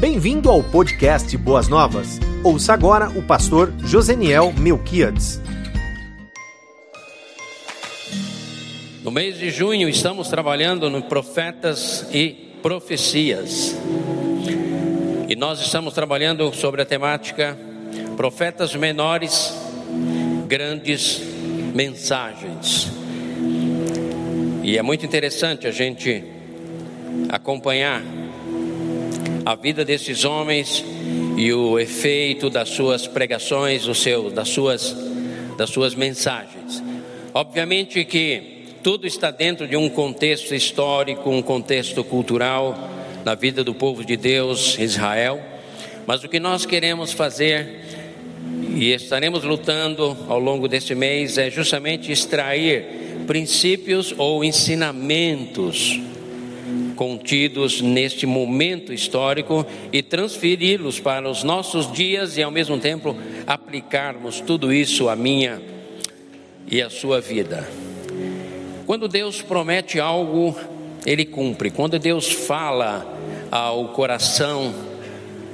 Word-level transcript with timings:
Bem-vindo 0.00 0.48
ao 0.48 0.62
podcast 0.62 1.36
Boas 1.36 1.66
Novas. 1.66 2.20
Ouça 2.44 2.72
agora 2.72 3.10
o 3.18 3.20
pastor 3.20 3.72
Joseniel 3.80 4.52
Melquiades. 4.52 5.40
No 9.02 9.10
mês 9.10 9.36
de 9.36 9.50
junho 9.50 9.88
estamos 9.88 10.28
trabalhando 10.28 10.88
no 10.88 11.02
Profetas 11.02 12.06
e 12.12 12.28
Profecias. 12.62 13.74
E 15.28 15.34
nós 15.34 15.58
estamos 15.58 15.92
trabalhando 15.94 16.54
sobre 16.54 16.80
a 16.80 16.86
temática 16.86 17.58
Profetas 18.16 18.76
menores, 18.76 19.52
grandes 20.46 21.20
mensagens. 21.74 22.88
E 24.62 24.78
é 24.78 24.82
muito 24.82 25.04
interessante 25.04 25.66
a 25.66 25.72
gente 25.72 26.22
acompanhar 27.28 28.00
a 29.48 29.54
vida 29.54 29.82
desses 29.82 30.26
homens 30.26 30.84
e 31.34 31.50
o 31.54 31.78
efeito 31.78 32.50
das 32.50 32.68
suas 32.68 33.06
pregações, 33.06 33.86
o 33.86 33.94
seu, 33.94 34.28
das 34.28 34.50
suas, 34.50 34.94
das 35.56 35.70
suas 35.70 35.94
mensagens. 35.94 36.84
Obviamente 37.32 38.04
que 38.04 38.66
tudo 38.82 39.06
está 39.06 39.30
dentro 39.30 39.66
de 39.66 39.74
um 39.74 39.88
contexto 39.88 40.54
histórico, 40.54 41.30
um 41.30 41.40
contexto 41.40 42.04
cultural 42.04 42.90
na 43.24 43.34
vida 43.34 43.64
do 43.64 43.72
povo 43.72 44.04
de 44.04 44.18
Deus, 44.18 44.78
Israel. 44.78 45.42
Mas 46.06 46.22
o 46.22 46.28
que 46.28 46.38
nós 46.38 46.66
queremos 46.66 47.14
fazer 47.14 47.86
e 48.76 48.92
estaremos 48.92 49.44
lutando 49.44 50.14
ao 50.28 50.38
longo 50.38 50.68
deste 50.68 50.94
mês 50.94 51.38
é 51.38 51.50
justamente 51.50 52.12
extrair 52.12 52.84
princípios 53.26 54.14
ou 54.18 54.44
ensinamentos 54.44 55.98
contidos 56.98 57.80
neste 57.80 58.26
momento 58.26 58.92
histórico 58.92 59.64
e 59.92 60.02
transferi-los 60.02 60.98
para 60.98 61.30
os 61.30 61.44
nossos 61.44 61.92
dias 61.92 62.36
e 62.36 62.42
ao 62.42 62.50
mesmo 62.50 62.76
tempo 62.76 63.16
aplicarmos 63.46 64.40
tudo 64.40 64.72
isso 64.72 65.08
à 65.08 65.14
minha 65.14 65.62
e 66.68 66.82
à 66.82 66.90
sua 66.90 67.20
vida. 67.20 67.70
Quando 68.84 69.06
Deus 69.06 69.40
promete 69.40 70.00
algo, 70.00 70.56
ele 71.06 71.24
cumpre. 71.24 71.70
Quando 71.70 72.00
Deus 72.00 72.32
fala 72.32 73.06
ao 73.48 73.90
coração 73.90 74.74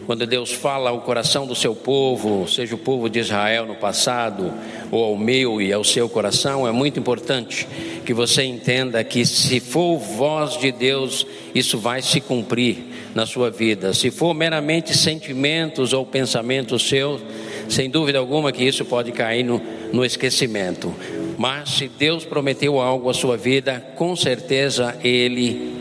quando 0.07 0.27
Deus 0.27 0.53
fala 0.53 0.91
ao 0.91 1.01
coração 1.01 1.47
do 1.47 1.55
seu 1.55 1.75
povo, 1.75 2.47
seja 2.49 2.75
o 2.75 2.79
povo 2.79 3.09
de 3.09 3.21
Israel 3.21 3.67
no 3.67 3.75
passado, 3.75 4.53
ou 4.91 5.03
ao 5.05 5.17
meu 5.17 5.61
e 5.61 5.73
ao 5.73 5.83
seu 5.83 6.09
coração, 6.09 6.67
é 6.69 6.73
muito 6.73 6.99
importante 6.99 7.67
que 8.05 8.13
você 8.13 8.43
entenda 8.43 9.03
que 9.03 9.25
se 9.25 9.61
for 9.61 9.99
voz 9.99 10.59
de 10.59 10.71
Deus, 10.71 11.27
isso 11.55 11.79
vai 11.79 12.03
se 12.03 12.21
cumprir 12.21 12.85
na 13.15 13.25
sua 13.25 13.51
vida. 13.51 13.95
Se 13.95 14.11
for 14.11 14.35
meramente 14.35 14.97
sentimentos 14.97 15.93
ou 15.93 16.05
pensamentos 16.05 16.87
seus, 16.89 17.23
sem 17.69 17.89
dúvida 17.89 18.19
alguma 18.19 18.53
que 18.53 18.65
isso 18.65 18.85
pode 18.85 19.13
cair 19.13 19.43
no, 19.43 19.61
no 19.93 20.05
esquecimento. 20.05 20.95
Mas 21.39 21.71
se 21.71 21.89
Deus 21.89 22.25
prometeu 22.25 22.81
algo 22.81 23.09
à 23.09 23.15
sua 23.15 23.37
vida, 23.37 23.83
com 23.97 24.15
certeza 24.15 24.97
Ele 25.03 25.75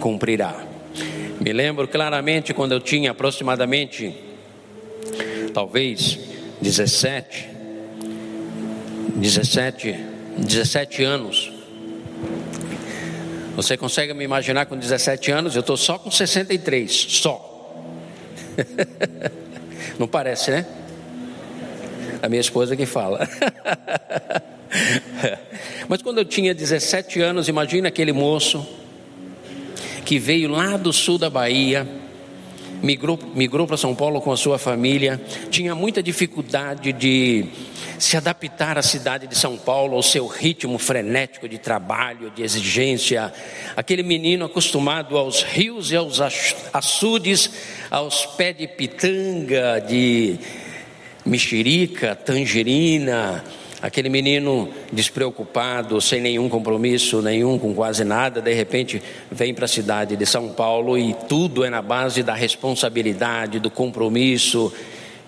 cumprirá. 0.00 0.67
Me 1.40 1.52
lembro 1.52 1.86
claramente 1.86 2.52
quando 2.52 2.72
eu 2.72 2.80
tinha 2.80 3.12
aproximadamente, 3.12 4.12
talvez 5.54 6.18
17, 6.60 7.48
17, 9.16 9.96
17 10.36 11.04
anos. 11.04 11.52
Você 13.54 13.76
consegue 13.76 14.12
me 14.14 14.24
imaginar 14.24 14.66
com 14.66 14.76
17 14.76 15.30
anos? 15.30 15.54
Eu 15.54 15.60
estou 15.60 15.76
só 15.76 15.98
com 15.98 16.10
63, 16.10 16.92
só. 16.92 17.72
Não 19.98 20.08
parece, 20.08 20.50
né? 20.50 20.66
A 22.20 22.28
minha 22.28 22.40
esposa 22.40 22.76
que 22.76 22.86
fala. 22.86 23.28
Mas 25.88 26.02
quando 26.02 26.18
eu 26.18 26.24
tinha 26.24 26.52
17 26.52 27.20
anos, 27.20 27.48
imagina 27.48 27.88
aquele 27.88 28.12
moço 28.12 28.77
que 30.08 30.18
veio 30.18 30.48
lá 30.48 30.78
do 30.78 30.90
sul 30.90 31.18
da 31.18 31.28
Bahia, 31.28 31.86
migrou, 32.82 33.18
migrou 33.34 33.66
para 33.66 33.76
São 33.76 33.94
Paulo 33.94 34.22
com 34.22 34.32
a 34.32 34.38
sua 34.38 34.58
família, 34.58 35.20
tinha 35.50 35.74
muita 35.74 36.02
dificuldade 36.02 36.94
de 36.94 37.44
se 37.98 38.16
adaptar 38.16 38.78
à 38.78 38.82
cidade 38.82 39.26
de 39.26 39.36
São 39.36 39.58
Paulo, 39.58 39.96
ao 39.96 40.02
seu 40.02 40.26
ritmo 40.26 40.78
frenético 40.78 41.46
de 41.46 41.58
trabalho, 41.58 42.30
de 42.30 42.42
exigência. 42.42 43.30
Aquele 43.76 44.02
menino 44.02 44.46
acostumado 44.46 45.14
aos 45.18 45.42
rios 45.42 45.92
e 45.92 45.96
aos 45.96 46.22
açudes, 46.72 47.50
aos 47.90 48.24
pés 48.24 48.56
de 48.56 48.66
pitanga, 48.66 49.78
de 49.86 50.38
mexerica, 51.22 52.14
tangerina, 52.16 53.44
Aquele 53.80 54.08
menino 54.08 54.68
despreocupado, 54.92 56.00
sem 56.00 56.20
nenhum 56.20 56.48
compromisso 56.48 57.22
nenhum, 57.22 57.56
com 57.58 57.72
quase 57.72 58.02
nada, 58.02 58.40
de 58.40 58.52
repente 58.52 59.00
vem 59.30 59.54
para 59.54 59.66
a 59.66 59.68
cidade 59.68 60.16
de 60.16 60.26
São 60.26 60.48
Paulo 60.48 60.98
e 60.98 61.14
tudo 61.28 61.64
é 61.64 61.70
na 61.70 61.80
base 61.80 62.24
da 62.24 62.34
responsabilidade, 62.34 63.60
do 63.60 63.70
compromisso. 63.70 64.72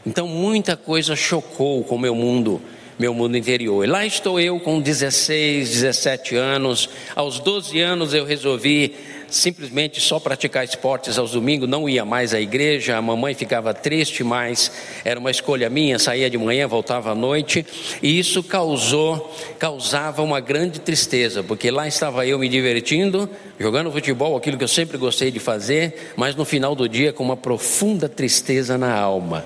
Então 0.04 0.26
muita 0.26 0.76
coisa 0.76 1.14
chocou 1.14 1.84
com 1.84 1.94
o 1.94 1.98
meu 1.98 2.14
mundo, 2.14 2.60
meu 2.98 3.14
mundo 3.14 3.36
interior. 3.36 3.84
E 3.84 3.86
lá 3.86 4.04
estou 4.04 4.40
eu 4.40 4.58
com 4.58 4.80
16, 4.80 5.70
17 5.70 6.34
anos. 6.34 6.88
Aos 7.14 7.38
12 7.38 7.78
anos 7.80 8.14
eu 8.14 8.24
resolvi 8.24 8.94
simplesmente 9.30 10.00
só 10.00 10.18
praticar 10.18 10.64
esportes 10.64 11.16
aos 11.16 11.32
domingos, 11.32 11.68
não 11.68 11.88
ia 11.88 12.04
mais 12.04 12.34
à 12.34 12.40
igreja, 12.40 12.96
a 12.96 13.02
mamãe 13.02 13.34
ficava 13.34 13.72
triste, 13.72 14.24
mas 14.24 14.70
era 15.04 15.18
uma 15.18 15.30
escolha 15.30 15.70
minha, 15.70 15.98
saía 15.98 16.28
de 16.28 16.36
manhã, 16.36 16.66
voltava 16.66 17.12
à 17.12 17.14
noite, 17.14 17.64
e 18.02 18.18
isso 18.18 18.42
causou, 18.42 19.34
causava 19.58 20.22
uma 20.22 20.40
grande 20.40 20.80
tristeza, 20.80 21.42
porque 21.42 21.70
lá 21.70 21.86
estava 21.86 22.26
eu 22.26 22.38
me 22.38 22.48
divertindo, 22.48 23.30
jogando 23.58 23.92
futebol, 23.92 24.36
aquilo 24.36 24.58
que 24.58 24.64
eu 24.64 24.68
sempre 24.68 24.98
gostei 24.98 25.30
de 25.30 25.38
fazer, 25.38 26.12
mas 26.16 26.34
no 26.34 26.44
final 26.44 26.74
do 26.74 26.88
dia 26.88 27.12
com 27.12 27.22
uma 27.22 27.36
profunda 27.36 28.08
tristeza 28.08 28.76
na 28.76 28.92
alma, 28.92 29.44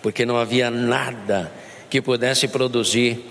porque 0.00 0.24
não 0.24 0.36
havia 0.36 0.70
nada 0.70 1.52
que 1.90 2.00
pudesse 2.00 2.46
produzir 2.48 3.24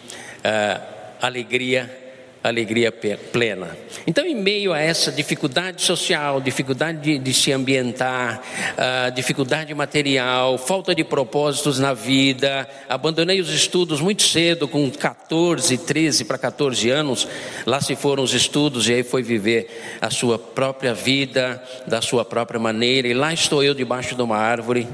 uh, 0.43 0.81
alegria 1.22 2.04
alegria 2.47 2.91
plena. 2.91 3.75
Então, 4.06 4.25
em 4.25 4.35
meio 4.35 4.72
a 4.72 4.79
essa 4.79 5.11
dificuldade 5.11 5.81
social, 5.81 6.39
dificuldade 6.39 7.00
de, 7.00 7.17
de 7.17 7.33
se 7.33 7.51
ambientar, 7.51 8.41
uh, 8.73 9.11
dificuldade 9.11 9.73
material, 9.73 10.57
falta 10.57 10.94
de 10.94 11.03
propósitos 11.03 11.79
na 11.79 11.94
vida, 11.94 12.67
abandonei 12.88 13.39
os 13.39 13.50
estudos 13.50 14.00
muito 14.00 14.23
cedo, 14.23 14.67
com 14.67 14.89
14, 14.91 15.78
13 15.78 16.25
para 16.25 16.38
14 16.38 16.89
anos. 16.89 17.28
Lá 17.66 17.81
se 17.81 17.95
foram 17.95 18.23
os 18.23 18.34
estudos 18.34 18.88
e 18.88 18.94
aí 18.94 19.03
foi 19.03 19.23
viver 19.23 19.97
a 20.00 20.09
sua 20.09 20.38
própria 20.38 20.94
vida, 20.94 21.61
da 21.88 22.01
sua 22.01 22.23
própria 22.23 22.59
maneira. 22.59 23.07
E 23.07 23.13
lá 23.13 23.34
estou 23.34 23.63
eu 23.63 23.73
debaixo 23.73 24.16
de 24.16 24.22
uma 24.22 24.38
árvore, 24.38 24.88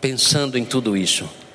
pensando 0.00 0.58
em 0.58 0.64
tudo 0.64 0.96
isso 0.96 1.45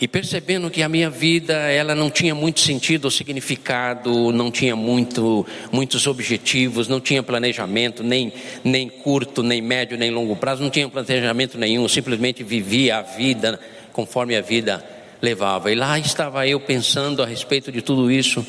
e 0.00 0.06
percebendo 0.06 0.70
que 0.70 0.82
a 0.82 0.88
minha 0.88 1.08
vida 1.08 1.54
ela 1.54 1.94
não 1.94 2.10
tinha 2.10 2.34
muito 2.34 2.60
sentido 2.60 3.06
ou 3.06 3.10
significado, 3.10 4.30
não 4.30 4.50
tinha 4.50 4.76
muito, 4.76 5.46
muitos 5.72 6.06
objetivos, 6.06 6.86
não 6.86 7.00
tinha 7.00 7.22
planejamento, 7.22 8.02
nem, 8.02 8.32
nem 8.62 8.88
curto, 8.88 9.42
nem 9.42 9.62
médio, 9.62 9.96
nem 9.96 10.10
longo 10.10 10.36
prazo, 10.36 10.62
não 10.62 10.70
tinha 10.70 10.88
planejamento 10.88 11.56
nenhum, 11.56 11.88
simplesmente 11.88 12.44
vivia 12.44 12.98
a 12.98 13.02
vida 13.02 13.58
conforme 13.92 14.36
a 14.36 14.42
vida 14.42 14.84
levava. 15.22 15.72
E 15.72 15.74
lá 15.74 15.98
estava 15.98 16.46
eu 16.46 16.60
pensando 16.60 17.22
a 17.22 17.26
respeito 17.26 17.72
de 17.72 17.80
tudo 17.80 18.10
isso, 18.10 18.46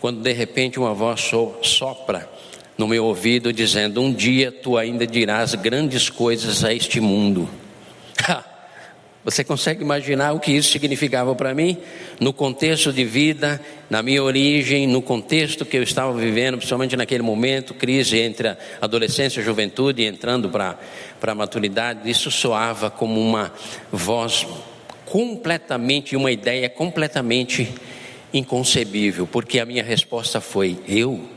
quando 0.00 0.20
de 0.20 0.32
repente 0.32 0.78
uma 0.78 0.92
voz 0.92 1.30
sopra 1.62 2.28
no 2.76 2.86
meu 2.86 3.06
ouvido 3.06 3.52
dizendo: 3.52 4.02
Um 4.02 4.12
dia 4.12 4.52
tu 4.52 4.76
ainda 4.76 5.06
dirás 5.06 5.54
grandes 5.54 6.10
coisas 6.10 6.62
a 6.62 6.74
este 6.74 7.00
mundo. 7.00 7.48
Você 9.22 9.44
consegue 9.44 9.82
imaginar 9.82 10.32
o 10.32 10.40
que 10.40 10.50
isso 10.50 10.72
significava 10.72 11.34
para 11.34 11.54
mim? 11.54 11.76
No 12.18 12.32
contexto 12.32 12.90
de 12.90 13.04
vida, 13.04 13.60
na 13.90 14.02
minha 14.02 14.22
origem, 14.22 14.86
no 14.86 15.02
contexto 15.02 15.66
que 15.66 15.76
eu 15.76 15.82
estava 15.82 16.12
vivendo, 16.14 16.56
principalmente 16.56 16.96
naquele 16.96 17.22
momento, 17.22 17.74
crise 17.74 18.18
entre 18.18 18.48
a 18.48 18.56
adolescência 18.80 19.40
e 19.40 19.42
a 19.42 19.44
juventude, 19.44 20.04
entrando 20.04 20.48
para 20.48 20.78
a 21.20 21.34
maturidade, 21.34 22.08
isso 22.08 22.30
soava 22.30 22.90
como 22.90 23.20
uma 23.20 23.52
voz 23.92 24.46
completamente, 25.04 26.16
uma 26.16 26.32
ideia 26.32 26.70
completamente 26.70 27.68
inconcebível, 28.32 29.26
porque 29.26 29.60
a 29.60 29.66
minha 29.66 29.82
resposta 29.82 30.40
foi: 30.40 30.78
eu? 30.88 31.28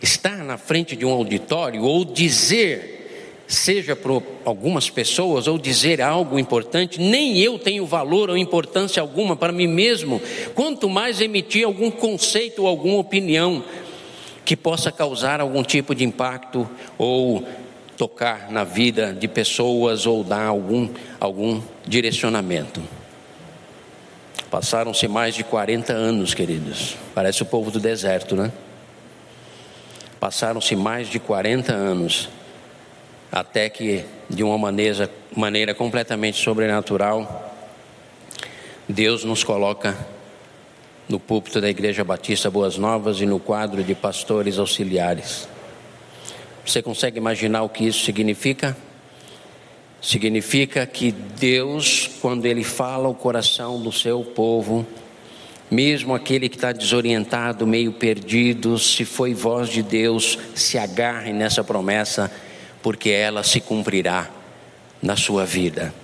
Estar 0.00 0.38
na 0.38 0.56
frente 0.56 0.96
de 0.96 1.04
um 1.04 1.10
auditório 1.10 1.82
ou 1.82 2.02
dizer 2.04 3.01
seja 3.46 3.94
para 3.94 4.12
algumas 4.44 4.88
pessoas 4.88 5.46
ou 5.46 5.58
dizer 5.58 6.00
algo 6.00 6.38
importante, 6.38 7.00
nem 7.00 7.38
eu 7.38 7.58
tenho 7.58 7.84
valor 7.84 8.30
ou 8.30 8.36
importância 8.36 9.00
alguma 9.00 9.36
para 9.36 9.52
mim 9.52 9.66
mesmo, 9.66 10.20
quanto 10.54 10.88
mais 10.88 11.20
emitir 11.20 11.66
algum 11.66 11.90
conceito 11.90 12.62
ou 12.62 12.68
alguma 12.68 12.98
opinião 12.98 13.64
que 14.44 14.56
possa 14.56 14.90
causar 14.90 15.40
algum 15.40 15.62
tipo 15.62 15.94
de 15.94 16.04
impacto 16.04 16.68
ou 16.98 17.46
tocar 17.96 18.50
na 18.50 18.64
vida 18.64 19.12
de 19.12 19.28
pessoas 19.28 20.06
ou 20.06 20.24
dar 20.24 20.46
algum, 20.46 20.88
algum 21.20 21.60
direcionamento. 21.86 22.82
Passaram-se 24.50 25.08
mais 25.08 25.34
de 25.34 25.44
40 25.44 25.92
anos, 25.92 26.34
queridos. 26.34 26.96
Parece 27.14 27.42
o 27.42 27.46
povo 27.46 27.70
do 27.70 27.80
deserto, 27.80 28.36
né? 28.36 28.52
Passaram-se 30.20 30.76
mais 30.76 31.08
de 31.08 31.18
40 31.18 31.72
anos, 31.72 32.28
até 33.32 33.70
que, 33.70 34.04
de 34.28 34.44
uma 34.44 34.58
maneira, 34.58 35.10
maneira 35.34 35.74
completamente 35.74 36.38
sobrenatural, 36.38 37.50
Deus 38.86 39.24
nos 39.24 39.42
coloca 39.42 39.96
no 41.08 41.18
púlpito 41.18 41.58
da 41.58 41.70
Igreja 41.70 42.04
Batista 42.04 42.50
Boas 42.50 42.76
Novas 42.76 43.22
e 43.22 43.26
no 43.26 43.40
quadro 43.40 43.82
de 43.82 43.94
pastores 43.94 44.58
auxiliares. 44.58 45.48
Você 46.64 46.82
consegue 46.82 47.16
imaginar 47.16 47.62
o 47.62 47.70
que 47.70 47.84
isso 47.84 48.04
significa? 48.04 48.76
Significa 50.00 50.84
que 50.84 51.10
Deus, 51.10 52.10
quando 52.20 52.44
Ele 52.44 52.62
fala 52.62 53.08
o 53.08 53.14
coração 53.14 53.80
do 53.80 53.90
seu 53.90 54.22
povo, 54.22 54.86
mesmo 55.70 56.14
aquele 56.14 56.50
que 56.50 56.56
está 56.56 56.70
desorientado, 56.70 57.66
meio 57.66 57.92
perdido, 57.92 58.78
se 58.78 59.06
foi 59.06 59.32
voz 59.32 59.70
de 59.70 59.82
Deus, 59.82 60.38
se 60.54 60.76
agarre 60.76 61.32
nessa 61.32 61.64
promessa, 61.64 62.30
porque 62.82 63.10
ela 63.10 63.42
se 63.42 63.60
cumprirá 63.60 64.28
na 65.00 65.16
sua 65.16 65.44
vida. 65.44 65.94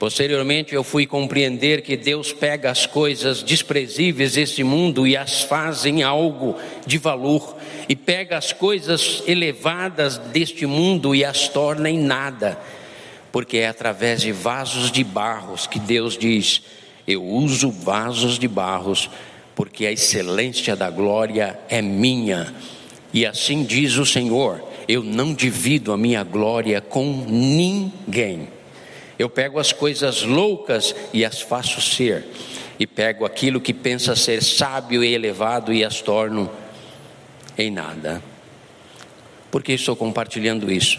Posteriormente, 0.00 0.74
eu 0.74 0.82
fui 0.82 1.04
compreender 1.04 1.82
que 1.82 1.94
Deus 1.94 2.32
pega 2.32 2.70
as 2.70 2.86
coisas 2.86 3.42
desprezíveis 3.42 4.32
deste 4.32 4.64
mundo 4.64 5.06
e 5.06 5.14
as 5.14 5.42
faz 5.42 5.84
em 5.84 6.02
algo 6.02 6.56
de 6.86 6.96
valor, 6.96 7.54
e 7.86 7.94
pega 7.94 8.38
as 8.38 8.50
coisas 8.50 9.22
elevadas 9.26 10.16
deste 10.16 10.64
mundo 10.64 11.14
e 11.14 11.22
as 11.22 11.48
torna 11.48 11.90
em 11.90 11.98
nada, 11.98 12.58
porque 13.30 13.58
é 13.58 13.68
através 13.68 14.22
de 14.22 14.32
vasos 14.32 14.90
de 14.90 15.04
barros 15.04 15.66
que 15.66 15.78
Deus 15.78 16.16
diz: 16.16 16.62
Eu 17.06 17.22
uso 17.22 17.70
vasos 17.70 18.38
de 18.38 18.48
barros, 18.48 19.10
porque 19.54 19.84
a 19.84 19.92
excelência 19.92 20.74
da 20.74 20.88
glória 20.88 21.60
é 21.68 21.82
minha. 21.82 22.54
E 23.12 23.26
assim 23.26 23.64
diz 23.64 23.98
o 23.98 24.06
Senhor: 24.06 24.69
Eu 24.90 25.04
não 25.04 25.32
divido 25.32 25.92
a 25.92 25.96
minha 25.96 26.24
glória 26.24 26.80
com 26.80 27.24
ninguém. 27.28 28.48
Eu 29.16 29.30
pego 29.30 29.60
as 29.60 29.72
coisas 29.72 30.22
loucas 30.24 30.96
e 31.12 31.24
as 31.24 31.40
faço 31.40 31.80
ser, 31.80 32.26
e 32.76 32.88
pego 32.88 33.24
aquilo 33.24 33.60
que 33.60 33.72
pensa 33.72 34.16
ser 34.16 34.42
sábio 34.42 35.04
e 35.04 35.14
elevado 35.14 35.72
e 35.72 35.84
as 35.84 36.00
torno 36.00 36.50
em 37.56 37.70
nada. 37.70 38.20
Por 39.48 39.62
que 39.62 39.74
estou 39.74 39.94
compartilhando 39.94 40.72
isso? 40.72 40.98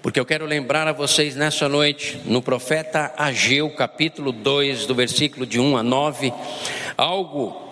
Porque 0.00 0.18
eu 0.18 0.24
quero 0.24 0.46
lembrar 0.46 0.88
a 0.88 0.92
vocês 0.92 1.36
nessa 1.36 1.68
noite, 1.68 2.18
no 2.24 2.40
profeta 2.40 3.12
Ageu, 3.18 3.68
capítulo 3.68 4.32
2, 4.32 4.86
do 4.86 4.94
versículo 4.94 5.44
de 5.44 5.60
1 5.60 5.76
a 5.76 5.82
9, 5.82 6.32
algo, 6.96 7.63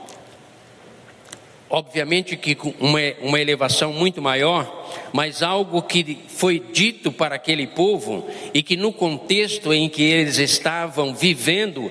obviamente 1.73 2.37
que 2.37 2.55
uma, 2.79 3.01
uma 3.23 3.41
elevação 3.41 3.95
muito 3.95 4.21
maior, 4.21 4.91
mas 5.11 5.43
algo 5.43 5.81
que 5.81 6.19
foi 6.29 6.61
dito 6.61 7.11
para 7.11 7.37
aquele 7.37 7.67
povo 7.67 8.29
e 8.53 8.63
que 8.63 8.77
no 8.77 8.93
contexto 8.93 9.73
em 9.73 9.89
que 9.89 10.03
eles 10.03 10.37
estavam 10.37 11.15
vivendo, 11.15 11.91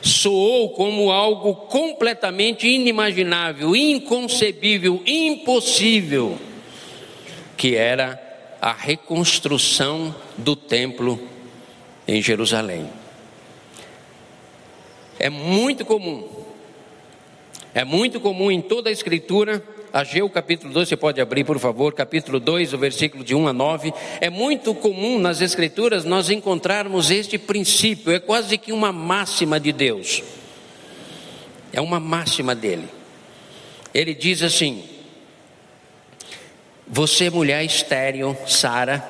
soou 0.00 0.70
como 0.70 1.12
algo 1.12 1.54
completamente 1.54 2.66
inimaginável, 2.66 3.76
inconcebível, 3.76 5.02
impossível, 5.04 6.38
que 7.54 7.76
era 7.76 8.18
a 8.62 8.72
reconstrução 8.72 10.14
do 10.38 10.56
templo 10.56 11.20
em 12.06 12.22
Jerusalém. 12.22 12.88
É 15.18 15.28
muito 15.28 15.84
comum, 15.84 16.37
é 17.74 17.84
muito 17.84 18.20
comum 18.20 18.50
em 18.50 18.60
toda 18.60 18.88
a 18.88 18.92
Escritura 18.92 19.62
Ageu 19.92 20.28
capítulo 20.28 20.72
2, 20.72 20.88
você 20.88 20.96
pode 20.96 21.20
abrir 21.20 21.44
por 21.44 21.58
favor, 21.58 21.94
capítulo 21.94 22.38
2, 22.38 22.74
o 22.74 22.78
versículo 22.78 23.24
de 23.24 23.34
1 23.34 23.48
a 23.48 23.52
9. 23.52 23.92
É 24.20 24.28
muito 24.28 24.74
comum 24.74 25.18
nas 25.18 25.40
Escrituras 25.40 26.04
nós 26.04 26.28
encontrarmos 26.28 27.10
este 27.10 27.38
princípio, 27.38 28.12
é 28.12 28.20
quase 28.20 28.58
que 28.58 28.72
uma 28.72 28.92
máxima 28.92 29.58
de 29.58 29.72
Deus. 29.72 30.22
É 31.72 31.80
uma 31.80 31.98
máxima 31.98 32.54
dele. 32.54 32.88
Ele 33.94 34.14
diz 34.14 34.42
assim: 34.42 34.84
Você, 36.86 37.30
mulher 37.30 37.64
estéril, 37.64 38.36
Sara, 38.46 39.02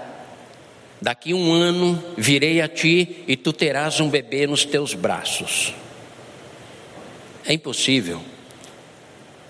daqui 1.02 1.34
um 1.34 1.52
ano 1.52 2.02
virei 2.16 2.60
a 2.60 2.68
ti 2.68 3.24
e 3.26 3.36
tu 3.36 3.52
terás 3.52 3.98
um 3.98 4.08
bebê 4.08 4.46
nos 4.46 4.64
teus 4.64 4.94
braços. 4.94 5.74
É 7.44 7.52
impossível 7.52 8.20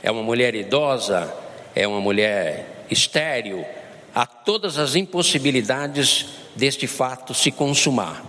é 0.08 0.10
uma 0.10 0.22
mulher 0.22 0.54
idosa, 0.54 1.30
é 1.74 1.86
uma 1.86 2.00
mulher 2.00 2.86
estéril, 2.90 3.62
há 4.14 4.24
todas 4.24 4.78
as 4.78 4.94
impossibilidades 4.94 6.24
deste 6.56 6.86
fato 6.86 7.34
se 7.34 7.50
consumar. 7.52 8.24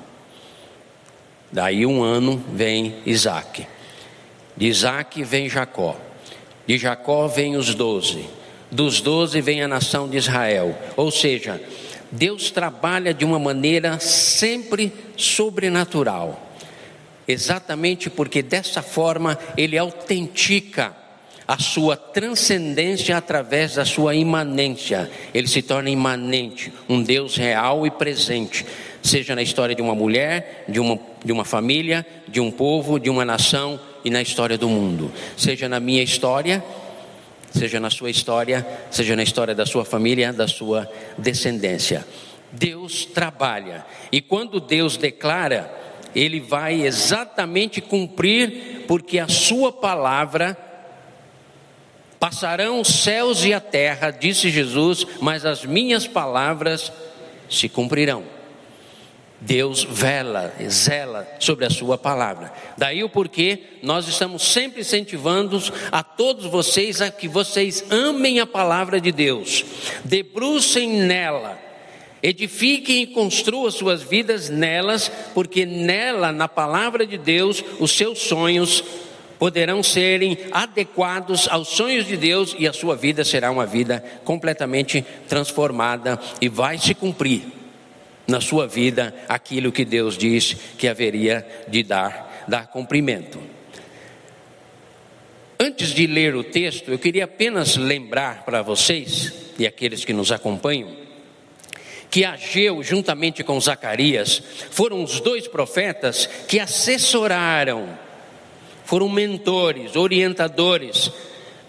Daí 1.49 1.85
um 1.85 2.03
ano 2.03 2.43
vem 2.51 2.95
Isaac, 3.05 3.65
de 4.57 4.67
Isaac 4.67 5.23
vem 5.23 5.47
Jacó, 5.47 5.95
de 6.67 6.77
Jacó 6.77 7.27
vem 7.27 7.55
os 7.55 7.73
doze, 7.73 8.25
dos 8.69 8.99
doze 8.99 9.39
vem 9.39 9.61
a 9.61 9.67
nação 9.69 10.09
de 10.09 10.17
Israel, 10.17 10.77
ou 10.97 11.09
seja, 11.09 11.61
Deus 12.11 12.51
trabalha 12.51 13.13
de 13.13 13.23
uma 13.23 13.39
maneira 13.39 14.01
sempre 14.01 14.91
sobrenatural, 15.15 16.51
exatamente 17.25 18.09
porque 18.09 18.41
dessa 18.43 18.81
forma 18.81 19.39
Ele 19.55 19.77
autentica 19.77 20.93
a 21.49 21.57
sua 21.57 21.97
transcendência 21.97 23.17
através 23.17 23.73
da 23.73 23.83
sua 23.83 24.13
imanência. 24.13 25.09
Ele 25.33 25.47
se 25.47 25.63
torna 25.63 25.89
imanente, 25.89 26.71
um 26.87 27.01
Deus 27.01 27.35
real 27.35 27.87
e 27.87 27.89
presente, 27.89 28.63
seja 29.01 29.33
na 29.33 29.41
história 29.41 29.73
de 29.73 29.81
uma 29.81 29.95
mulher, 29.95 30.65
de 30.69 30.79
uma, 30.79 30.99
de 31.25 31.31
uma 31.31 31.43
família, 31.43 32.05
de 32.27 32.39
um 32.39 32.51
povo, 32.51 32.99
de 32.99 33.09
uma 33.09 33.25
nação 33.25 33.79
e 34.05 34.11
na 34.11 34.21
história 34.21 34.59
do 34.59 34.69
mundo. 34.69 35.11
Seja 35.35 35.67
na 35.67 35.79
minha 35.79 36.03
história, 36.03 36.63
seja 37.49 37.79
na 37.79 37.89
sua 37.89 38.11
história, 38.11 38.63
seja 38.91 39.15
na 39.15 39.23
história 39.23 39.55
da 39.55 39.65
sua 39.65 39.83
família, 39.83 40.31
da 40.31 40.47
sua 40.47 40.87
descendência. 41.17 42.05
Deus 42.51 43.05
trabalha, 43.05 43.87
e 44.11 44.21
quando 44.21 44.59
Deus 44.59 44.97
declara, 44.97 45.73
Ele 46.13 46.39
vai 46.39 46.83
exatamente 46.83 47.81
cumprir, 47.81 48.85
porque 48.87 49.17
a 49.17 49.27
Sua 49.27 49.71
palavra 49.71 50.68
Passarão 52.19 52.81
os 52.81 52.87
céus 53.03 53.45
e 53.45 53.53
a 53.53 53.61
terra, 53.61 54.11
disse 54.11 54.49
Jesus, 54.49 55.05
mas 55.21 55.45
as 55.45 55.63
minhas 55.63 56.05
palavras 56.05 56.91
se 57.49 57.69
cumprirão. 57.69 58.23
Deus 59.41 59.85
vela, 59.89 60.53
zela 60.67 61.25
sobre 61.39 61.65
a 61.65 61.69
sua 61.69 61.97
palavra. 61.97 62.51
Daí 62.77 63.03
o 63.05 63.09
porquê 63.09 63.59
nós 63.81 64.05
estamos 64.07 64.43
sempre 64.43 64.81
incentivando 64.81 65.61
a 65.91 66.03
todos 66.03 66.45
vocês 66.45 67.01
a 67.01 67.09
que 67.09 67.27
vocês 67.27 67.85
amem 67.89 68.41
a 68.41 68.45
palavra 68.45 68.99
de 68.99 69.13
Deus, 69.13 69.63
debrucem 70.03 70.89
nela, 70.89 71.57
edifiquem 72.21 73.03
e 73.03 73.07
construam 73.07 73.71
suas 73.71 74.01
vidas 74.03 74.49
nelas, 74.49 75.09
porque 75.33 75.65
nela, 75.65 76.33
na 76.33 76.49
palavra 76.49 77.07
de 77.07 77.17
Deus, 77.17 77.63
os 77.79 77.91
seus 77.91 78.19
sonhos 78.19 78.83
poderão 79.39 79.81
serem 79.81 80.37
adequados 80.51 81.47
aos 81.47 81.69
sonhos 81.69 82.05
de 82.05 82.17
Deus 82.17 82.55
e 82.59 82.67
a 82.67 82.73
sua 82.73 82.95
vida 82.95 83.23
será 83.23 83.49
uma 83.49 83.65
vida 83.65 84.03
completamente 84.25 85.03
transformada 85.27 86.19
e 86.41 86.49
vai 86.49 86.77
se 86.77 86.93
cumprir 86.93 87.43
na 88.27 88.41
sua 88.41 88.67
vida 88.67 89.15
aquilo 89.27 89.71
que 89.71 89.85
Deus 89.85 90.17
disse 90.17 90.55
que 90.77 90.87
haveria 90.87 91.47
de 91.69 91.81
dar, 91.81 92.45
dar 92.47 92.67
cumprimento. 92.67 93.39
Antes 95.57 95.89
de 95.89 96.05
ler 96.05 96.35
o 96.35 96.43
texto, 96.43 96.91
eu 96.91 96.99
queria 96.99 97.23
apenas 97.23 97.75
lembrar 97.77 98.43
para 98.43 98.61
vocês 98.61 99.33
e 99.57 99.65
aqueles 99.65 100.05
que 100.05 100.13
nos 100.13 100.31
acompanham 100.31 101.09
que 102.09 102.25
Ageu, 102.25 102.81
juntamente 102.81 103.43
com 103.43 103.59
Zacarias, 103.59 104.41
foram 104.71 105.03
os 105.03 105.19
dois 105.19 105.47
profetas 105.47 106.27
que 106.47 106.59
assessoraram 106.59 107.87
foram 108.89 109.07
mentores, 109.07 109.95
orientadores 109.95 111.11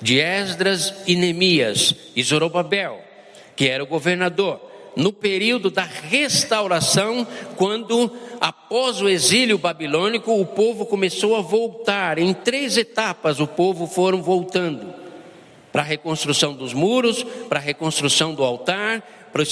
de 0.01 0.19
Esdras 0.19 0.95
e 1.07 1.15
Neemias 1.15 1.95
e 2.17 2.23
Zorobabel, 2.23 2.99
que 3.55 3.69
era 3.69 3.85
o 3.85 3.87
governador, 3.87 4.59
no 4.97 5.13
período 5.13 5.71
da 5.71 5.83
restauração, 5.83 7.27
quando 7.57 8.11
após 8.41 9.03
o 9.03 9.09
exílio 9.09 9.59
babilônico, 9.59 10.33
o 10.33 10.47
povo 10.47 10.87
começou 10.87 11.37
a 11.37 11.43
voltar. 11.43 12.19
Em 12.19 12.33
três 12.33 12.79
etapas 12.79 13.39
o 13.39 13.47
povo 13.47 13.87
foram 13.87 14.23
voltando 14.23 14.95
para 15.71 15.83
a 15.83 15.85
reconstrução 15.85 16.55
dos 16.55 16.73
muros, 16.73 17.23
para 17.51 17.59
a 17.59 17.63
reconstrução 17.63 18.35
do 18.35 18.43
altar, 18.43 19.20
para 19.33 19.43
o 19.43 19.47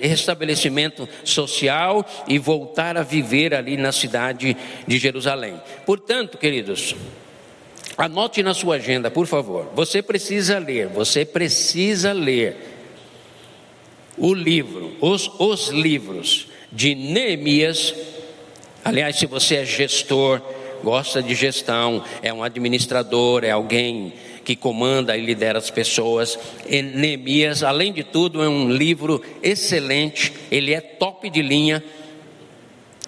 restabelecimento 0.00 1.08
social 1.24 2.04
e 2.28 2.38
voltar 2.38 2.96
a 2.96 3.02
viver 3.02 3.54
ali 3.54 3.76
na 3.76 3.92
cidade 3.92 4.56
de 4.86 4.98
Jerusalém. 4.98 5.60
Portanto, 5.86 6.38
queridos, 6.38 6.94
anote 7.96 8.42
na 8.42 8.54
sua 8.54 8.76
agenda, 8.76 9.10
por 9.10 9.26
favor. 9.26 9.70
Você 9.74 10.02
precisa 10.02 10.58
ler, 10.58 10.88
você 10.88 11.24
precisa 11.24 12.12
ler 12.12 12.56
o 14.16 14.34
livro, 14.34 14.96
os, 15.00 15.30
os 15.38 15.68
livros 15.68 16.48
de 16.70 16.94
Neemias. 16.94 17.94
Aliás, 18.84 19.16
se 19.16 19.26
você 19.26 19.56
é 19.56 19.64
gestor, 19.64 20.40
gosta 20.82 21.22
de 21.22 21.34
gestão, 21.34 22.04
é 22.22 22.32
um 22.32 22.42
administrador, 22.42 23.44
é 23.44 23.50
alguém 23.50 24.12
que 24.44 24.56
comanda 24.56 25.16
e 25.16 25.24
lidera 25.24 25.58
as 25.58 25.70
pessoas. 25.70 26.38
E 26.68 26.82
Neemias, 26.82 27.62
além 27.62 27.92
de 27.92 28.02
tudo, 28.02 28.42
é 28.42 28.48
um 28.48 28.70
livro 28.70 29.22
excelente, 29.42 30.32
ele 30.50 30.74
é 30.74 30.80
top 30.80 31.30
de 31.30 31.42
linha 31.42 31.82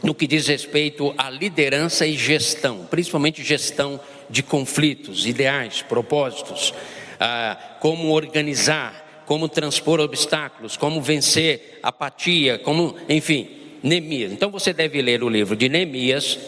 no 0.03 0.15
que 0.15 0.27
diz 0.27 0.47
respeito 0.47 1.15
à 1.17 1.31
liderança 1.31 2.07
e 2.07 2.15
gestão, 2.15 2.87
principalmente 2.91 3.43
gestão 3.43 3.99
de 4.29 4.43
conflitos, 4.43 5.27
ideais, 5.27 5.81
propósitos, 5.81 6.75
ah, 7.19 7.57
como 7.81 8.13
organizar, 8.13 9.23
como 9.25 9.49
transpor 9.49 10.01
obstáculos, 10.01 10.77
como 10.77 11.01
vencer 11.01 11.81
apatia, 11.83 12.59
como, 12.59 12.95
enfim, 13.09 13.49
Neemias. 13.83 14.31
Então 14.33 14.51
você 14.51 14.75
deve 14.75 15.01
ler 15.01 15.23
o 15.23 15.29
livro 15.29 15.57
de 15.57 15.71
Neemias, 15.71 16.39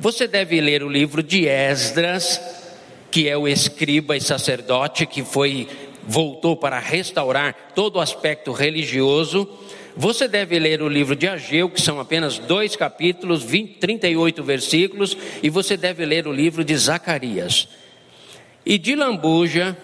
você 0.00 0.26
deve 0.26 0.60
ler 0.60 0.82
o 0.82 0.88
livro 0.88 1.22
de 1.22 1.46
Esdras, 1.46 2.40
que 3.14 3.28
é 3.28 3.38
o 3.38 3.46
escriba 3.46 4.16
e 4.16 4.20
sacerdote 4.20 5.06
que 5.06 5.22
foi 5.22 5.68
voltou 6.02 6.56
para 6.56 6.80
restaurar 6.80 7.70
todo 7.72 7.94
o 7.94 8.00
aspecto 8.00 8.50
religioso. 8.50 9.48
Você 9.96 10.26
deve 10.26 10.58
ler 10.58 10.82
o 10.82 10.88
livro 10.88 11.14
de 11.14 11.28
Ageu, 11.28 11.70
que 11.70 11.80
são 11.80 12.00
apenas 12.00 12.40
dois 12.40 12.74
capítulos, 12.74 13.40
20, 13.40 13.78
38 13.78 14.42
versículos, 14.42 15.16
e 15.44 15.48
você 15.48 15.76
deve 15.76 16.04
ler 16.04 16.26
o 16.26 16.32
livro 16.32 16.64
de 16.64 16.76
Zacarias. 16.76 17.68
E 18.66 18.76
de 18.78 18.96
Lambuja, 18.96 19.76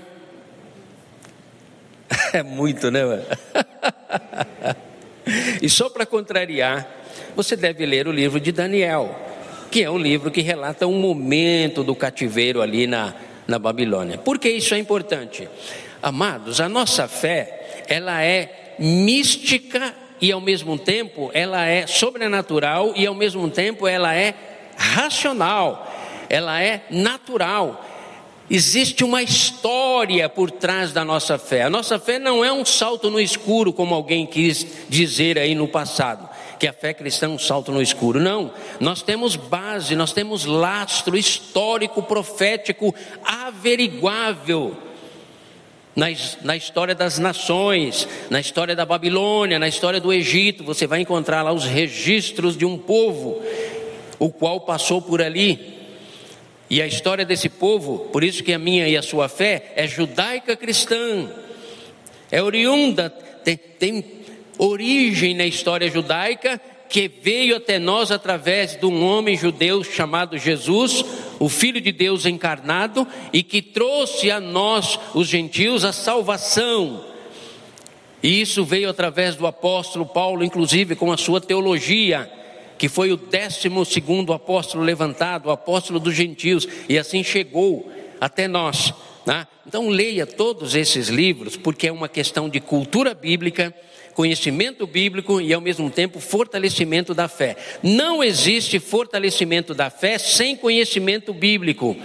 é 2.35 2.43
muito, 2.43 2.91
né? 2.91 3.03
e 5.63 5.71
só 5.71 5.89
para 5.89 6.05
contrariar, 6.05 6.85
você 7.37 7.55
deve 7.55 7.87
ler 7.87 8.09
o 8.09 8.13
livro 8.13 8.41
de 8.41 8.51
Daniel 8.51 9.30
que 9.71 9.83
é 9.85 9.91
um 9.91 9.99
livro 9.99 10.31
que 10.31 10.41
relata 10.41 10.87
um 10.87 10.99
momento 10.99 11.85
do 11.85 11.95
cativeiro 11.95 12.61
ali 12.61 12.87
na, 12.87 13.15
na 13.47 13.59
Babilônia. 13.59 14.19
Por 14.19 14.39
que 14.39 14.51
isso 14.51 14.75
é 14.75 14.79
importante? 14.79 15.49
Amados, 16.03 16.61
a 16.61 16.69
nossa 16.69 17.07
fé, 17.07 17.85
ela 17.87 18.23
é 18.23 18.75
mística 18.79 19.95
e 20.21 20.33
ao 20.33 20.41
mesmo 20.41 20.77
tempo 20.77 21.31
ela 21.33 21.65
é 21.67 21.87
sobrenatural 21.87 22.93
e 22.97 23.07
ao 23.07 23.15
mesmo 23.15 23.49
tempo 23.49 23.87
ela 23.87 24.15
é 24.15 24.35
racional, 24.77 25.93
ela 26.29 26.61
é 26.61 26.83
natural. 26.91 27.87
Existe 28.51 29.05
uma 29.05 29.23
história 29.23 30.29
por 30.29 30.51
trás 30.51 30.93
da 30.93 31.05
nossa 31.05 31.39
fé. 31.39 31.63
A 31.63 31.71
nossa 31.71 32.01
fé 32.01 32.19
não 32.19 32.45
é 32.45 32.53
um 32.53 32.65
salto 32.65 33.09
no 33.09 33.21
escuro, 33.21 33.73
como 33.73 33.95
alguém 33.95 34.27
quis 34.27 34.67
dizer 34.89 35.39
aí 35.39 35.55
no 35.55 35.69
passado 35.69 36.29
que 36.61 36.69
a 36.69 36.75
fé 36.75 36.93
cristã 36.93 37.25
é 37.25 37.31
um 37.31 37.39
salto 37.39 37.73
no 37.73 37.81
escuro. 37.81 38.21
Não, 38.21 38.53
nós 38.79 39.01
temos 39.03 39.35
base, 39.35 39.97
nós 39.97 40.13
temos 40.13 40.45
lastro 40.45 41.17
histórico, 41.17 42.03
profético, 42.03 42.95
averiguável. 43.25 44.77
Na, 45.97 46.07
na, 46.43 46.57
história 46.57 46.95
das 46.95 47.19
nações, 47.19 48.07
na 48.29 48.41
história 48.41 48.77
da 48.77 48.85
Babilônia, 48.85 49.59
na 49.59 49.69
história 49.69 49.99
do 49.99 50.13
Egito, 50.13 50.63
você 50.63 50.87
vai 50.87 51.01
encontrar 51.01 51.43
lá 51.43 51.51
os 51.51 51.65
registros 51.65 52.57
de 52.57 52.67
um 52.67 52.77
povo, 52.77 53.43
o 54.19 54.31
qual 54.31 54.61
passou 54.61 55.01
por 55.01 55.23
ali. 55.23 55.79
E 56.69 56.83
a 56.83 56.87
história 56.87 57.25
desse 57.25 57.49
povo, 57.49 58.11
por 58.13 58.23
isso 58.23 58.45
que 58.45 58.53
a 58.53 58.59
minha 58.59 58.87
e 58.87 58.99
a 58.99 59.03
sua 59.03 59.31
fé 59.31 59.73
é 59.75 59.89
judaica 59.89 60.55
cristã, 60.55 61.27
é 62.31 62.43
oriunda, 62.43 63.11
tem, 63.43 63.57
tem 63.57 64.20
origem 64.59 65.35
na 65.35 65.47
história 65.47 65.91
judaica 65.91 66.61
que 66.91 67.09
veio 67.09 67.57
até 67.57 67.79
nós 67.79 68.11
através 68.11 68.77
de 68.77 68.85
um 68.85 69.05
homem 69.05 69.37
judeu 69.37 69.83
chamado 69.85 70.37
Jesus, 70.37 71.05
o 71.39 71.49
Filho 71.49 71.81
de 71.81 71.93
Deus 71.93 72.27
encarnado, 72.27 73.07
e 73.33 73.45
que 73.45 73.63
trouxe 73.63 74.29
a 74.29 74.41
nós, 74.41 74.99
os 75.15 75.29
gentios, 75.29 75.85
a 75.85 75.93
salvação. 75.93 77.07
E 78.21 78.41
isso 78.41 78.65
veio 78.65 78.91
através 78.91 79.37
do 79.37 79.47
apóstolo 79.47 80.05
Paulo, 80.05 80.45
inclusive 80.45 80.97
com 80.97 81.13
a 81.13 81.17
sua 81.17 81.41
teologia, 81.41 82.29
que 82.77 82.89
foi 82.89 83.13
o 83.13 83.17
décimo 83.17 83.85
segundo 83.85 84.33
apóstolo 84.33 84.83
levantado, 84.83 85.47
o 85.47 85.53
apóstolo 85.53 86.01
dos 86.01 86.15
gentios, 86.15 86.67
e 86.89 86.99
assim 86.99 87.23
chegou 87.23 87.89
até 88.21 88.49
nós. 88.49 88.93
Né? 89.25 89.47
Então 89.65 89.89
leia 89.89 90.27
todos 90.27 90.75
esses 90.75 91.09
livros, 91.09 91.57
porque 91.57 91.87
é 91.87 91.93
uma 91.93 92.09
questão 92.09 92.49
de 92.49 92.59
cultura 92.59 93.15
bíblica 93.15 93.73
conhecimento 94.21 94.87
bíblico 94.87 95.41
e 95.41 95.51
ao 95.51 95.63
mesmo 95.63 95.89
tempo 95.89 96.21
fortalecimento 96.21 97.15
da 97.15 97.27
fé. 97.27 97.57
Não 97.83 98.23
existe 98.23 98.79
fortalecimento 98.79 99.73
da 99.73 99.89
fé 99.89 100.19
sem 100.19 100.55
conhecimento 100.55 101.33
bíblico. 101.33 101.97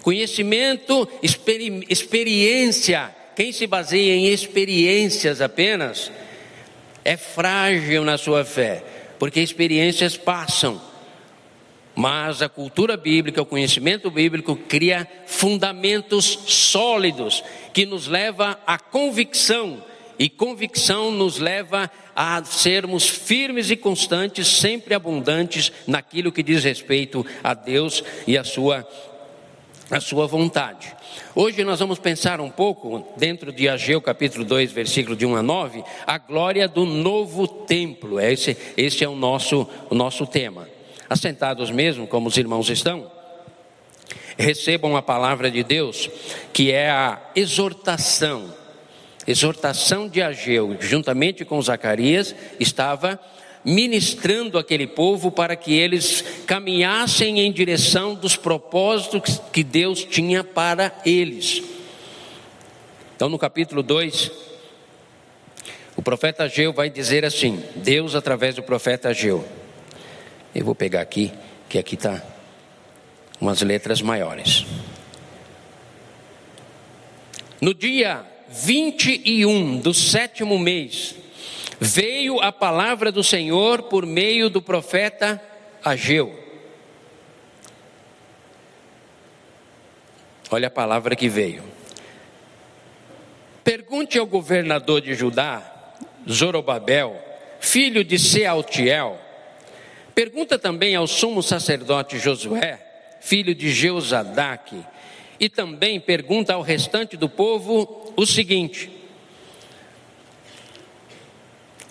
Conhecimento, 0.00 1.06
experi 1.22 1.84
experiência. 1.90 3.14
Quem 3.36 3.52
se 3.52 3.66
baseia 3.66 4.14
em 4.14 4.28
experiências 4.28 5.42
apenas 5.42 6.10
é 7.04 7.18
frágil 7.18 8.02
na 8.02 8.16
sua 8.16 8.46
fé, 8.46 8.82
porque 9.18 9.38
experiências 9.38 10.16
passam. 10.16 10.80
Mas 11.94 12.40
a 12.40 12.48
cultura 12.48 12.96
bíblica, 12.96 13.42
o 13.42 13.46
conhecimento 13.46 14.10
bíblico 14.10 14.56
cria 14.56 15.06
fundamentos 15.26 16.24
sólidos 16.46 17.44
que 17.74 17.84
nos 17.84 18.06
leva 18.06 18.58
à 18.66 18.78
convicção 18.78 19.86
e 20.18 20.28
convicção 20.28 21.10
nos 21.10 21.38
leva 21.38 21.90
a 22.14 22.42
sermos 22.44 23.08
firmes 23.08 23.70
e 23.70 23.76
constantes, 23.76 24.48
sempre 24.48 24.94
abundantes 24.94 25.70
naquilo 25.86 26.32
que 26.32 26.42
diz 26.42 26.64
respeito 26.64 27.24
a 27.42 27.54
Deus 27.54 28.02
e 28.26 28.36
a 28.36 28.44
sua 28.44 28.86
a 29.90 30.00
sua 30.00 30.26
vontade. 30.26 30.94
Hoje 31.34 31.64
nós 31.64 31.80
vamos 31.80 31.98
pensar 31.98 32.42
um 32.42 32.50
pouco, 32.50 33.06
dentro 33.16 33.50
de 33.50 33.70
Ageu 33.70 34.02
capítulo 34.02 34.44
2, 34.44 34.70
versículo 34.70 35.16
de 35.16 35.24
1 35.24 35.36
a 35.36 35.42
9, 35.42 35.82
a 36.06 36.18
glória 36.18 36.68
do 36.68 36.84
novo 36.84 37.48
templo. 37.48 38.20
Esse, 38.20 38.54
esse 38.76 39.02
é 39.02 39.08
o 39.08 39.16
nosso, 39.16 39.66
o 39.88 39.94
nosso 39.94 40.26
tema. 40.26 40.68
Assentados 41.08 41.70
mesmo, 41.70 42.06
como 42.06 42.28
os 42.28 42.36
irmãos 42.36 42.68
estão, 42.68 43.10
recebam 44.36 44.94
a 44.94 45.00
palavra 45.00 45.50
de 45.50 45.62
Deus, 45.62 46.10
que 46.52 46.70
é 46.70 46.90
a 46.90 47.18
exortação 47.34 48.57
exortação 49.28 50.08
de 50.08 50.22
Ageu, 50.22 50.78
juntamente 50.80 51.44
com 51.44 51.60
Zacarias, 51.60 52.34
estava 52.58 53.20
ministrando 53.62 54.56
aquele 54.56 54.86
povo 54.86 55.30
para 55.30 55.54
que 55.54 55.74
eles 55.74 56.24
caminhassem 56.46 57.40
em 57.40 57.52
direção 57.52 58.14
dos 58.14 58.36
propósitos 58.36 59.38
que 59.52 59.62
Deus 59.62 60.02
tinha 60.02 60.42
para 60.42 60.90
eles. 61.04 61.62
Então, 63.14 63.28
no 63.28 63.38
capítulo 63.38 63.82
2, 63.82 64.32
o 65.94 66.00
profeta 66.00 66.44
Ageu 66.44 66.72
vai 66.72 66.88
dizer 66.88 67.22
assim: 67.22 67.62
Deus, 67.76 68.14
através 68.14 68.54
do 68.54 68.62
profeta 68.62 69.10
Ageu, 69.10 69.46
eu 70.54 70.64
vou 70.64 70.74
pegar 70.74 71.02
aqui, 71.02 71.30
que 71.68 71.78
aqui 71.78 71.96
está 71.96 72.22
umas 73.38 73.60
letras 73.60 74.00
maiores. 74.00 74.64
No 77.60 77.74
dia 77.74 78.24
21 78.64 79.78
do 79.78 79.94
sétimo 79.94 80.58
mês, 80.58 81.14
veio 81.78 82.40
a 82.40 82.50
palavra 82.50 83.12
do 83.12 83.22
Senhor 83.22 83.82
por 83.84 84.04
meio 84.04 84.50
do 84.50 84.60
profeta 84.60 85.40
Ageu. 85.84 86.36
Olha 90.50 90.68
a 90.68 90.70
palavra 90.70 91.14
que 91.14 91.28
veio. 91.28 91.62
Pergunte 93.62 94.18
ao 94.18 94.26
governador 94.26 95.02
de 95.02 95.14
Judá, 95.14 95.94
Zorobabel, 96.28 97.16
filho 97.60 98.02
de 98.02 98.18
Sealtiel. 98.18 99.20
Pergunta 100.14 100.58
também 100.58 100.96
ao 100.96 101.06
sumo 101.06 101.42
sacerdote 101.42 102.18
Josué, 102.18 102.80
filho 103.20 103.54
de 103.54 103.70
Jeuzadaque. 103.70 104.82
E 105.40 105.48
também 105.48 106.00
pergunta 106.00 106.54
ao 106.54 106.62
restante 106.62 107.16
do 107.16 107.28
povo 107.28 108.12
o 108.16 108.26
seguinte: 108.26 108.90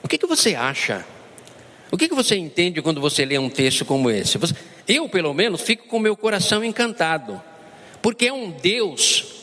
o 0.03 0.07
que, 0.07 0.17
que 0.17 0.27
você 0.27 0.55
acha? 0.55 1.05
O 1.91 1.97
que, 1.97 2.09
que 2.09 2.15
você 2.15 2.35
entende 2.35 2.81
quando 2.81 2.99
você 2.99 3.23
lê 3.23 3.37
um 3.37 3.49
texto 3.49 3.85
como 3.85 4.09
esse? 4.09 4.37
Eu, 4.87 5.07
pelo 5.07 5.33
menos, 5.33 5.61
fico 5.61 5.87
com 5.87 5.99
meu 5.99 6.17
coração 6.17 6.63
encantado, 6.63 7.41
porque 8.01 8.27
é 8.27 8.33
um 8.33 8.51
Deus 8.51 9.35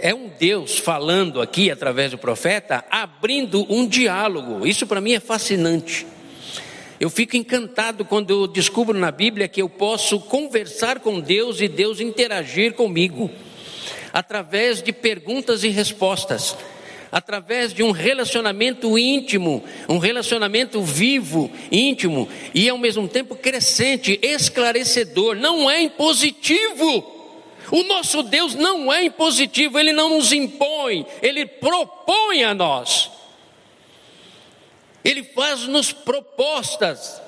É 0.00 0.14
um 0.14 0.28
Deus 0.28 0.78
falando 0.78 1.40
aqui 1.40 1.72
através 1.72 2.12
do 2.12 2.18
profeta, 2.18 2.84
abrindo 2.88 3.66
um 3.68 3.84
diálogo. 3.84 4.64
Isso 4.64 4.86
para 4.86 5.00
mim 5.00 5.12
é 5.12 5.18
fascinante. 5.18 6.06
Eu 7.00 7.08
fico 7.08 7.36
encantado 7.36 8.04
quando 8.04 8.30
eu 8.30 8.46
descubro 8.48 8.98
na 8.98 9.12
Bíblia 9.12 9.46
que 9.46 9.62
eu 9.62 9.68
posso 9.68 10.18
conversar 10.18 10.98
com 10.98 11.20
Deus 11.20 11.60
e 11.60 11.68
Deus 11.68 12.00
interagir 12.00 12.74
comigo, 12.74 13.30
através 14.12 14.82
de 14.82 14.92
perguntas 14.92 15.62
e 15.62 15.68
respostas, 15.68 16.56
através 17.12 17.72
de 17.72 17.84
um 17.84 17.92
relacionamento 17.92 18.98
íntimo, 18.98 19.62
um 19.88 19.98
relacionamento 19.98 20.82
vivo, 20.82 21.48
íntimo 21.70 22.28
e 22.52 22.68
ao 22.68 22.76
mesmo 22.76 23.06
tempo 23.06 23.36
crescente, 23.36 24.18
esclarecedor, 24.20 25.36
não 25.36 25.70
é 25.70 25.80
impositivo. 25.80 27.14
O 27.70 27.84
nosso 27.84 28.24
Deus 28.24 28.56
não 28.56 28.92
é 28.92 29.04
impositivo, 29.04 29.78
ele 29.78 29.92
não 29.92 30.16
nos 30.16 30.32
impõe, 30.32 31.06
ele 31.22 31.46
propõe 31.46 32.42
a 32.42 32.52
nós. 32.54 33.17
Ele 35.08 35.22
faz-nos 35.22 35.90
propostas 35.90 37.18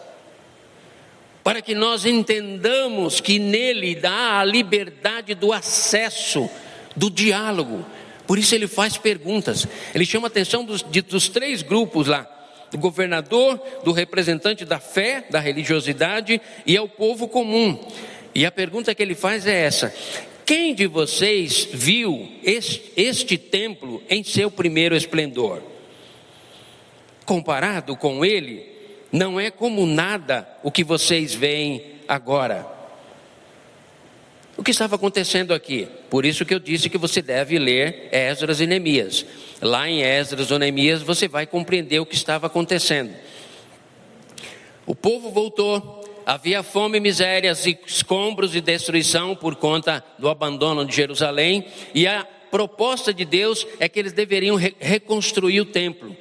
para 1.42 1.62
que 1.62 1.74
nós 1.74 2.04
entendamos 2.04 3.22
que 3.22 3.38
nele 3.38 3.94
dá 3.94 4.40
a 4.40 4.44
liberdade 4.44 5.34
do 5.34 5.50
acesso, 5.50 6.50
do 6.94 7.08
diálogo. 7.08 7.86
Por 8.26 8.38
isso 8.38 8.54
ele 8.54 8.68
faz 8.68 8.98
perguntas. 8.98 9.66
Ele 9.94 10.04
chama 10.04 10.26
a 10.26 10.28
atenção 10.28 10.62
dos, 10.62 10.82
de, 10.82 11.00
dos 11.00 11.30
três 11.30 11.62
grupos 11.62 12.06
lá: 12.06 12.28
do 12.70 12.76
governador, 12.76 13.58
do 13.82 13.92
representante 13.92 14.66
da 14.66 14.78
fé, 14.78 15.24
da 15.30 15.40
religiosidade 15.40 16.38
e 16.66 16.76
ao 16.76 16.86
povo 16.86 17.28
comum. 17.28 17.82
E 18.34 18.44
a 18.44 18.52
pergunta 18.52 18.94
que 18.94 19.02
ele 19.02 19.14
faz 19.14 19.46
é 19.46 19.58
essa: 19.58 19.90
quem 20.44 20.74
de 20.74 20.86
vocês 20.86 21.66
viu 21.72 22.30
este, 22.44 22.92
este 22.94 23.38
templo 23.38 24.02
em 24.10 24.22
seu 24.22 24.50
primeiro 24.50 24.94
esplendor? 24.94 25.79
Comparado 27.30 27.94
com 27.94 28.24
ele, 28.24 28.66
não 29.12 29.38
é 29.38 29.52
como 29.52 29.86
nada 29.86 30.48
o 30.64 30.70
que 30.72 30.82
vocês 30.82 31.32
veem 31.32 31.80
agora. 32.08 32.66
O 34.56 34.64
que 34.64 34.72
estava 34.72 34.96
acontecendo 34.96 35.54
aqui? 35.54 35.86
Por 36.10 36.24
isso 36.24 36.44
que 36.44 36.52
eu 36.52 36.58
disse 36.58 36.90
que 36.90 36.98
você 36.98 37.22
deve 37.22 37.56
ler 37.56 38.08
Esdras 38.10 38.60
e 38.60 38.66
Neemias. 38.66 39.24
Lá 39.62 39.88
em 39.88 40.02
Esdras 40.02 40.50
ou 40.50 40.58
Neemias 40.58 41.02
você 41.02 41.28
vai 41.28 41.46
compreender 41.46 42.00
o 42.00 42.04
que 42.04 42.16
estava 42.16 42.48
acontecendo. 42.48 43.14
O 44.84 44.96
povo 44.96 45.30
voltou, 45.30 46.04
Havia 46.26 46.64
fome, 46.64 46.98
misérias, 46.98 47.64
escombros 47.64 48.56
e 48.56 48.60
destruição 48.60 49.36
por 49.36 49.54
conta 49.54 50.04
do 50.18 50.28
abandono 50.28 50.84
de 50.84 50.96
Jerusalém, 50.96 51.64
e 51.94 52.08
a 52.08 52.26
proposta 52.50 53.14
de 53.14 53.24
Deus 53.24 53.64
é 53.78 53.88
que 53.88 54.00
eles 54.00 54.12
deveriam 54.12 54.56
re 54.56 54.74
reconstruir 54.80 55.60
o 55.60 55.64
templo. 55.64 56.16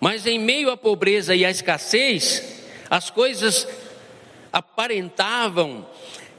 Mas 0.00 0.26
em 0.26 0.38
meio 0.38 0.70
à 0.70 0.76
pobreza 0.76 1.34
e 1.34 1.44
à 1.44 1.50
escassez, 1.50 2.62
as 2.88 3.10
coisas 3.10 3.66
aparentavam 4.52 5.86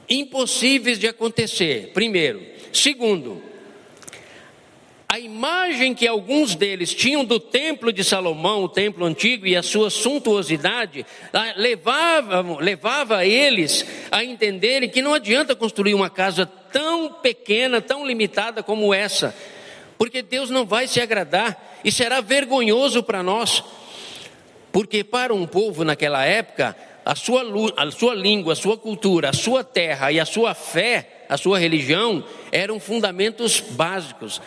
impossíveis 0.08 0.98
de 0.98 1.06
acontecer. 1.06 1.90
Primeiro, 1.92 2.42
segundo, 2.72 3.42
a 5.08 5.18
imagem 5.18 5.92
que 5.92 6.06
alguns 6.06 6.54
deles 6.54 6.94
tinham 6.94 7.24
do 7.24 7.40
templo 7.40 7.92
de 7.92 8.04
Salomão, 8.04 8.62
o 8.62 8.68
templo 8.68 9.04
antigo, 9.04 9.44
e 9.44 9.56
a 9.56 9.62
sua 9.62 9.90
suntuosidade, 9.90 11.04
levava, 11.56 12.60
levava 12.60 13.26
eles 13.26 13.84
a 14.10 14.22
entenderem 14.22 14.88
que 14.88 15.02
não 15.02 15.12
adianta 15.12 15.56
construir 15.56 15.94
uma 15.94 16.08
casa 16.08 16.46
tão 16.46 17.12
pequena, 17.12 17.80
tão 17.80 18.06
limitada 18.06 18.62
como 18.62 18.94
essa, 18.94 19.34
porque 20.00 20.22
Deus 20.22 20.48
não 20.48 20.64
vai 20.64 20.88
se 20.88 20.98
agradar 20.98 21.78
e 21.84 21.92
será 21.92 22.22
vergonhoso 22.22 23.02
para 23.02 23.22
nós, 23.22 23.62
porque 24.72 25.04
para 25.04 25.34
um 25.34 25.46
povo 25.46 25.84
naquela 25.84 26.24
época, 26.24 26.74
a 27.04 27.14
sua, 27.14 27.42
a 27.76 27.90
sua 27.90 28.14
língua, 28.14 28.54
a 28.54 28.56
sua 28.56 28.78
cultura, 28.78 29.28
a 29.28 29.34
sua 29.34 29.62
terra 29.62 30.10
e 30.10 30.18
a 30.18 30.24
sua 30.24 30.54
fé, 30.54 31.26
a 31.28 31.36
sua 31.36 31.58
religião 31.58 32.24
eram 32.50 32.80
fundamentos 32.80 33.60
básicos. 33.60 34.40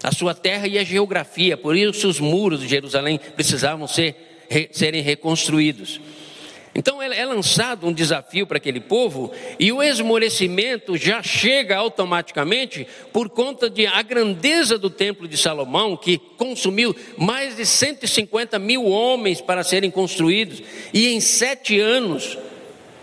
A 0.00 0.12
sua 0.12 0.32
terra 0.32 0.68
e 0.68 0.78
a 0.78 0.84
geografia, 0.84 1.56
por 1.56 1.76
isso 1.76 2.06
os 2.06 2.20
muros 2.20 2.60
de 2.60 2.68
Jerusalém 2.68 3.18
precisavam 3.34 3.88
ser, 3.88 4.44
re, 4.48 4.68
serem 4.70 5.02
reconstruídos. 5.02 6.00
Então 6.78 7.02
é, 7.02 7.06
é 7.06 7.26
lançado 7.26 7.88
um 7.88 7.92
desafio 7.92 8.46
para 8.46 8.58
aquele 8.58 8.78
povo 8.78 9.32
e 9.58 9.72
o 9.72 9.82
esmorecimento 9.82 10.96
já 10.96 11.20
chega 11.24 11.76
automaticamente 11.76 12.86
por 13.12 13.28
conta 13.28 13.68
de 13.68 13.84
a 13.84 14.00
grandeza 14.00 14.78
do 14.78 14.88
templo 14.88 15.26
de 15.26 15.36
Salomão, 15.36 15.96
que 15.96 16.18
consumiu 16.36 16.94
mais 17.16 17.56
de 17.56 17.66
150 17.66 18.60
mil 18.60 18.84
homens 18.84 19.40
para 19.40 19.64
serem 19.64 19.90
construídos, 19.90 20.62
e 20.94 21.08
em 21.08 21.18
sete 21.18 21.80
anos, 21.80 22.38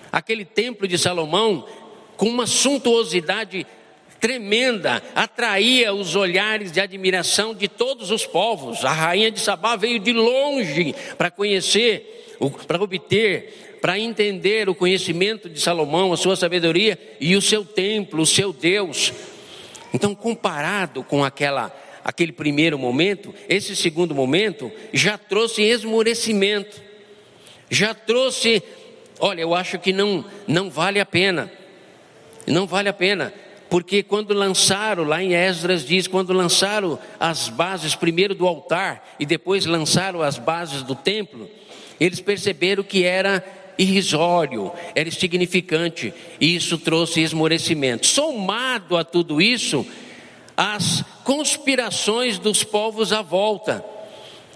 aquele 0.10 0.46
templo 0.46 0.88
de 0.88 0.98
Salomão, 0.98 1.68
com 2.16 2.30
uma 2.30 2.48
suntuosidade 2.48 3.68
tremenda, 4.22 5.04
atraía 5.14 5.94
os 5.94 6.16
olhares 6.16 6.72
de 6.72 6.80
admiração 6.80 7.54
de 7.54 7.68
todos 7.68 8.10
os 8.10 8.26
povos. 8.26 8.86
A 8.86 8.94
rainha 8.94 9.30
de 9.30 9.42
Sabá 9.42 9.76
veio 9.76 10.00
de 10.00 10.14
longe 10.14 10.96
para 11.18 11.30
conhecer, 11.30 12.38
para 12.66 12.82
obter, 12.82 13.65
para 13.86 14.00
entender 14.00 14.68
o 14.68 14.74
conhecimento 14.74 15.48
de 15.48 15.62
Salomão, 15.62 16.12
a 16.12 16.18
sua 16.18 16.36
sabedoria 16.36 16.98
e 17.22 17.36
o 17.36 17.42
seu 17.42 17.64
templo, 17.64 18.24
o 18.24 18.26
seu 18.26 18.52
Deus. 18.52 19.14
Então, 19.94 20.16
comparado 20.16 21.04
com 21.04 21.24
aquela 21.24 21.72
aquele 22.04 22.32
primeiro 22.32 22.80
momento, 22.80 23.32
esse 23.48 23.76
segundo 23.76 24.16
momento 24.16 24.72
já 24.92 25.20
trouxe 25.20 25.62
esmorecimento. 25.62 26.82
Já 27.70 27.94
trouxe, 27.94 28.64
olha, 29.20 29.42
eu 29.42 29.54
acho 29.54 29.78
que 29.78 29.94
não 29.94 30.26
não 30.48 30.68
vale 30.68 31.00
a 31.00 31.06
pena. 31.06 31.52
Não 32.48 32.66
vale 32.66 32.90
a 32.90 32.94
pena 32.94 33.32
porque 33.70 34.02
quando 34.02 34.34
lançaram, 34.34 35.04
lá 35.04 35.22
em 35.22 35.36
Esdras 35.36 35.86
diz, 35.86 36.08
quando 36.08 36.34
lançaram 36.34 36.98
as 37.20 37.50
bases 37.50 37.94
primeiro 37.94 38.34
do 38.34 38.48
altar 38.48 39.16
e 39.20 39.28
depois 39.28 39.68
lançaram 39.68 40.24
as 40.24 40.40
bases 40.40 40.82
do 40.82 40.96
templo, 40.96 41.48
eles 42.00 42.20
perceberam 42.20 42.82
que 42.82 43.04
era 43.04 43.44
irrisório, 43.78 44.72
era 44.94 45.08
insignificante, 45.08 46.14
e 46.40 46.56
isso 46.56 46.78
trouxe 46.78 47.22
esmorecimento. 47.22 48.08
Somado 48.08 48.98
a 48.98 49.04
tudo 49.04 49.42
isso, 49.42 49.86
as 50.56 51.04
conspirações 51.24 52.40
dos 52.40 52.64
povos 52.64 53.12
à 53.12 53.22
volta, 53.22 53.84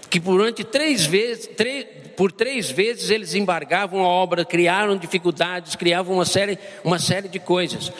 que 0.08 0.18
durante 0.18 0.64
três 0.64 1.04
vezes, 1.04 1.46
três, 1.56 1.86
por 2.16 2.32
três 2.32 2.70
vezes 2.70 3.10
eles 3.10 3.34
embargavam 3.34 4.00
a 4.00 4.08
obra, 4.08 4.44
criaram 4.44 4.96
dificuldades, 4.96 5.76
criavam 5.76 6.16
uma 6.16 6.24
série, 6.24 6.58
uma 6.84 6.98
série 6.98 7.28
de 7.28 7.38
coisas. 7.38 7.92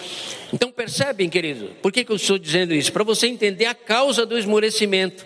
Então 0.53 0.73
percebem, 0.73 1.29
querido, 1.29 1.71
por 1.81 1.93
que, 1.93 2.05
que 2.05 2.11
eu 2.11 2.17
estou 2.17 2.39
dizendo 2.39 2.75
isso? 2.75 2.93
Para 2.93 3.05
você 3.05 3.27
entender 3.29 3.67
a 3.67 3.75
causa 3.75 4.27
do 4.27 4.37
esmorecimento. 4.37 5.25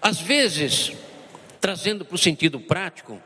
Às 0.00 0.20
vezes, 0.20 0.92
trazendo 1.62 2.04
para 2.04 2.14
o 2.14 2.18
sentido 2.18 2.60
prático, 2.60 3.18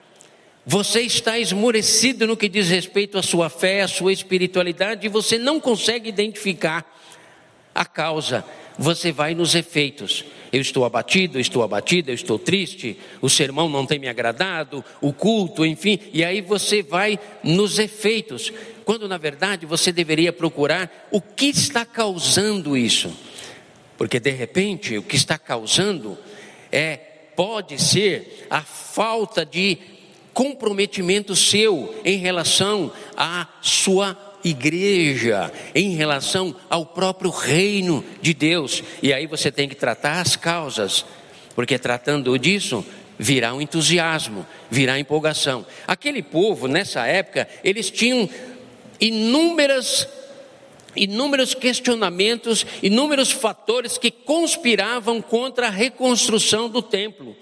você 0.64 1.00
está 1.00 1.38
esmorecido 1.38 2.24
no 2.24 2.36
que 2.36 2.48
diz 2.48 2.68
respeito 2.68 3.18
à 3.18 3.22
sua 3.22 3.50
fé, 3.50 3.80
à 3.80 3.88
sua 3.88 4.12
espiritualidade, 4.12 5.06
e 5.06 5.08
você 5.08 5.38
não 5.38 5.58
consegue 5.58 6.08
identificar 6.08 6.84
a 7.74 7.84
causa 7.84 8.44
você 8.78 9.10
vai 9.12 9.34
nos 9.34 9.54
efeitos. 9.54 10.24
Eu 10.52 10.60
estou 10.60 10.84
abatido, 10.84 11.40
estou 11.40 11.62
abatida, 11.62 12.10
eu 12.10 12.14
estou 12.14 12.38
triste, 12.38 12.98
o 13.20 13.28
sermão 13.28 13.68
não 13.68 13.86
tem 13.86 13.98
me 13.98 14.08
agradado, 14.08 14.84
o 15.00 15.12
culto, 15.12 15.64
enfim, 15.64 15.98
e 16.12 16.24
aí 16.24 16.40
você 16.40 16.82
vai 16.82 17.18
nos 17.42 17.78
efeitos, 17.78 18.52
quando 18.84 19.08
na 19.08 19.18
verdade 19.18 19.66
você 19.66 19.90
deveria 19.90 20.32
procurar 20.32 21.08
o 21.10 21.20
que 21.20 21.46
está 21.46 21.84
causando 21.84 22.76
isso. 22.76 23.12
Porque 23.96 24.20
de 24.20 24.30
repente 24.30 24.98
o 24.98 25.02
que 25.02 25.16
está 25.16 25.38
causando 25.38 26.18
é 26.70 27.05
pode 27.36 27.80
ser 27.80 28.46
a 28.50 28.62
falta 28.62 29.44
de 29.44 29.78
comprometimento 30.32 31.36
seu 31.36 31.94
em 32.04 32.18
relação 32.18 32.92
à 33.16 33.46
sua 33.60 34.16
igreja 34.44 35.52
em 35.74 35.96
relação 35.96 36.54
ao 36.70 36.86
próprio 36.86 37.30
reino 37.30 38.04
de 38.22 38.32
Deus. 38.32 38.82
E 39.02 39.12
aí 39.12 39.26
você 39.26 39.50
tem 39.50 39.68
que 39.68 39.74
tratar 39.74 40.20
as 40.20 40.36
causas, 40.36 41.04
porque 41.54 41.78
tratando 41.78 42.38
disso, 42.38 42.84
virá 43.18 43.52
um 43.54 43.60
entusiasmo, 43.60 44.46
virá 44.70 44.98
empolgação. 44.98 45.66
Aquele 45.86 46.22
povo, 46.22 46.68
nessa 46.68 47.06
época, 47.06 47.48
eles 47.64 47.90
tinham 47.90 48.28
inúmeras 49.00 50.06
inúmeros 50.96 51.54
questionamentos, 51.54 52.66
inúmeros 52.82 53.30
fatores 53.30 53.98
que 53.98 54.10
conspiravam 54.10 55.20
contra 55.20 55.66
a 55.66 55.70
reconstrução 55.70 56.68
do 56.68 56.82
templo. 56.82 57.36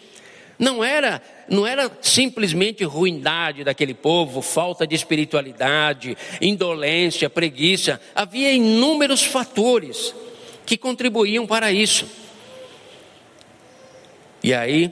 Não 0.58 0.84
era, 0.84 1.20
não 1.48 1.66
era 1.66 1.90
simplesmente 2.00 2.84
ruindade 2.84 3.64
daquele 3.64 3.94
povo, 3.94 4.40
falta 4.40 4.86
de 4.86 4.94
espiritualidade, 4.94 6.16
indolência, 6.40 7.28
preguiça. 7.28 8.00
Havia 8.14 8.52
inúmeros 8.52 9.24
fatores 9.24 10.14
que 10.64 10.76
contribuíam 10.76 11.46
para 11.46 11.72
isso. 11.72 12.06
E 14.42 14.54
aí, 14.54 14.90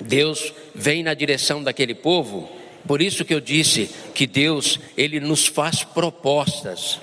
Deus 0.00 0.52
vem 0.74 1.02
na 1.02 1.14
direção 1.14 1.62
daquele 1.62 1.94
povo. 1.94 2.50
Por 2.86 3.00
isso 3.00 3.24
que 3.24 3.34
eu 3.34 3.40
disse 3.40 3.90
que 4.14 4.26
Deus, 4.26 4.78
ele 4.96 5.20
nos 5.20 5.46
faz 5.46 5.84
propostas. 5.84 6.98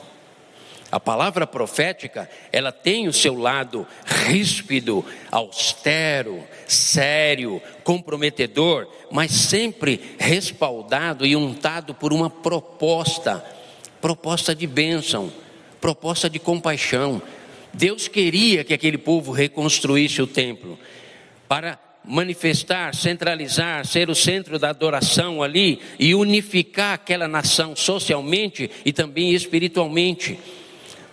A 0.89 1.00
palavra 1.00 1.45
profética, 1.45 2.30
ela 2.52 2.71
tem 2.71 3.10
o 3.10 3.13
seu 3.13 3.38
lado 3.38 3.86
ríspido, 4.06 5.04
austero, 5.30 6.41
sério, 6.65 7.62
comprometedor, 7.84 8.88
mas 9.12 9.32
sempre 9.32 10.15
respaldado 10.17 11.26
e 11.26 11.36
untado 11.36 11.93
por 11.93 12.13
uma 12.13 12.30
proposta, 12.30 13.43
proposta 14.00 14.56
de 14.56 14.65
bênção, 14.65 15.32
proposta 15.82 16.30
de 16.30 16.39
compaixão. 16.39 17.21
Deus 17.73 18.08
queria 18.08 18.63
que 18.63 18.73
aquele 18.73 18.97
povo 18.97 19.34
reconstruísse 19.34 20.21
o 20.21 20.28
templo 20.28 20.80
para 21.50 21.78
manifestar, 22.08 22.95
centralizar, 22.95 23.86
ser 23.86 24.10
o 24.10 24.15
centro 24.15 24.58
da 24.58 24.69
adoração 24.69 25.43
ali 25.43 25.82
e 26.00 26.15
unificar 26.15 26.93
aquela 26.93 27.28
nação 27.28 27.76
socialmente 27.76 28.71
e 28.86 28.93
também 28.93 29.34
espiritualmente. 29.34 30.39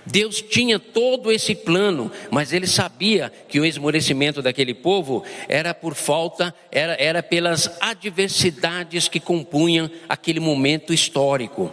Deus 0.06 0.42
tinha 0.42 0.78
todo 0.78 1.32
esse 1.32 1.54
plano, 1.54 2.12
mas 2.30 2.52
ele 2.52 2.66
sabia 2.66 3.32
que 3.48 3.58
o 3.58 3.64
esmorecimento 3.64 4.42
daquele 4.42 4.74
povo 4.74 5.24
era 5.48 5.72
por 5.72 5.94
falta, 5.94 6.54
era, 6.70 6.94
era 7.00 7.22
pelas 7.22 7.70
adversidades 7.80 9.08
que 9.08 9.18
compunham 9.18 9.90
aquele 10.08 10.40
momento 10.40 10.92
histórico. 10.92 11.72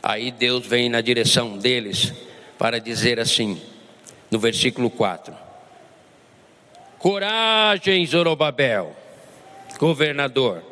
Aí 0.00 0.30
Deus 0.30 0.66
vem 0.66 0.88
na 0.88 1.00
direção 1.00 1.58
deles 1.58 2.12
para 2.56 2.78
dizer 2.78 3.18
assim, 3.18 3.60
no 4.30 4.38
versículo 4.38 4.88
4: 4.88 5.34
Coragem, 6.98 8.06
Zorobabel, 8.06 8.94
governador, 9.78 10.62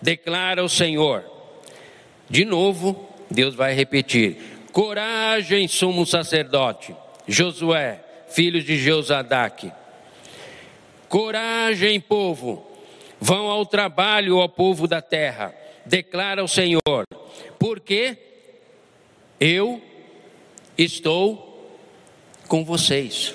declara 0.00 0.64
o 0.64 0.68
Senhor. 0.68 1.22
De 2.30 2.46
novo, 2.46 3.08
Deus 3.30 3.54
vai 3.54 3.74
repetir: 3.74 4.57
Coragem, 4.78 5.66
sumo 5.66 6.06
sacerdote, 6.06 6.94
Josué, 7.26 7.98
filho 8.28 8.62
de 8.62 8.78
Josadaque. 8.78 9.72
Coragem, 11.08 12.00
povo, 12.00 12.64
vão 13.20 13.48
ao 13.48 13.66
trabalho, 13.66 14.38
ao 14.38 14.48
povo 14.48 14.86
da 14.86 15.02
terra, 15.02 15.52
declara 15.84 16.44
o 16.44 16.46
Senhor, 16.46 17.02
porque 17.58 18.16
eu 19.40 19.82
estou 20.78 21.76
com 22.46 22.64
vocês. 22.64 23.34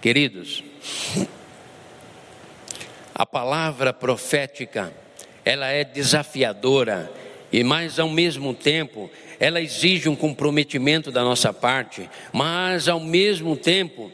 Queridos, 0.00 0.64
a 3.14 3.24
palavra 3.24 3.92
profética, 3.92 4.92
ela 5.44 5.68
é 5.68 5.84
desafiadora 5.84 7.12
e 7.52 7.62
mais 7.62 8.00
ao 8.00 8.08
mesmo 8.08 8.52
tempo 8.52 9.08
ela 9.40 9.60
exige 9.60 10.08
um 10.08 10.16
comprometimento 10.16 11.10
da 11.10 11.22
nossa 11.22 11.52
parte, 11.52 12.08
mas 12.32 12.88
ao 12.88 13.00
mesmo 13.00 13.56
tempo 13.56 14.10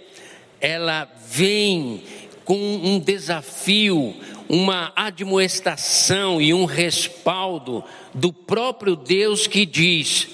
ela 0.60 1.08
vem 1.28 2.02
com 2.44 2.58
um 2.58 2.98
desafio, 2.98 4.14
uma 4.48 4.92
admoestação 4.94 6.40
e 6.40 6.52
um 6.52 6.66
respaldo 6.66 7.82
do 8.12 8.32
próprio 8.32 8.94
Deus 8.94 9.46
que 9.46 9.64
diz: 9.64 10.28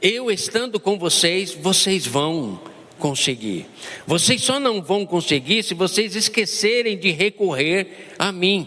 Eu 0.00 0.30
estando 0.30 0.80
com 0.80 0.98
vocês, 0.98 1.54
vocês 1.54 2.06
vão 2.06 2.60
conseguir. 2.98 3.66
Vocês 4.06 4.42
só 4.42 4.58
não 4.58 4.82
vão 4.82 5.06
conseguir 5.06 5.62
se 5.62 5.74
vocês 5.74 6.16
esquecerem 6.16 6.98
de 6.98 7.10
recorrer 7.10 8.14
a 8.18 8.32
mim. 8.32 8.66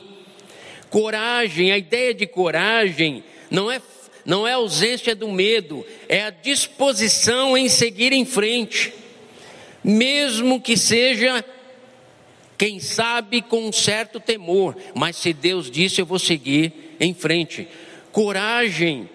Coragem, 0.90 1.72
a 1.72 1.78
ideia 1.78 2.14
de 2.14 2.26
coragem 2.26 3.24
não 3.50 3.72
é 3.72 3.80
não 4.26 4.48
é 4.48 4.54
ausência 4.54 5.16
do 5.16 5.32
medo, 5.32 5.86
é 6.10 6.24
a 6.24 6.30
disposição 6.32 7.56
em 7.56 7.70
seguir 7.70 8.12
em 8.12 8.26
frente, 8.26 8.92
mesmo 9.84 10.60
que 10.60 10.76
seja, 10.76 11.46
quem 12.58 12.80
sabe, 12.80 13.42
com 13.42 13.68
um 13.68 13.72
certo 13.72 14.20
temor, 14.20 14.76
mas 14.96 15.16
se 15.16 15.32
Deus 15.32 15.70
disse, 15.70 16.02
eu 16.02 16.06
vou 16.06 16.18
seguir 16.18 16.96
em 17.00 17.14
frente. 17.14 17.68
Coragem 18.12 19.10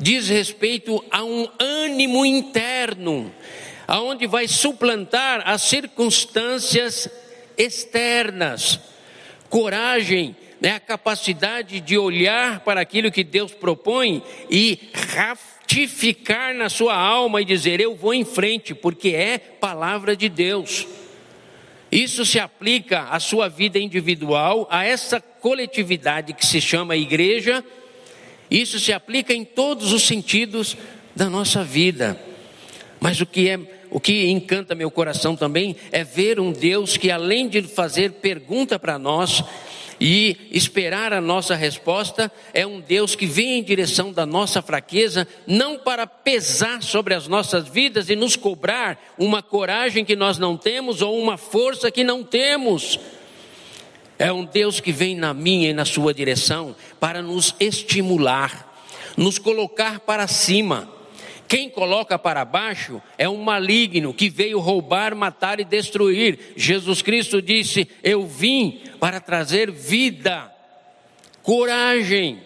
diz 0.00 0.28
respeito 0.28 1.04
a 1.10 1.22
um 1.22 1.46
ânimo 1.58 2.24
interno, 2.24 3.32
aonde 3.86 4.26
vai 4.26 4.48
suplantar 4.48 5.42
as 5.44 5.62
circunstâncias 5.62 7.08
externas. 7.58 8.80
Coragem 9.50 10.34
né, 10.64 10.76
a 10.76 10.80
capacidade 10.80 11.78
de 11.78 11.98
olhar 11.98 12.60
para 12.60 12.80
aquilo 12.80 13.12
que 13.12 13.22
Deus 13.22 13.52
propõe 13.52 14.22
e 14.50 14.78
ratificar 14.94 16.54
na 16.54 16.70
sua 16.70 16.96
alma 16.96 17.42
e 17.42 17.44
dizer: 17.44 17.80
Eu 17.80 17.94
vou 17.94 18.14
em 18.14 18.24
frente, 18.24 18.74
porque 18.74 19.10
é 19.10 19.36
palavra 19.36 20.16
de 20.16 20.26
Deus. 20.26 20.86
Isso 21.92 22.24
se 22.24 22.40
aplica 22.40 23.02
à 23.10 23.20
sua 23.20 23.46
vida 23.46 23.78
individual, 23.78 24.66
a 24.70 24.86
essa 24.86 25.20
coletividade 25.20 26.32
que 26.32 26.46
se 26.46 26.62
chama 26.62 26.96
igreja, 26.96 27.62
isso 28.50 28.80
se 28.80 28.90
aplica 28.90 29.34
em 29.34 29.44
todos 29.44 29.92
os 29.92 30.02
sentidos 30.02 30.78
da 31.14 31.28
nossa 31.28 31.62
vida. 31.62 32.18
Mas 32.98 33.20
o 33.20 33.26
que 33.26 33.50
é 33.50 33.60
o 33.90 34.00
que 34.00 34.26
encanta 34.28 34.74
meu 34.74 34.90
coração 34.90 35.36
também 35.36 35.76
é 35.92 36.02
ver 36.02 36.40
um 36.40 36.50
Deus 36.50 36.96
que 36.96 37.10
além 37.10 37.48
de 37.48 37.62
fazer 37.62 38.12
pergunta 38.12 38.78
para 38.78 38.98
nós, 38.98 39.44
e 40.00 40.48
esperar 40.50 41.12
a 41.12 41.20
nossa 41.20 41.54
resposta 41.54 42.30
é 42.52 42.66
um 42.66 42.80
Deus 42.80 43.14
que 43.14 43.26
vem 43.26 43.58
em 43.58 43.62
direção 43.62 44.12
da 44.12 44.26
nossa 44.26 44.60
fraqueza, 44.60 45.26
não 45.46 45.78
para 45.78 46.06
pesar 46.06 46.82
sobre 46.82 47.14
as 47.14 47.28
nossas 47.28 47.68
vidas 47.68 48.08
e 48.08 48.16
nos 48.16 48.36
cobrar 48.36 48.98
uma 49.18 49.42
coragem 49.42 50.04
que 50.04 50.16
nós 50.16 50.38
não 50.38 50.56
temos 50.56 51.02
ou 51.02 51.18
uma 51.18 51.36
força 51.36 51.90
que 51.90 52.04
não 52.04 52.22
temos. 52.22 52.98
É 54.18 54.32
um 54.32 54.44
Deus 54.44 54.80
que 54.80 54.92
vem 54.92 55.16
na 55.16 55.34
minha 55.34 55.70
e 55.70 55.74
na 55.74 55.84
sua 55.84 56.14
direção 56.14 56.74
para 57.00 57.20
nos 57.20 57.54
estimular, 57.58 58.72
nos 59.16 59.38
colocar 59.38 60.00
para 60.00 60.26
cima 60.26 60.94
quem 61.46 61.68
coloca 61.68 62.18
para 62.18 62.44
baixo 62.44 63.00
é 63.18 63.28
um 63.28 63.42
maligno 63.42 64.14
que 64.14 64.28
veio 64.28 64.58
roubar, 64.58 65.14
matar 65.14 65.60
e 65.60 65.64
destruir. 65.64 66.52
Jesus 66.56 67.02
Cristo 67.02 67.40
disse: 67.42 67.86
Eu 68.02 68.26
vim 68.26 68.80
para 69.04 69.20
trazer 69.20 69.70
vida, 69.70 70.50
coragem, 71.42 72.40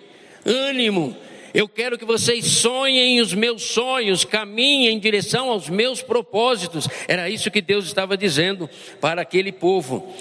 ânimo. 0.45 1.17
Eu 1.55 1.69
quero 1.69 1.97
que 1.97 2.05
vocês 2.05 2.45
sonhem 2.47 3.21
os 3.21 3.33
meus 3.33 3.63
sonhos, 3.63 4.25
caminhem 4.25 4.97
em 4.97 4.99
direção 4.99 5.51
aos 5.51 5.69
meus 5.69 6.03
propósitos. 6.03 6.89
Era 7.07 7.31
isso 7.31 7.49
que 7.49 7.63
Deus 7.63 7.87
estava 7.87 8.17
dizendo 8.17 8.69
para 9.01 9.23
aquele 9.23 9.53
povo. 9.53 10.13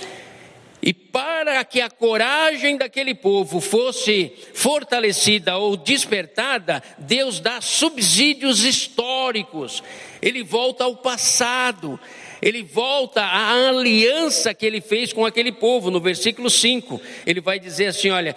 E 0.79 0.93
para 0.93 1.65
que 1.65 1.81
a 1.81 1.89
coragem 1.89 2.77
daquele 2.77 3.15
povo 3.15 3.59
fosse 3.59 4.31
fortalecida 4.53 5.57
ou 5.57 5.75
despertada, 5.75 6.83
Deus 6.99 7.39
dá 7.39 7.61
subsídios 7.61 8.63
históricos. 8.63 9.81
Ele 10.21 10.43
volta 10.43 10.83
ao 10.83 10.95
passado, 10.97 11.99
ele 12.41 12.63
volta 12.63 13.21
à 13.21 13.69
aliança 13.69 14.53
que 14.53 14.65
ele 14.65 14.81
fez 14.81 15.11
com 15.11 15.25
aquele 15.25 15.51
povo, 15.51 15.89
no 15.89 15.99
versículo 15.99 16.49
5. 16.49 17.01
Ele 17.25 17.41
vai 17.41 17.59
dizer 17.59 17.87
assim: 17.87 18.09
olha, 18.09 18.35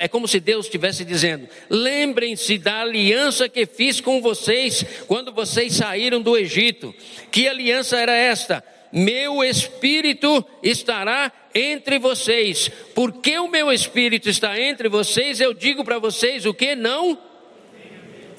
é 0.00 0.08
como 0.08 0.28
se 0.28 0.40
Deus 0.40 0.66
estivesse 0.66 1.04
dizendo: 1.04 1.48
lembrem-se 1.68 2.58
da 2.58 2.80
aliança 2.80 3.48
que 3.48 3.66
fiz 3.66 4.00
com 4.00 4.20
vocês 4.20 4.84
quando 5.06 5.32
vocês 5.32 5.74
saíram 5.74 6.20
do 6.20 6.36
Egito. 6.36 6.94
Que 7.30 7.48
aliança 7.48 7.96
era 7.96 8.14
esta? 8.14 8.64
meu 8.92 9.42
espírito 9.42 10.44
estará 10.62 11.32
entre 11.54 11.98
vocês. 11.98 12.70
Porque 12.94 13.38
o 13.38 13.48
meu 13.48 13.72
espírito 13.72 14.28
está 14.28 14.60
entre 14.60 14.88
vocês, 14.88 15.40
eu 15.40 15.54
digo 15.54 15.82
para 15.82 15.98
vocês 15.98 16.44
o 16.44 16.52
que 16.52 16.76
não? 16.76 17.18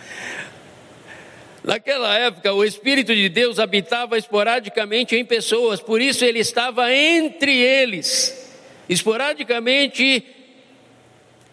Naquela 1.65 2.19
época, 2.19 2.53
o 2.53 2.65
Espírito 2.65 3.15
de 3.15 3.29
Deus 3.29 3.61
habitava 3.61 4.19
esporadicamente 4.19 5.15
em 5.15 5.25
pessoas, 5.25 5.81
por 5.81 6.01
isso 6.01 6.25
ele 6.25 6.41
estava 6.41 6.93
entre 6.93 7.57
eles, 7.57 8.51
esporadicamente 8.89 10.27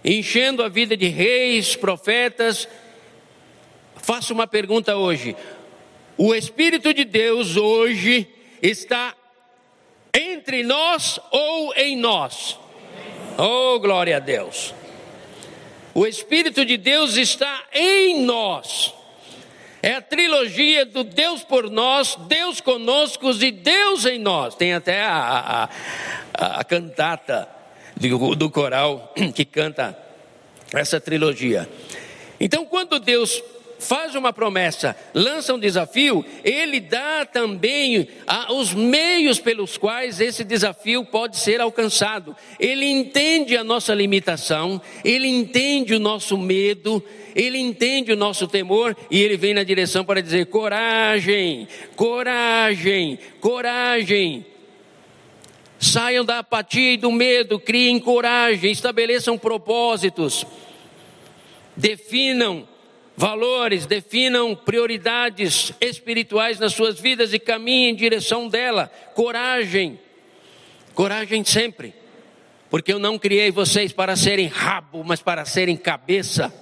enchendo 0.03 0.63
a 0.63 0.69
vida 0.69 0.97
de 0.97 1.07
reis, 1.07 1.75
profetas. 1.75 2.67
Faço 3.97 4.33
uma 4.33 4.47
pergunta 4.47 4.95
hoje: 4.95 5.35
O 6.17 6.33
Espírito 6.33 6.91
de 6.91 7.05
Deus 7.05 7.55
hoje 7.55 8.27
está 8.63 9.15
entre 10.11 10.63
nós 10.63 11.19
ou 11.29 11.71
em 11.75 11.95
nós. 11.95 12.57
Oh, 13.37 13.79
glória 13.79 14.17
a 14.17 14.19
Deus. 14.19 14.73
O 15.93 16.07
Espírito 16.07 16.65
de 16.65 16.77
Deus 16.77 17.15
está 17.15 17.63
em 17.73 18.21
nós. 18.23 18.93
É 19.81 19.93
a 19.93 20.01
trilogia 20.01 20.85
do 20.85 21.03
Deus 21.03 21.43
por 21.43 21.69
nós, 21.69 22.17
Deus 22.27 22.59
conosco 22.59 23.31
e 23.31 23.51
Deus 23.51 24.05
em 24.05 24.19
nós. 24.19 24.55
Tem 24.55 24.73
até 24.73 25.03
a, 25.03 25.69
a, 26.33 26.59
a 26.59 26.63
cantata 26.63 27.47
do, 27.95 28.35
do 28.35 28.49
coral 28.49 29.13
que 29.33 29.45
canta 29.45 29.97
essa 30.73 30.99
trilogia. 30.99 31.69
Então, 32.39 32.65
quando 32.65 32.99
Deus 32.99 33.41
faz 33.79 34.13
uma 34.13 34.33
promessa, 34.33 34.95
lança 35.13 35.53
um 35.53 35.59
desafio, 35.59 36.23
ele 36.43 36.79
dá 36.79 37.25
também 37.25 38.07
os 38.49 38.73
meios 38.73 39.39
pelos 39.39 39.77
quais 39.77 40.19
esse 40.19 40.43
desafio 40.43 41.05
pode 41.05 41.37
ser 41.37 41.61
alcançado. 41.61 42.35
Ele 42.59 42.85
entende 42.85 43.55
a 43.55 43.63
nossa 43.63 43.93
limitação, 43.95 44.81
ele 45.03 45.27
entende 45.27 45.95
o 45.95 45.99
nosso 45.99 46.37
medo, 46.37 47.03
ele 47.33 47.57
entende 47.57 48.11
o 48.11 48.17
nosso 48.17 48.47
temor 48.47 48.95
e 49.09 49.21
ele 49.21 49.37
vem 49.37 49.53
na 49.53 49.63
direção 49.63 50.03
para 50.03 50.21
dizer: 50.21 50.47
coragem, 50.47 51.67
coragem, 51.95 53.17
coragem. 53.39 54.45
Saiam 55.81 56.25
da 56.25 56.39
apatia 56.39 56.91
e 56.91 56.97
do 56.97 57.09
medo, 57.09 57.57
criem 57.57 57.97
coragem, 57.99 58.69
estabeleçam 58.69 59.37
propósitos, 59.37 60.45
definam 61.73 62.67
valores, 63.19 63.85
definam 63.85 64.55
prioridades 64.55 65.73
espirituais 65.81 66.57
nas 66.57 66.71
suas 66.71 67.01
vidas 67.01 67.33
e 67.33 67.37
caminhem 67.37 67.89
em 67.89 67.95
direção 67.95 68.47
dela. 68.47 68.89
Coragem, 69.13 69.99
coragem 70.93 71.43
sempre, 71.43 71.93
porque 72.69 72.93
eu 72.93 72.97
não 72.97 73.19
criei 73.19 73.51
vocês 73.51 73.91
para 73.91 74.15
serem 74.15 74.47
rabo, 74.47 75.03
mas 75.03 75.21
para 75.21 75.43
serem 75.43 75.75
cabeça. 75.75 76.53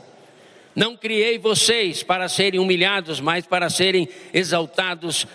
Não 0.75 0.97
criei 0.97 1.37
vocês 1.37 2.01
para 2.01 2.27
serem 2.27 2.59
humilhados, 2.59 3.19
mas 3.19 3.45
para 3.45 3.69
serem 3.69 4.09
exaltados 4.33 5.27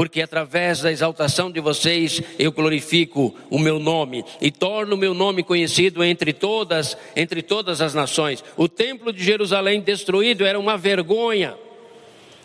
porque 0.00 0.22
através 0.22 0.80
da 0.80 0.90
exaltação 0.90 1.50
de 1.50 1.60
vocês 1.60 2.22
eu 2.38 2.50
glorifico 2.50 3.36
o 3.50 3.58
meu 3.58 3.78
nome 3.78 4.24
e 4.40 4.50
torno 4.50 4.94
o 4.94 4.98
meu 4.98 5.12
nome 5.12 5.42
conhecido 5.42 6.02
entre 6.02 6.32
todas, 6.32 6.96
entre 7.14 7.42
todas 7.42 7.82
as 7.82 7.92
nações. 7.92 8.42
O 8.56 8.66
templo 8.66 9.12
de 9.12 9.22
Jerusalém 9.22 9.82
destruído 9.82 10.46
era 10.46 10.58
uma 10.58 10.78
vergonha. 10.78 11.54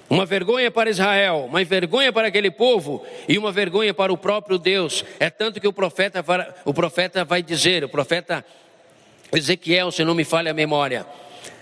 Uma 0.09 0.25
vergonha 0.25 0.69
para 0.69 0.89
Israel, 0.89 1.45
uma 1.47 1.63
vergonha 1.63 2.11
para 2.11 2.27
aquele 2.27 2.51
povo 2.51 3.05
e 3.25 3.37
uma 3.37 3.53
vergonha 3.53 3.93
para 3.93 4.11
o 4.11 4.17
próprio 4.17 4.57
Deus. 4.57 5.05
É 5.17 5.29
tanto 5.29 5.61
que 5.61 5.67
o 5.69 5.71
profeta, 5.71 6.25
o 6.65 6.73
profeta 6.73 7.23
vai 7.23 7.41
dizer, 7.41 7.85
o 7.85 7.89
profeta 7.89 8.43
Ezequiel, 9.31 9.91
se 9.91 10.03
não 10.03 10.13
me 10.13 10.25
falha 10.25 10.51
a 10.51 10.53
memória, 10.53 11.05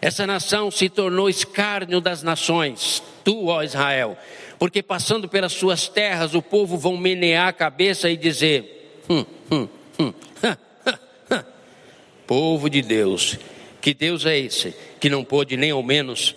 essa 0.02 0.26
nação 0.26 0.72
se 0.72 0.90
tornou 0.90 1.30
escárnio 1.30 2.02
das 2.02 2.24
nações, 2.24 3.04
tu, 3.24 3.46
ó 3.46 3.62
Israel 3.62 4.18
porque 4.58 4.82
passando 4.82 5.28
pelas 5.28 5.54
suas 5.54 5.88
terras 5.88 6.34
o 6.34 6.42
povo 6.42 6.78
vão 6.78 6.98
menear 6.98 7.48
a 7.48 7.54
cabeça 7.54 8.10
e 8.10 8.18
dizer: 8.18 9.04
hum, 9.10 9.26
hum, 9.52 9.68
hum, 10.00 10.14
povo 12.26 12.70
de 12.70 12.82
Deus, 12.82 13.38
que 13.82 13.94
Deus 13.94 14.26
é 14.26 14.38
esse 14.38 14.74
que 15.00 15.10
não 15.10 15.24
pôde 15.24 15.58
nem 15.58 15.72
ao 15.72 15.84
menos 15.84 16.36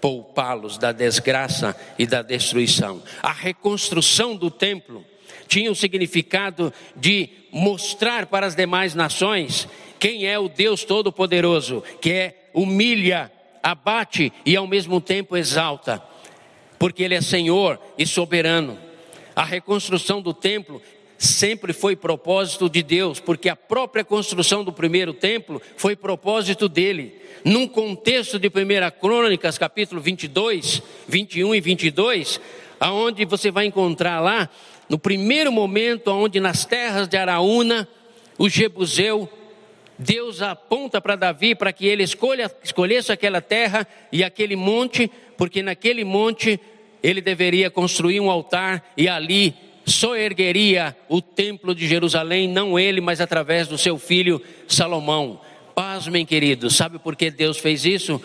poupá-los 0.00 0.76
da 0.78 0.90
desgraça 0.90 1.76
e 1.98 2.04
da 2.04 2.22
destruição. 2.22 3.00
A 3.22 3.32
reconstrução 3.32 4.34
do 4.34 4.50
templo 4.50 5.04
tinha 5.46 5.70
o 5.70 5.76
significado 5.76 6.72
de 6.96 7.28
mostrar 7.52 8.26
para 8.26 8.46
as 8.46 8.56
demais 8.56 8.94
nações 8.94 9.68
quem 10.00 10.26
é 10.26 10.36
o 10.38 10.48
Deus 10.48 10.82
Todo-Poderoso, 10.82 11.84
que 12.00 12.10
é 12.10 12.50
humilha, 12.52 13.30
abate 13.62 14.32
e 14.44 14.56
ao 14.56 14.66
mesmo 14.66 15.00
tempo 15.00 15.36
exalta 15.36 16.02
porque 16.82 17.04
Ele 17.04 17.14
é 17.14 17.20
Senhor 17.20 17.78
e 17.96 18.04
soberano. 18.04 18.76
A 19.36 19.44
reconstrução 19.44 20.20
do 20.20 20.34
templo 20.34 20.82
sempre 21.16 21.72
foi 21.72 21.94
propósito 21.94 22.68
de 22.68 22.82
Deus, 22.82 23.20
porque 23.20 23.48
a 23.48 23.54
própria 23.54 24.02
construção 24.02 24.64
do 24.64 24.72
primeiro 24.72 25.14
templo 25.14 25.62
foi 25.76 25.94
propósito 25.94 26.68
dele. 26.68 27.22
Num 27.44 27.68
contexto 27.68 28.36
de 28.36 28.48
1 28.48 28.50
Crônicas, 29.00 29.56
capítulo 29.56 30.00
22, 30.00 30.82
21 31.06 31.54
e 31.54 31.60
22, 31.60 32.40
aonde 32.80 33.24
você 33.26 33.52
vai 33.52 33.66
encontrar 33.66 34.18
lá, 34.18 34.50
no 34.88 34.98
primeiro 34.98 35.52
momento, 35.52 36.10
onde 36.10 36.40
nas 36.40 36.64
terras 36.64 37.06
de 37.06 37.16
Araúna, 37.16 37.88
o 38.36 38.48
Jebuseu, 38.48 39.30
Deus 39.96 40.42
aponta 40.42 41.00
para 41.00 41.14
Davi 41.14 41.54
para 41.54 41.72
que 41.72 41.86
ele 41.86 42.02
escolha, 42.02 42.50
escolhesse 42.64 43.12
aquela 43.12 43.40
terra 43.40 43.86
e 44.10 44.24
aquele 44.24 44.56
monte, 44.56 45.08
porque 45.36 45.62
naquele 45.62 46.02
monte 46.02 46.58
ele 47.02 47.20
deveria 47.20 47.70
construir 47.70 48.20
um 48.20 48.30
altar 48.30 48.92
e 48.96 49.08
ali 49.08 49.54
só 49.84 50.16
ergueria 50.16 50.96
o 51.08 51.20
templo 51.20 51.74
de 51.74 51.86
Jerusalém, 51.86 52.48
não 52.48 52.78
ele, 52.78 53.00
mas 53.00 53.20
através 53.20 53.66
do 53.66 53.76
seu 53.76 53.98
filho 53.98 54.40
Salomão. 54.68 55.40
Pasmem, 55.74 56.24
queridos, 56.24 56.76
sabe 56.76 56.98
por 56.98 57.16
que 57.16 57.30
Deus 57.30 57.58
fez 57.58 57.84
isso? 57.84 58.20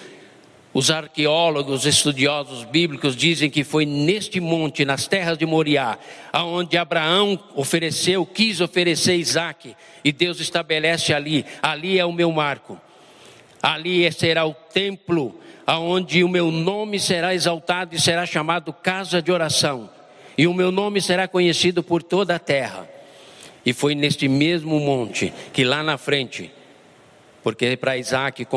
Os 0.73 0.91
arqueólogos, 0.91 1.85
estudiosos 1.85 2.63
bíblicos 2.65 3.15
dizem 3.15 3.49
que 3.49 3.63
foi 3.63 3.85
neste 3.85 4.39
monte, 4.39 4.85
nas 4.85 5.07
terras 5.07 5.37
de 5.37 5.45
Moriá, 5.45 5.97
aonde 6.31 6.77
Abraão 6.77 7.39
ofereceu, 7.55 8.25
quis 8.25 8.61
oferecer 8.61 9.15
Isaac, 9.15 9.75
e 10.03 10.11
Deus 10.11 10.39
estabelece 10.39 11.13
ali, 11.13 11.43
ali 11.63 11.97
é 11.97 12.05
o 12.05 12.11
meu 12.11 12.31
marco, 12.31 12.79
ali 13.63 14.11
será 14.11 14.45
o 14.45 14.53
templo 14.53 15.39
aonde 15.67 16.23
o 16.23 16.29
meu 16.29 16.49
nome 16.49 16.97
será 16.97 17.35
exaltado 17.35 17.93
e 17.93 17.99
será 17.99 18.25
chamado 18.25 18.71
casa 18.71 19.21
de 19.21 19.33
oração, 19.33 19.89
e 20.37 20.47
o 20.47 20.53
meu 20.53 20.71
nome 20.71 21.01
será 21.01 21.27
conhecido 21.27 21.83
por 21.83 22.01
toda 22.01 22.35
a 22.35 22.39
terra. 22.39 22.89
E 23.65 23.73
foi 23.73 23.93
neste 23.93 24.29
mesmo 24.29 24.79
monte 24.79 25.33
que 25.51 25.65
lá 25.65 25.83
na 25.83 25.97
frente, 25.97 26.49
porque 27.43 27.75
para 27.75 27.97
Isaac, 27.97 28.47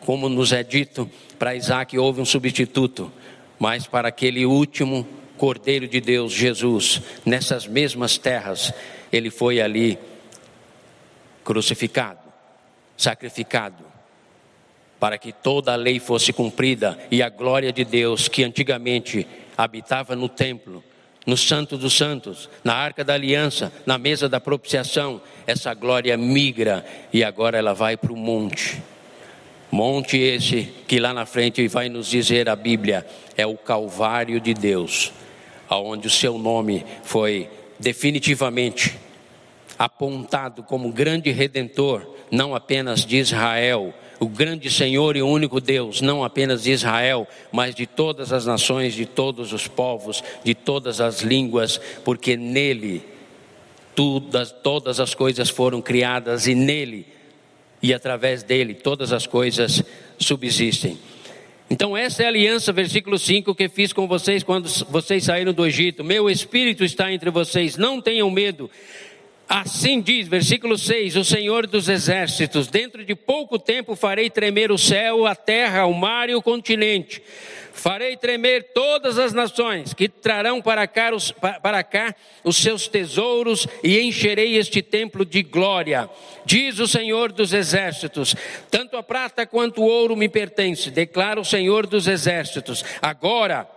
como 0.00 0.28
nos 0.30 0.52
é 0.52 0.62
dito, 0.62 1.10
para 1.38 1.54
Isaac 1.54 1.98
houve 1.98 2.22
um 2.22 2.24
substituto, 2.24 3.12
mas 3.58 3.86
para 3.86 4.08
aquele 4.08 4.46
último 4.46 5.06
Cordeiro 5.36 5.86
de 5.86 6.00
Deus, 6.00 6.32
Jesus, 6.32 7.02
nessas 7.26 7.66
mesmas 7.66 8.16
terras, 8.16 8.72
ele 9.12 9.30
foi 9.30 9.60
ali 9.60 9.98
crucificado, 11.42 12.20
sacrificado, 12.96 13.93
para 15.04 15.18
que 15.18 15.32
toda 15.32 15.74
a 15.74 15.76
lei 15.76 16.00
fosse 16.00 16.32
cumprida 16.32 16.98
e 17.10 17.22
a 17.22 17.28
glória 17.28 17.70
de 17.70 17.84
Deus, 17.84 18.26
que 18.26 18.42
antigamente 18.42 19.26
habitava 19.54 20.16
no 20.16 20.30
templo, 20.30 20.82
no 21.26 21.36
Santo 21.36 21.76
dos 21.76 21.94
Santos, 21.94 22.48
na 22.64 22.72
Arca 22.72 23.04
da 23.04 23.12
Aliança, 23.12 23.70
na 23.84 23.98
mesa 23.98 24.30
da 24.30 24.40
propiciação, 24.40 25.20
essa 25.46 25.74
glória 25.74 26.16
migra 26.16 26.82
e 27.12 27.22
agora 27.22 27.58
ela 27.58 27.74
vai 27.74 27.98
para 27.98 28.14
o 28.14 28.16
monte. 28.16 28.82
Monte 29.70 30.16
esse 30.16 30.72
que 30.88 30.98
lá 30.98 31.12
na 31.12 31.26
frente 31.26 31.68
vai 31.68 31.90
nos 31.90 32.06
dizer 32.06 32.48
a 32.48 32.56
Bíblia, 32.56 33.06
é 33.36 33.46
o 33.46 33.58
Calvário 33.58 34.40
de 34.40 34.54
Deus, 34.54 35.12
aonde 35.68 36.06
o 36.06 36.10
seu 36.10 36.38
nome 36.38 36.82
foi 37.02 37.50
definitivamente 37.78 38.98
apontado 39.78 40.62
como 40.62 40.90
grande 40.90 41.30
redentor, 41.30 42.06
não 42.30 42.54
apenas 42.54 43.04
de 43.04 43.18
Israel, 43.18 43.92
o 44.20 44.28
grande 44.28 44.70
Senhor 44.70 45.16
e 45.16 45.22
único 45.22 45.60
Deus, 45.60 46.00
não 46.00 46.24
apenas 46.24 46.62
de 46.62 46.70
Israel, 46.70 47.26
mas 47.52 47.74
de 47.74 47.86
todas 47.86 48.32
as 48.32 48.46
nações, 48.46 48.94
de 48.94 49.06
todos 49.06 49.52
os 49.52 49.66
povos, 49.66 50.22
de 50.42 50.54
todas 50.54 51.00
as 51.00 51.22
línguas, 51.22 51.80
porque 52.04 52.36
nele 52.36 53.02
todas, 53.94 54.50
todas 54.50 55.00
as 55.00 55.14
coisas 55.14 55.48
foram 55.48 55.80
criadas 55.80 56.46
e 56.46 56.54
nele 56.54 57.06
e 57.82 57.92
através 57.92 58.42
dele 58.42 58.74
todas 58.74 59.12
as 59.12 59.26
coisas 59.26 59.82
subsistem. 60.18 60.98
Então, 61.68 61.96
essa 61.96 62.22
é 62.22 62.26
a 62.26 62.28
aliança, 62.28 62.72
versículo 62.72 63.18
5, 63.18 63.54
que 63.54 63.68
fiz 63.68 63.92
com 63.92 64.06
vocês 64.06 64.42
quando 64.42 64.68
vocês 64.88 65.24
saíram 65.24 65.52
do 65.52 65.66
Egito. 65.66 66.04
Meu 66.04 66.28
espírito 66.28 66.84
está 66.84 67.12
entre 67.12 67.30
vocês, 67.30 67.76
não 67.76 68.00
tenham 68.00 68.30
medo. 68.30 68.70
Assim 69.48 70.00
diz, 70.00 70.26
versículo 70.26 70.78
6: 70.78 71.16
O 71.16 71.24
Senhor 71.24 71.66
dos 71.66 71.88
exércitos, 71.88 72.66
dentro 72.66 73.04
de 73.04 73.14
pouco 73.14 73.58
tempo 73.58 73.94
farei 73.94 74.30
tremer 74.30 74.72
o 74.72 74.78
céu, 74.78 75.26
a 75.26 75.34
terra, 75.34 75.86
o 75.86 75.92
mar 75.92 76.30
e 76.30 76.34
o 76.34 76.42
continente. 76.42 77.22
Farei 77.72 78.16
tremer 78.16 78.72
todas 78.72 79.18
as 79.18 79.32
nações 79.32 79.92
que 79.92 80.08
trarão 80.08 80.62
para 80.62 80.86
cá, 80.86 81.14
os, 81.14 81.32
para 81.32 81.82
cá 81.82 82.14
os 82.42 82.56
seus 82.56 82.88
tesouros 82.88 83.66
e 83.82 84.00
encherei 84.00 84.56
este 84.56 84.80
templo 84.80 85.24
de 85.24 85.42
glória. 85.42 86.08
Diz 86.46 86.78
o 86.78 86.88
Senhor 86.88 87.30
dos 87.30 87.52
exércitos: 87.52 88.34
tanto 88.70 88.96
a 88.96 89.02
prata 89.02 89.44
quanto 89.44 89.82
o 89.82 89.86
ouro 89.86 90.16
me 90.16 90.28
pertence, 90.28 90.90
declara 90.90 91.38
o 91.38 91.44
Senhor 91.44 91.86
dos 91.86 92.06
exércitos. 92.06 92.84
Agora, 93.02 93.68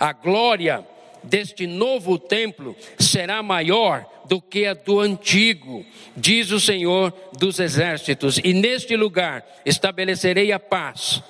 A 0.00 0.14
glória 0.14 0.82
deste 1.22 1.66
novo 1.66 2.18
templo 2.18 2.76
será 2.98 3.42
maior 3.42 4.06
do 4.26 4.40
que 4.40 4.66
a 4.66 4.74
do 4.74 5.00
antigo, 5.00 5.84
diz 6.16 6.50
o 6.50 6.60
Senhor 6.60 7.12
dos 7.38 7.58
exércitos, 7.58 8.38
e 8.42 8.52
neste 8.52 8.96
lugar 8.96 9.44
estabelecerei 9.64 10.52
a 10.52 10.58
paz, 10.58 11.22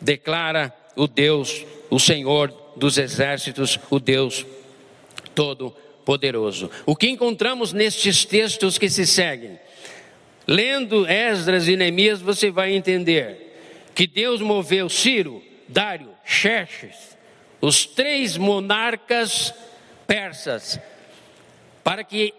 declara 0.00 0.74
o 0.96 1.06
Deus, 1.06 1.64
o 1.90 2.00
Senhor 2.00 2.52
dos 2.76 2.98
exércitos, 2.98 3.78
o 3.90 4.00
Deus 4.00 4.44
Todo-Poderoso. 5.34 6.70
O 6.84 6.96
que 6.96 7.08
encontramos 7.08 7.72
nestes 7.72 8.24
textos 8.24 8.78
que 8.78 8.88
se 8.88 9.06
seguem? 9.06 9.58
Lendo 10.46 11.06
Esdras 11.06 11.66
e 11.68 11.76
Neemias, 11.76 12.20
você 12.20 12.50
vai 12.50 12.74
entender 12.74 13.46
que 13.94 14.06
Deus 14.06 14.40
moveu 14.40 14.88
Ciro, 14.88 15.42
Dário, 15.68 16.10
Xerxes, 16.24 17.15
os 17.60 17.86
três 17.86 18.36
monarcas 18.36 19.52
persas, 20.06 20.78
para 21.82 22.04
que 22.04 22.32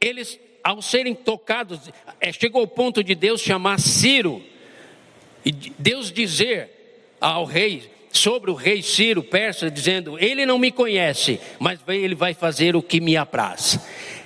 eles, 0.00 0.38
ao 0.62 0.82
serem 0.82 1.14
tocados, 1.14 1.80
é, 2.20 2.32
chegou 2.32 2.60
ao 2.60 2.66
ponto 2.66 3.02
de 3.02 3.14
Deus 3.14 3.40
chamar 3.40 3.78
Ciro, 3.80 4.42
e 5.44 5.52
Deus 5.52 6.10
dizer 6.10 6.70
ao 7.20 7.44
rei, 7.44 7.90
sobre 8.10 8.50
o 8.50 8.54
rei 8.54 8.80
Ciro, 8.80 9.22
persa, 9.22 9.70
dizendo: 9.70 10.18
Ele 10.18 10.46
não 10.46 10.58
me 10.58 10.70
conhece, 10.70 11.40
mas 11.58 11.80
ele 11.88 12.14
vai 12.14 12.32
fazer 12.32 12.76
o 12.76 12.82
que 12.82 13.00
me 13.00 13.16
apraz. 13.16 13.78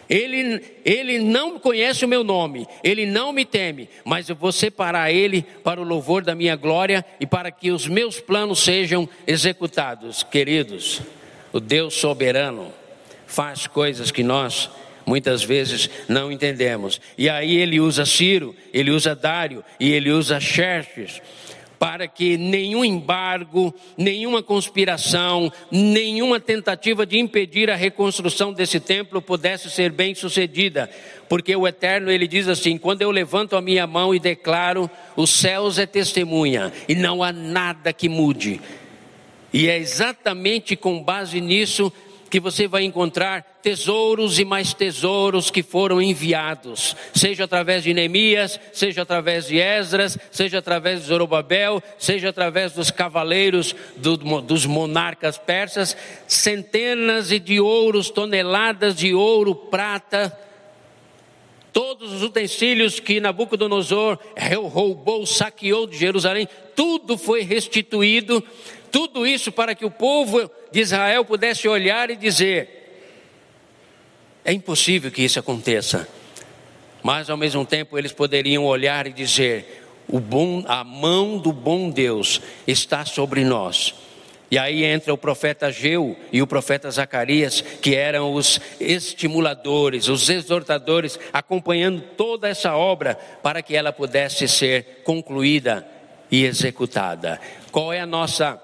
Ele, 0.08 0.62
ele 0.84 1.18
não 1.18 1.58
conhece 1.58 2.04
o 2.04 2.08
meu 2.08 2.24
nome, 2.24 2.66
ele 2.82 3.04
não 3.04 3.32
me 3.32 3.44
teme, 3.44 3.88
mas 4.04 4.28
eu 4.28 4.36
vou 4.36 4.50
separar 4.50 5.12
ele 5.12 5.44
para 5.62 5.80
o 5.80 5.84
louvor 5.84 6.22
da 6.22 6.34
minha 6.34 6.56
glória 6.56 7.04
e 7.20 7.26
para 7.26 7.50
que 7.50 7.70
os 7.70 7.86
meus 7.86 8.18
planos 8.18 8.60
sejam 8.60 9.08
executados. 9.26 10.22
Queridos, 10.22 11.02
o 11.52 11.60
Deus 11.60 11.94
soberano 11.94 12.72
faz 13.26 13.66
coisas 13.66 14.10
que 14.10 14.22
nós 14.22 14.70
muitas 15.04 15.42
vezes 15.42 15.88
não 16.08 16.30
entendemos. 16.30 17.00
E 17.16 17.28
aí 17.28 17.56
ele 17.56 17.80
usa 17.80 18.04
Ciro, 18.04 18.54
ele 18.72 18.90
usa 18.90 19.14
Dário 19.14 19.64
e 19.80 19.90
ele 19.92 20.10
usa 20.10 20.38
Xerxes 20.38 21.20
para 21.78 22.08
que 22.08 22.36
nenhum 22.36 22.84
embargo, 22.84 23.74
nenhuma 23.96 24.42
conspiração, 24.42 25.52
nenhuma 25.70 26.40
tentativa 26.40 27.06
de 27.06 27.18
impedir 27.18 27.70
a 27.70 27.76
reconstrução 27.76 28.52
desse 28.52 28.80
templo 28.80 29.22
pudesse 29.22 29.70
ser 29.70 29.92
bem 29.92 30.14
sucedida, 30.14 30.90
porque 31.28 31.54
o 31.54 31.66
Eterno 31.68 32.10
ele 32.10 32.26
diz 32.26 32.48
assim: 32.48 32.76
quando 32.76 33.02
eu 33.02 33.10
levanto 33.10 33.56
a 33.56 33.62
minha 33.62 33.86
mão 33.86 34.14
e 34.14 34.18
declaro, 34.18 34.90
os 35.16 35.30
céus 35.30 35.78
é 35.78 35.86
testemunha 35.86 36.72
e 36.88 36.94
não 36.94 37.22
há 37.22 37.32
nada 37.32 37.92
que 37.92 38.08
mude. 38.08 38.60
E 39.52 39.68
é 39.68 39.78
exatamente 39.78 40.76
com 40.76 41.02
base 41.02 41.40
nisso 41.40 41.92
que 42.30 42.40
você 42.40 42.66
vai 42.68 42.84
encontrar 42.84 43.58
tesouros 43.62 44.38
e 44.38 44.44
mais 44.44 44.74
tesouros 44.74 45.50
que 45.50 45.62
foram 45.62 46.00
enviados, 46.00 46.94
seja 47.14 47.44
através 47.44 47.82
de 47.82 47.94
Neemias, 47.94 48.60
seja 48.72 49.02
através 49.02 49.46
de 49.46 49.58
Esdras, 49.58 50.18
seja 50.30 50.58
através 50.58 51.00
de 51.00 51.06
Zorobabel, 51.06 51.82
seja 51.98 52.28
através 52.28 52.72
dos 52.72 52.90
cavaleiros 52.90 53.74
do, 53.96 54.16
dos 54.16 54.66
monarcas 54.66 55.38
persas, 55.38 55.96
centenas 56.26 57.28
de 57.28 57.60
ouros, 57.60 58.10
toneladas 58.10 58.94
de 58.96 59.14
ouro, 59.14 59.54
prata, 59.54 60.36
todos 61.72 62.12
os 62.12 62.22
utensílios 62.24 62.98
que 62.98 63.20
Nabucodonosor 63.20 64.18
roubou, 64.68 65.24
saqueou 65.24 65.86
de 65.86 65.96
Jerusalém, 65.96 66.48
tudo 66.74 67.16
foi 67.16 67.42
restituído 67.42 68.42
tudo 68.90 69.26
isso 69.26 69.52
para 69.52 69.74
que 69.74 69.84
o 69.84 69.90
povo 69.90 70.50
de 70.70 70.80
Israel 70.80 71.24
pudesse 71.24 71.68
olhar 71.68 72.10
e 72.10 72.16
dizer: 72.16 72.78
é 74.44 74.52
impossível 74.52 75.10
que 75.10 75.22
isso 75.22 75.38
aconteça. 75.38 76.08
Mas 77.02 77.30
ao 77.30 77.36
mesmo 77.36 77.64
tempo 77.64 77.98
eles 77.98 78.12
poderiam 78.12 78.64
olhar 78.64 79.06
e 79.06 79.12
dizer: 79.12 79.84
o 80.08 80.18
bom, 80.18 80.64
a 80.66 80.82
mão 80.82 81.38
do 81.38 81.52
bom 81.52 81.90
Deus 81.90 82.40
está 82.66 83.04
sobre 83.04 83.44
nós. 83.44 83.94
E 84.50 84.56
aí 84.58 84.82
entra 84.82 85.12
o 85.12 85.18
profeta 85.18 85.66
Ageu 85.66 86.16
e 86.32 86.40
o 86.40 86.46
profeta 86.46 86.90
Zacarias, 86.90 87.60
que 87.60 87.94
eram 87.94 88.32
os 88.32 88.58
estimuladores, 88.80 90.08
os 90.08 90.30
exortadores, 90.30 91.20
acompanhando 91.30 92.00
toda 92.16 92.48
essa 92.48 92.74
obra 92.74 93.14
para 93.42 93.60
que 93.60 93.76
ela 93.76 93.92
pudesse 93.92 94.48
ser 94.48 95.02
concluída 95.04 95.86
e 96.30 96.44
executada. 96.44 97.38
Qual 97.70 97.92
é 97.92 98.00
a 98.00 98.06
nossa 98.06 98.58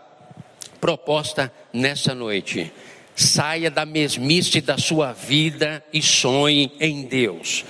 proposta 0.84 1.50
nessa 1.72 2.14
noite. 2.14 2.70
Saia 3.16 3.70
da 3.70 3.86
mesmice 3.86 4.60
da 4.60 4.76
sua 4.76 5.14
vida 5.14 5.82
e 5.90 6.02
sonhe 6.02 6.72
em 6.78 7.04
Deus. 7.04 7.64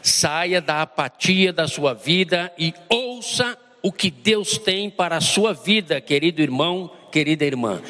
Saia 0.00 0.60
da 0.60 0.82
apatia 0.82 1.52
da 1.52 1.66
sua 1.66 1.94
vida 1.94 2.52
e 2.56 2.72
ouça 2.88 3.58
o 3.82 3.90
que 3.90 4.08
Deus 4.08 4.56
tem 4.56 4.88
para 4.88 5.16
a 5.16 5.20
sua 5.20 5.52
vida, 5.52 6.00
querido 6.00 6.42
irmão, 6.42 6.88
querida 7.10 7.44
irmã. 7.44 7.82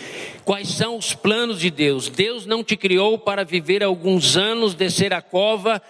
Quais 0.46 0.68
são 0.68 0.96
os 0.96 1.12
planos 1.12 1.61
de 1.61 1.70
Deus? 1.70 2.09
Deus 2.09 2.46
não 2.46 2.64
te 2.64 2.74
criou 2.74 3.18
para 3.18 3.44
viver 3.44 3.85
alguns 3.85 4.35
anos, 4.35 4.72
descer 4.72 5.12
a 5.12 5.20
cova 5.20 5.83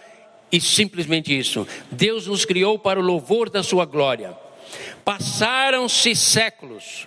e 0.51 0.61
simplesmente 0.61 1.39
isso. 1.39 1.65
Deus 1.93 2.27
nos 2.27 2.45
criou 2.45 2.77
para 2.77 2.99
o 2.99 3.05
louvor 3.05 3.49
da 3.49 3.63
sua 3.63 3.85
glória. 3.85 4.37
Passaram-se 5.05 6.17
séculos 6.17 7.07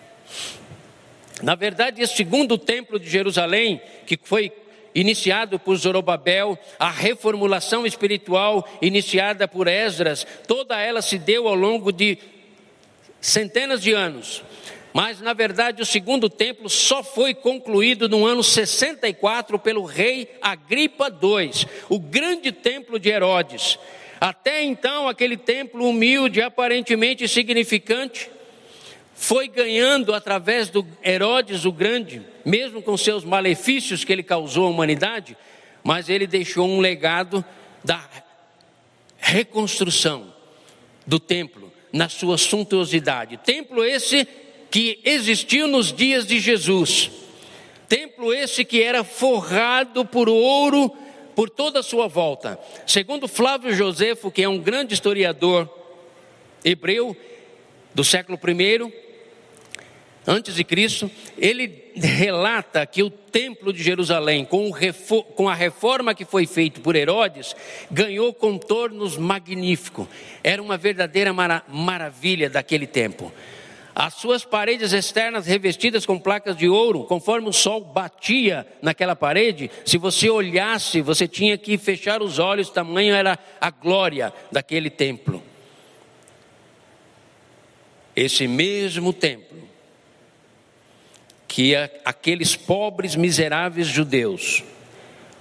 na 1.41 1.55
verdade, 1.55 2.01
esse 2.01 2.15
segundo 2.15 2.57
templo 2.57 2.99
de 2.99 3.09
Jerusalém, 3.09 3.81
que 4.05 4.17
foi 4.21 4.51
iniciado 4.93 5.59
por 5.59 5.75
Zorobabel, 5.75 6.57
a 6.79 6.89
reformulação 6.89 7.85
espiritual 7.85 8.67
iniciada 8.81 9.47
por 9.47 9.67
Esdras, 9.67 10.25
toda 10.47 10.81
ela 10.81 11.01
se 11.01 11.19
deu 11.19 11.47
ao 11.47 11.53
longo 11.53 11.91
de 11.91 12.17
centenas 13.21 13.81
de 13.81 13.93
anos. 13.93 14.43
Mas, 14.93 15.21
na 15.21 15.33
verdade, 15.33 15.83
o 15.83 15.85
segundo 15.85 16.27
templo 16.27 16.67
só 16.67 17.03
foi 17.03 17.35
concluído 17.35 18.09
no 18.09 18.25
ano 18.25 18.41
64 18.41 19.59
pelo 19.59 19.83
rei 19.83 20.27
Agripa 20.41 21.09
II, 21.09 21.51
o 21.87 21.99
grande 21.99 22.51
templo 22.51 22.97
de 22.97 23.09
Herodes. 23.09 23.77
Até 24.19 24.63
então, 24.63 25.07
aquele 25.07 25.37
templo 25.37 25.87
humilde, 25.87 26.41
aparentemente 26.41 27.23
insignificante, 27.23 28.31
foi 29.19 29.47
ganhando 29.47 30.13
através 30.13 30.69
do 30.69 30.85
Herodes 31.03 31.65
o 31.65 31.71
Grande, 31.71 32.21
mesmo 32.45 32.83
com 32.83 32.95
seus 32.95 33.25
malefícios 33.25 34.05
que 34.05 34.13
ele 34.13 34.21
causou 34.21 34.67
à 34.67 34.69
humanidade, 34.69 35.35
mas 35.83 36.07
ele 36.07 36.27
deixou 36.27 36.67
um 36.67 36.79
legado 36.79 37.43
da 37.83 38.07
reconstrução 39.17 40.31
do 41.05 41.19
templo 41.19 41.73
na 41.91 42.07
sua 42.07 42.37
suntuosidade. 42.37 43.37
Templo 43.37 43.83
esse 43.83 44.25
que 44.69 45.01
existiu 45.03 45.67
nos 45.67 45.91
dias 45.91 46.27
de 46.27 46.39
Jesus. 46.39 47.09
Templo 47.89 48.31
esse 48.31 48.63
que 48.63 48.83
era 48.83 49.03
forrado 49.03 50.05
por 50.05 50.29
ouro 50.29 50.95
por 51.35 51.49
toda 51.49 51.79
a 51.79 51.83
sua 51.83 52.07
volta. 52.07 52.59
Segundo 52.85 53.27
Flávio 53.27 53.73
Josefo, 53.73 54.29
que 54.29 54.43
é 54.43 54.49
um 54.49 54.59
grande 54.59 54.93
historiador 54.93 55.67
hebreu 56.63 57.17
do 57.95 58.03
século 58.03 58.37
I, 58.37 59.06
antes 60.27 60.55
de 60.55 60.63
Cristo, 60.65 61.09
ele 61.37 61.91
relata 61.95 62.85
que 62.85 63.01
o 63.01 63.09
templo 63.09 63.71
de 63.71 63.81
Jerusalém, 63.81 64.45
com, 64.45 65.47
a 65.47 65.55
reforma 65.55 66.13
que 66.13 66.25
foi 66.25 66.45
feita 66.45 66.81
por 66.81 66.95
Herodes, 66.95 67.55
ganhou 67.89 68.33
contornos 68.33 69.17
magníficos. 69.17 70.05
Era 70.43 70.61
uma 70.61 70.77
verdadeira 70.77 71.31
mara 71.31 71.63
maravilha 71.69 72.49
daquele 72.49 72.85
tempo. 72.85 73.31
As 73.95 74.13
suas 74.15 74.45
paredes 74.45 74.91
externas 74.91 75.47
revestidas 75.47 76.05
com 76.05 76.19
placas 76.19 76.55
de 76.55 76.69
ouro, 76.69 77.05
conforme 77.05 77.49
o 77.49 77.53
sol 77.53 77.81
batia 77.81 78.67
naquela 78.79 79.15
parede, 79.15 79.71
se 79.85 79.97
você 79.97 80.29
olhasse, 80.29 81.01
você 81.01 81.27
tinha 81.27 81.57
que 81.57 81.77
fechar 81.79 82.21
os 82.21 82.37
olhos, 82.37 82.69
tamanho 82.69 83.15
era 83.15 83.39
a 83.59 83.71
glória 83.71 84.31
daquele 84.51 84.91
templo. 84.91 85.41
Esse 88.15 88.47
mesmo 88.47 89.13
templo 89.13 89.67
que 91.47 91.75
aqueles 92.03 92.55
pobres, 92.55 93.15
miseráveis 93.15 93.87
judeus 93.87 94.63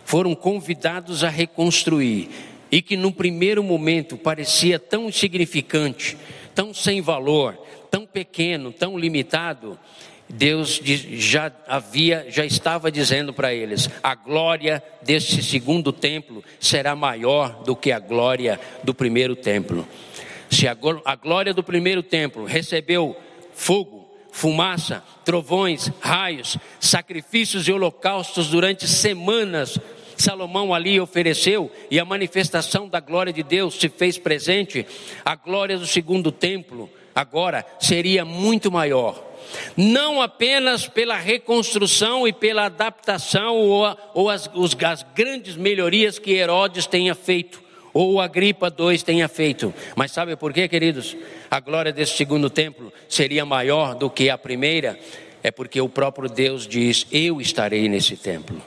foram 0.05 0.35
convidados 0.35 1.25
a 1.25 1.29
reconstruir 1.29 2.29
e 2.71 2.81
que 2.81 2.97
no 2.97 3.13
primeiro 3.13 3.63
momento 3.63 4.17
parecia 4.17 4.79
tão 4.79 5.09
insignificante, 5.09 6.17
tão 6.55 6.73
sem 6.73 7.01
valor, 7.01 7.55
tão 7.91 8.07
pequeno, 8.07 8.73
tão 8.73 8.99
limitado, 8.99 9.79
Deus 10.29 10.81
já 10.85 11.53
havia, 11.69 12.27
já 12.29 12.45
estava 12.45 12.91
dizendo 12.91 13.33
para 13.33 13.55
eles: 13.55 13.89
a 14.03 14.15
glória 14.15 14.83
deste 15.03 15.43
segundo 15.43 15.93
templo 15.93 16.43
será 16.59 16.97
maior 16.97 17.63
do 17.63 17.77
que 17.77 17.93
a 17.93 17.99
glória 17.99 18.59
do 18.83 18.93
primeiro 18.93 19.37
templo. 19.37 19.87
Se 20.51 20.67
a 20.67 20.75
glória 21.15 21.55
do 21.55 21.63
primeiro 21.63 22.03
templo 22.03 22.45
recebeu 22.45 23.17
fogo, 23.55 23.96
fumaça, 24.37 25.03
trovões, 25.25 25.91
raios, 25.99 26.59
sacrifícios 26.79 27.67
e 27.67 27.73
holocaustos 27.73 28.49
durante 28.49 28.87
semanas. 28.87 29.79
Salomão 30.15 30.75
ali 30.75 31.01
ofereceu 31.01 31.73
e 31.91 31.99
a 31.99 32.05
manifestação 32.05 32.87
da 32.87 33.01
glória 33.01 33.33
de 33.33 33.43
Deus 33.43 33.77
se 33.77 33.89
fez 33.89 34.19
presente. 34.19 34.87
A 35.25 35.35
glória 35.37 35.79
do 35.79 35.87
segundo 35.87 36.31
templo 36.31 36.91
agora 37.15 37.65
seria 37.81 38.27
muito 38.27 38.71
maior. 38.71 39.25
Não 39.75 40.21
apenas 40.21 40.87
pela 40.87 41.17
reconstrução 41.17 42.29
e 42.29 42.33
pela 42.33 42.67
adaptação 42.67 43.57
ou, 43.57 43.97
ou 44.13 44.29
as, 44.29 44.51
os, 44.55 44.77
as 44.85 45.03
grandes 45.15 45.57
melhorias 45.57 46.19
que 46.19 46.33
Herodes 46.33 46.85
tenha 46.85 47.15
feito, 47.15 47.63
ou 47.97 48.21
a 48.21 48.29
Gripa 48.29 48.69
2 48.69 49.03
tenha 49.03 49.27
feito. 49.27 49.73
Mas 49.95 50.13
sabe 50.13 50.37
por 50.37 50.53
quê, 50.53 50.69
queridos? 50.69 51.17
A 51.51 51.61
glória 51.61 51.91
desse 51.91 52.15
segundo 52.15 52.51
templo 52.51 52.93
seria 53.09 53.47
maior 53.47 53.95
do 53.95 54.11
que 54.11 54.29
a 54.29 54.37
primeira, 54.37 54.99
é 55.43 55.51
porque 55.51 55.81
o 55.81 55.89
próprio 55.89 56.29
Deus 56.29 56.67
diz: 56.67 57.07
Eu 57.11 57.41
estarei 57.41 57.89
nesse 57.89 58.15
templo. 58.15 58.61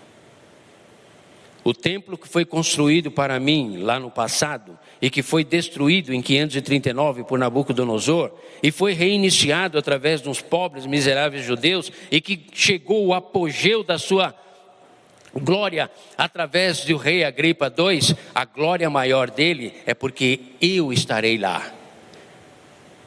O 1.64 1.76
templo 1.76 2.18
que 2.18 2.28
foi 2.28 2.44
construído 2.44 3.12
para 3.12 3.40
mim 3.40 3.78
lá 3.78 4.00
no 4.00 4.10
passado 4.10 4.80
e 5.00 5.12
que 5.12 5.22
foi 5.22 5.44
destruído 5.44 6.12
em 6.12 6.24
539 6.24 7.24
por 7.24 7.38
Nabucodonosor 7.38 8.32
e 8.64 8.72
foi 8.72 8.94
reiniciado 8.94 9.78
através 9.78 10.24
de 10.24 10.30
uns 10.30 10.42
pobres, 10.42 10.88
miseráveis 10.88 11.46
judeus 11.46 11.92
e 12.10 12.20
que 12.20 12.48
chegou 12.52 13.06
o 13.06 13.14
apogeu 13.14 13.84
da 13.84 14.00
sua 14.00 14.34
glória 15.34 15.90
através 16.18 16.86
do 16.86 16.98
rei 16.98 17.24
Agripa 17.24 17.74
II, 17.76 18.16
a 18.34 18.46
glória 18.46 18.90
maior 18.90 19.30
dele 19.30 19.74
é 19.86 19.94
porque 19.94 20.40
eu 20.62 20.92
estarei 20.92 21.38
lá. 21.38 21.74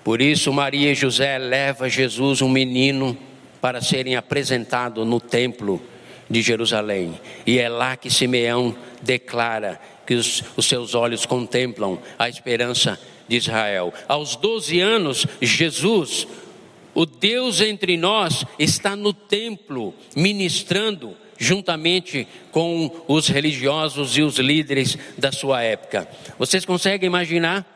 Por 0.04 0.20
isso 0.20 0.52
Maria 0.52 0.92
e 0.92 0.94
José 0.94 1.38
leva 1.38 1.88
Jesus, 1.88 2.42
um 2.42 2.48
menino, 2.48 3.16
para 3.60 3.80
serem 3.80 4.16
apresentado 4.16 5.04
no 5.04 5.20
templo 5.20 5.80
de 6.28 6.42
Jerusalém. 6.42 7.20
E 7.46 7.58
é 7.58 7.68
lá 7.68 7.96
que 7.96 8.10
Simeão 8.10 8.74
declara 9.00 9.80
que 10.04 10.14
os, 10.14 10.42
os 10.56 10.66
seus 10.66 10.94
olhos 10.94 11.24
contemplam 11.24 11.98
a 12.18 12.28
esperança 12.28 12.98
de 13.28 13.36
Israel. 13.36 13.94
Aos 14.08 14.34
12 14.34 14.80
anos, 14.80 15.26
Jesus, 15.40 16.26
o 16.92 17.06
Deus 17.06 17.60
entre 17.60 17.96
nós, 17.96 18.44
está 18.58 18.96
no 18.96 19.12
templo 19.12 19.94
ministrando 20.16 21.16
juntamente 21.42 22.26
com 22.52 22.88
os 23.08 23.26
religiosos 23.26 24.16
e 24.16 24.22
os 24.22 24.38
líderes 24.38 24.96
da 25.18 25.32
sua 25.32 25.60
época. 25.60 26.08
Vocês 26.38 26.64
conseguem 26.64 27.08
imaginar? 27.08 27.66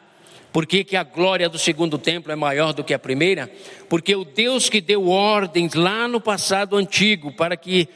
Por 0.53 0.67
que, 0.67 0.85
que, 0.85 0.97
a 0.97 1.03
glória 1.03 1.49
do 1.49 1.59
segundo 1.59 1.99
templo 1.99 2.31
é 2.31 2.37
maior 2.37 2.73
do 2.73 2.85
que 2.85 2.95
a 2.95 2.99
primeira? 2.99 3.51
Porque 3.89 4.14
o 4.14 4.25
Deus 4.25 4.71
que 4.71 4.81
deu 4.81 5.09
ordens 5.09 5.75
lá 5.75 6.07
no 6.07 6.21
passado 6.21 6.77
antigo 6.77 7.33
para 7.33 7.57
que 7.57 7.89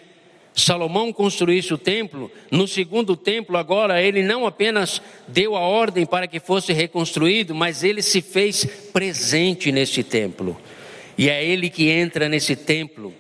Salomão 0.53 1.13
construísse 1.13 1.73
o 1.73 1.79
templo, 1.79 2.31
no 2.51 2.67
segundo 2.67 3.17
templo, 3.17 3.57
agora, 3.57 4.03
ele 4.03 4.25
não 4.25 4.45
apenas 4.45 5.01
deu 5.29 5.55
a 5.55 5.61
ordem 5.61 6.05
para 6.05 6.27
que 6.27 6.41
fosse 6.41 6.73
reconstruído, 6.73 7.55
mas 7.55 7.85
ele 7.85 8.03
se 8.03 8.21
fez 8.21 8.65
presente 8.93 9.71
nesse 9.71 10.03
templo. 10.03 10.61
E 11.17 11.29
é 11.31 11.45
ele 11.45 11.71
que 11.71 11.89
entra 11.89 12.29
nesse 12.29 12.57
templo, 12.57 13.15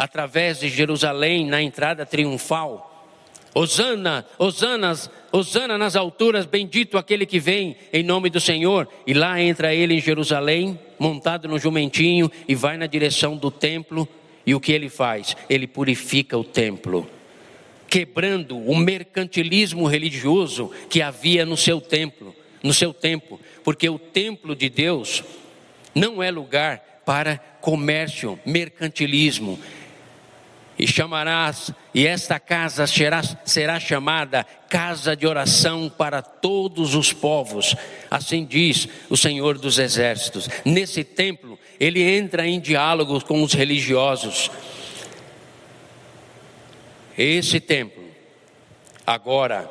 através 0.00 0.60
de 0.60 0.70
Jerusalém, 0.70 1.44
na 1.44 1.60
entrada 1.60 2.06
triunfal. 2.06 3.06
Osana, 3.54 4.24
Osanas, 4.38 5.10
Osana 5.30 5.76
nas 5.76 5.94
alturas, 5.94 6.46
bendito 6.46 6.96
aquele 6.96 7.26
que 7.26 7.38
vem 7.38 7.76
em 7.92 8.02
nome 8.02 8.30
do 8.30 8.40
Senhor. 8.40 8.88
E 9.06 9.12
lá 9.12 9.38
entra 9.38 9.74
ele 9.74 9.92
em 9.92 10.00
Jerusalém, 10.00 10.80
montado 10.98 11.46
no 11.46 11.58
jumentinho, 11.58 12.32
e 12.48 12.54
vai 12.54 12.78
na 12.78 12.86
direção 12.86 13.36
do 13.36 13.50
templo 13.50 14.08
e 14.46 14.54
o 14.54 14.60
que 14.60 14.72
ele 14.72 14.88
faz? 14.88 15.36
Ele 15.50 15.66
purifica 15.66 16.38
o 16.38 16.44
templo, 16.44 17.06
quebrando 17.86 18.56
o 18.56 18.74
mercantilismo 18.74 19.86
religioso 19.86 20.70
que 20.88 21.02
havia 21.02 21.44
no 21.44 21.58
seu 21.58 21.78
templo, 21.78 22.34
no 22.62 22.72
seu 22.72 22.94
tempo, 22.94 23.38
porque 23.62 23.86
o 23.90 23.98
templo 23.98 24.56
de 24.56 24.70
Deus 24.70 25.22
não 25.94 26.22
é 26.22 26.30
lugar 26.30 27.02
para 27.04 27.36
comércio, 27.60 28.38
mercantilismo, 28.46 29.58
e 30.80 30.86
chamarás, 30.86 31.70
e 31.92 32.06
esta 32.06 32.40
casa 32.40 32.86
será, 32.86 33.20
será 33.44 33.78
chamada 33.78 34.46
casa 34.66 35.14
de 35.14 35.26
oração 35.26 35.90
para 35.90 36.22
todos 36.22 36.94
os 36.94 37.12
povos, 37.12 37.76
assim 38.10 38.46
diz 38.46 38.88
o 39.10 39.16
Senhor 39.16 39.58
dos 39.58 39.78
Exércitos. 39.78 40.48
Nesse 40.64 41.04
templo, 41.04 41.58
ele 41.78 42.02
entra 42.02 42.46
em 42.46 42.58
diálogo 42.58 43.22
com 43.26 43.42
os 43.42 43.52
religiosos. 43.52 44.50
Esse 47.18 47.60
templo, 47.60 48.02
agora, 49.06 49.70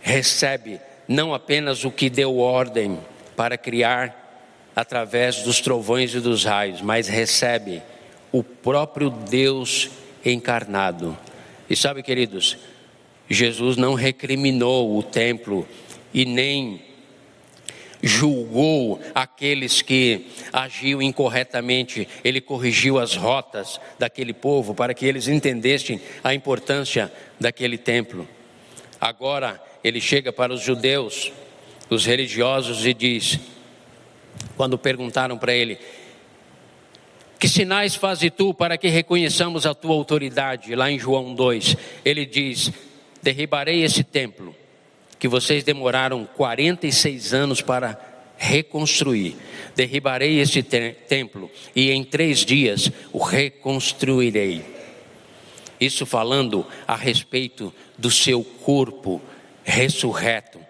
recebe 0.00 0.80
não 1.08 1.34
apenas 1.34 1.84
o 1.84 1.90
que 1.90 2.08
deu 2.08 2.38
ordem 2.38 2.96
para 3.34 3.58
criar 3.58 4.70
através 4.76 5.42
dos 5.42 5.60
trovões 5.60 6.14
e 6.14 6.20
dos 6.20 6.44
raios, 6.44 6.80
mas 6.80 7.08
recebe 7.08 7.82
o 8.30 8.44
próprio 8.44 9.10
Deus 9.10 9.90
encarnado. 10.24 11.16
E 11.68 11.76
sabe, 11.76 12.02
queridos, 12.02 12.56
Jesus 13.28 13.76
não 13.76 13.94
recriminou 13.94 14.96
o 14.96 15.02
templo 15.02 15.66
e 16.12 16.24
nem 16.24 16.82
julgou 18.02 19.00
aqueles 19.14 19.80
que 19.80 20.26
agiam 20.52 21.00
incorretamente, 21.00 22.08
ele 22.24 22.40
corrigiu 22.40 22.98
as 22.98 23.14
rotas 23.14 23.80
daquele 23.98 24.32
povo 24.32 24.74
para 24.74 24.92
que 24.92 25.06
eles 25.06 25.28
entendessem 25.28 26.00
a 26.22 26.34
importância 26.34 27.12
daquele 27.38 27.78
templo. 27.78 28.28
Agora 29.00 29.62
ele 29.84 30.00
chega 30.00 30.32
para 30.32 30.52
os 30.52 30.62
judeus, 30.62 31.32
os 31.88 32.04
religiosos, 32.04 32.84
e 32.84 32.92
diz: 32.92 33.38
quando 34.56 34.76
perguntaram 34.76 35.38
para 35.38 35.54
ele, 35.54 35.78
que 37.42 37.48
sinais 37.48 37.96
fazes 37.96 38.30
tu 38.30 38.54
para 38.54 38.78
que 38.78 38.86
reconheçamos 38.86 39.66
a 39.66 39.74
tua 39.74 39.96
autoridade? 39.96 40.76
Lá 40.76 40.88
em 40.92 40.96
João 40.96 41.34
2, 41.34 41.76
ele 42.04 42.24
diz: 42.24 42.70
Derribarei 43.20 43.82
esse 43.82 44.04
templo 44.04 44.54
que 45.18 45.26
vocês 45.26 45.64
demoraram 45.64 46.24
46 46.36 47.34
anos 47.34 47.60
para 47.60 47.98
reconstruir. 48.36 49.34
Derribarei 49.74 50.38
esse 50.38 50.62
te 50.62 50.94
templo 51.08 51.50
e 51.74 51.90
em 51.90 52.04
três 52.04 52.44
dias 52.44 52.92
o 53.12 53.18
reconstruirei. 53.18 54.64
Isso 55.80 56.06
falando 56.06 56.64
a 56.86 56.94
respeito 56.94 57.74
do 57.98 58.08
seu 58.08 58.44
corpo 58.44 59.20
ressurreto. 59.64 60.60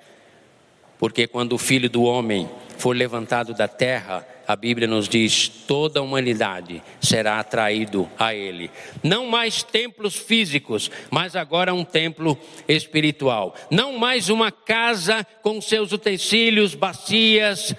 Porque 0.98 1.26
quando 1.26 1.52
o 1.52 1.58
filho 1.58 1.90
do 1.90 2.02
homem 2.04 2.48
for 2.78 2.96
levantado 2.96 3.52
da 3.52 3.68
terra, 3.68 4.26
a 4.52 4.56
Bíblia 4.56 4.86
nos 4.86 5.08
diz: 5.08 5.48
toda 5.48 6.00
a 6.00 6.02
humanidade 6.02 6.82
será 7.00 7.40
atraído 7.40 8.08
a 8.18 8.34
Ele. 8.34 8.70
Não 9.02 9.26
mais 9.26 9.62
templos 9.62 10.14
físicos, 10.14 10.90
mas 11.10 11.34
agora 11.34 11.72
um 11.72 11.84
templo 11.84 12.38
espiritual. 12.68 13.54
Não 13.70 13.98
mais 13.98 14.28
uma 14.28 14.52
casa 14.52 15.24
com 15.42 15.58
seus 15.60 15.90
utensílios, 15.90 16.74
bacias, 16.74 17.74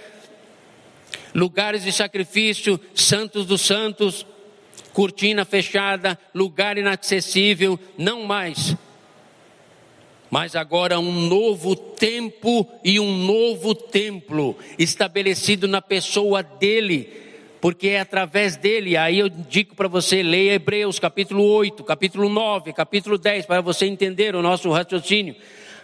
lugares 1.34 1.84
de 1.84 1.91
sacrifício, 1.91 2.80
santos 2.95 3.45
dos 3.45 3.61
santos, 3.61 4.26
cortina 4.93 5.45
fechada, 5.45 6.17
lugar 6.34 6.78
inacessível. 6.78 7.80
Não 7.97 8.24
mais 8.24 8.76
mas 10.34 10.55
agora 10.55 10.99
um 10.99 11.27
novo 11.27 11.75
tempo 11.75 12.67
e 12.84 12.99
um 12.99 13.19
novo 13.23 13.75
templo 13.75 14.57
estabelecido 14.79 15.67
na 15.67 15.79
pessoa 15.79 16.41
dele, 16.41 17.07
porque 17.61 17.89
é 17.89 17.99
através 17.99 18.57
dele. 18.57 18.97
Aí 18.97 19.19
eu 19.19 19.29
digo 19.29 19.75
para 19.75 19.88
você, 19.88 20.23
leia 20.23 20.53
Hebreus 20.53 20.97
capítulo 20.97 21.43
8, 21.43 21.84
capítulo 21.84 22.29
9, 22.29 22.73
capítulo 22.73 23.19
10, 23.19 23.45
para 23.45 23.61
você 23.61 23.86
entender 23.86 24.36
o 24.36 24.41
nosso 24.41 24.71
raciocínio. 24.71 25.36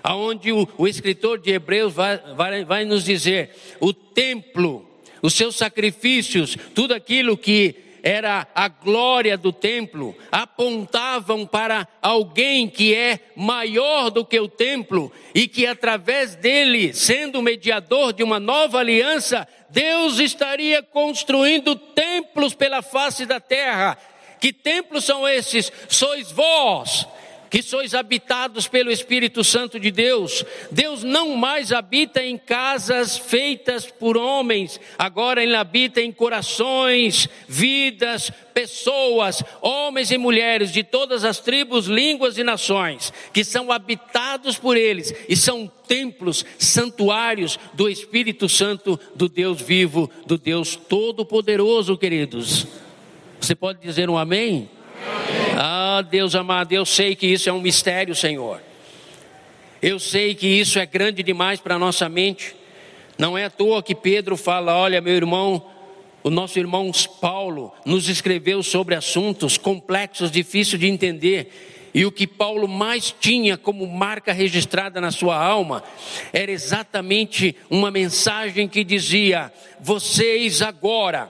Aonde 0.02 0.52
o, 0.52 0.68
o 0.80 0.88
escritor 0.88 1.38
de 1.38 1.52
Hebreus 1.52 1.94
vai, 1.94 2.18
vai, 2.36 2.66
vai 2.66 2.86
nos 2.86 3.04
dizer: 3.04 3.52
o 3.80 3.94
templo, 3.94 4.84
os 5.22 5.36
seus 5.36 5.58
sacrifícios, 5.58 6.58
tudo 6.74 6.96
aquilo 6.96 7.38
que 7.38 7.76
era 8.04 8.48
a 8.54 8.68
glória 8.68 9.38
do 9.38 9.52
templo, 9.52 10.16
apontavam 10.32 11.46
para 11.46 11.88
alguém 12.02 12.68
que 12.68 12.94
é 12.96 13.20
maior 13.36 14.10
do 14.10 14.26
que 14.26 14.40
o 14.40 14.48
templo 14.48 15.12
e 15.34 15.48
que 15.48 15.66
através 15.66 16.36
dele, 16.36 16.94
sendo 16.94 17.42
mediador 17.42 18.14
de 18.14 18.24
uma 18.24 18.40
nova 18.40 18.80
aliança, 18.80 19.48
Deus 19.70 20.20
estaria 20.20 20.82
construindo 20.82 21.76
templos 21.76 22.54
pela 22.54 22.82
face 22.82 23.26
da 23.26 23.40
terra. 23.40 23.98
Que 24.40 24.54
templos 24.54 25.04
são 25.04 25.28
esses? 25.28 25.72
Sois 25.88 26.32
vós 26.32 27.06
que 27.50 27.62
sois 27.62 27.94
habitados 27.94 28.68
pelo 28.68 28.92
Espírito 28.92 29.44
Santo 29.44 29.80
de 29.80 29.92
Deus. 29.92 30.46
Deus 30.72 31.04
não 31.04 31.36
mais 31.36 31.72
habita 31.72 32.24
em 32.24 32.38
casas 32.38 33.18
feitas 33.18 33.86
por 33.86 34.18
homens, 34.18 34.80
agora 34.98 35.42
Ele 35.42 35.56
habita 35.56 36.02
em 36.02 36.12
corações, 36.12 37.28
vidas, 37.48 38.32
pessoas, 38.54 39.44
homens 39.62 40.12
e 40.12 40.18
mulheres 40.18 40.72
de 40.72 40.84
todas 40.84 41.24
as 41.24 41.40
tribos, 41.40 41.86
línguas 41.86 42.38
e 42.38 42.44
nações, 42.44 43.14
que 43.34 43.44
são 43.44 43.72
habitados 43.72 44.58
por 44.58 44.76
eles 44.76 45.14
e 45.28 45.36
são 45.36 45.72
templos, 45.88 46.46
santuários 46.58 47.58
do 47.74 47.90
Espírito 47.90 48.48
Santo, 48.48 49.00
do 49.16 49.28
Deus 49.28 49.62
vivo, 49.62 50.10
do 50.26 50.38
Deus 50.38 50.76
Todo-Poderoso, 50.76 51.98
queridos. 51.98 52.68
Você 53.40 53.56
pode 53.56 53.80
dizer 53.80 54.10
um 54.10 54.18
amém? 54.18 54.70
Ah, 55.62 56.02
Deus 56.02 56.36
amado, 56.36 56.72
eu 56.72 56.86
sei 56.86 57.18
que 57.18 57.28
isso 57.28 57.50
é 57.50 57.52
um 57.52 57.60
mistério, 57.60 58.16
Senhor. 58.16 58.62
Eu 59.82 60.00
sei 60.00 60.34
que 60.34 60.48
isso 60.48 60.80
é 60.80 60.86
grande 60.86 61.22
demais 61.22 61.60
para 61.60 61.76
a 61.76 61.78
nossa 61.78 62.08
mente. 62.08 62.56
Não 63.18 63.38
é 63.38 63.44
à 63.44 63.50
toa 63.50 63.84
que 63.84 63.94
Pedro 63.94 64.38
fala: 64.38 64.74
olha, 64.74 65.02
meu 65.02 65.14
irmão, 65.14 65.70
o 66.24 66.30
nosso 66.30 66.58
irmão 66.58 66.90
Paulo 67.20 67.74
nos 67.86 68.08
escreveu 68.08 68.64
sobre 68.64 68.96
assuntos 68.96 69.58
complexos, 69.58 70.32
difíceis 70.32 70.80
de 70.80 70.88
entender. 70.88 71.90
E 71.94 72.06
o 72.06 72.12
que 72.12 72.26
Paulo 72.26 72.66
mais 72.66 73.14
tinha 73.20 73.58
como 73.58 73.86
marca 73.86 74.32
registrada 74.32 75.02
na 75.02 75.12
sua 75.12 75.36
alma 75.36 75.84
era 76.32 76.50
exatamente 76.50 77.54
uma 77.70 77.92
mensagem 77.92 78.66
que 78.66 78.82
dizia: 78.82 79.52
vocês 79.82 80.62
agora 80.62 81.30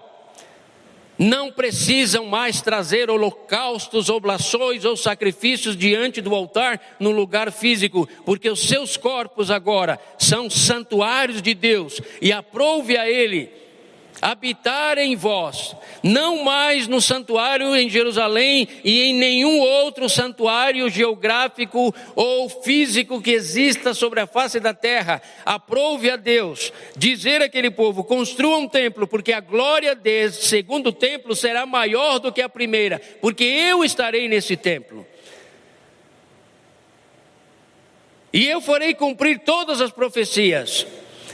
não 1.20 1.52
precisam 1.52 2.26
mais 2.26 2.62
trazer 2.62 3.10
holocaustos, 3.10 4.10
oblações 4.10 4.86
ou 4.86 4.96
sacrifícios 4.96 5.76
diante 5.76 6.22
do 6.22 6.34
altar 6.34 6.96
no 6.98 7.12
lugar 7.12 7.52
físico, 7.52 8.08
porque 8.26 8.50
os 8.50 8.66
seus 8.66 8.96
corpos 8.96 9.52
agora 9.52 10.00
são 10.18 10.50
santuários 10.50 11.42
de 11.42 11.54
Deus 11.54 12.00
e 12.22 12.32
aprove 12.32 12.98
a 12.98 13.10
Ele 13.10 13.52
habitar 14.22 14.98
em 14.98 15.16
vós, 15.16 15.76
não 16.04 16.44
mais 16.44 16.88
no 16.88 17.00
santuário 17.00 17.76
em 17.76 17.90
Jerusalém 17.90 18.68
e 18.84 19.02
em 19.04 19.14
nenhum 19.14 19.60
outro 19.60 20.10
santuário 20.10 20.90
geográfico 20.90 21.94
ou 22.16 22.50
físico 22.50 23.22
que 23.22 23.32
exista 23.32 23.94
sobre 23.94 24.20
a 24.20 24.28
face 24.28 24.60
da 24.60 24.74
terra. 24.74 25.22
Aprove 25.46 26.10
a 26.10 26.16
Deus 26.16 26.74
dizer 26.96 27.42
àquele 27.42 27.72
povo: 27.72 28.04
construa 28.04 28.58
um 28.58 28.68
templo, 28.68 29.08
porque 29.08 29.32
a 29.32 29.40
glória 29.40 29.96
desse 29.96 30.48
segundo 30.48 30.92
templo 30.92 31.36
será 31.36 31.66
maior 31.66 32.20
do 32.20 32.32
que 32.32 32.42
a 32.42 32.50
primeira, 32.50 33.02
porque 33.22 33.44
eu 33.44 33.84
estarei 33.84 34.28
nesse 34.28 34.58
templo. 34.58 35.06
E 38.32 38.48
eu 38.48 38.62
farei 38.62 38.94
cumprir 38.94 39.40
todas 39.40 39.82
as 39.82 39.92
profecias. 39.92 40.86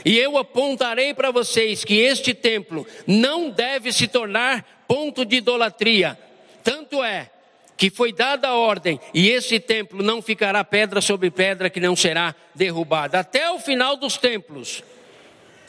E 0.06 0.16
eu 0.16 0.38
apontarei 0.38 1.12
para 1.12 1.32
vocês 1.32 1.84
que 1.84 1.94
este 1.94 2.32
templo 2.32 2.86
não 3.08 3.50
deve 3.50 3.92
se 3.92 4.06
tornar 4.06 4.84
ponto 4.86 5.24
de 5.24 5.38
idolatria. 5.38 6.16
Tanto 6.62 7.02
é 7.02 7.28
que 7.76 7.90
foi 7.90 8.12
dada 8.12 8.46
a 8.46 8.54
ordem, 8.54 9.00
e 9.12 9.28
esse 9.28 9.58
templo 9.58 10.04
não 10.04 10.22
ficará 10.22 10.62
pedra 10.62 11.00
sobre 11.00 11.28
pedra 11.28 11.68
que 11.68 11.80
não 11.80 11.96
será 11.96 12.36
derrubada. 12.54 13.18
Até 13.18 13.50
o 13.50 13.58
final 13.58 13.96
dos 13.96 14.16
templos, 14.16 14.84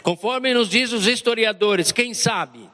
conforme 0.03 0.53
nos 0.53 0.69
diz 0.69 0.91
os 0.93 1.07
historiadores, 1.07 1.91
quem 1.91 2.13
sabe, 2.13 2.69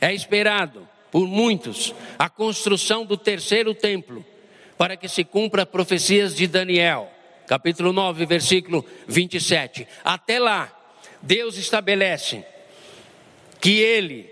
é 0.00 0.14
esperado 0.14 0.88
por 1.12 1.28
muitos 1.28 1.94
a 2.18 2.30
construção 2.30 3.04
do 3.04 3.18
terceiro 3.18 3.74
templo, 3.74 4.24
para 4.78 4.96
que 4.96 5.06
se 5.06 5.22
cumpra 5.22 5.66
profecias 5.66 6.34
de 6.34 6.46
Daniel 6.46 7.12
capítulo 7.46 7.92
9, 7.92 8.26
versículo 8.26 8.84
27. 9.06 9.86
Até 10.04 10.38
lá, 10.38 10.72
Deus 11.22 11.56
estabelece 11.56 12.44
que 13.60 13.78
Ele 13.80 14.30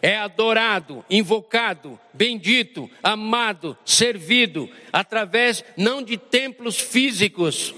é 0.00 0.16
adorado, 0.16 1.04
invocado, 1.10 1.98
bendito, 2.12 2.88
amado, 3.02 3.76
servido, 3.84 4.68
através 4.92 5.64
não 5.76 6.02
de 6.02 6.16
templos 6.16 6.78
físicos, 6.78 7.74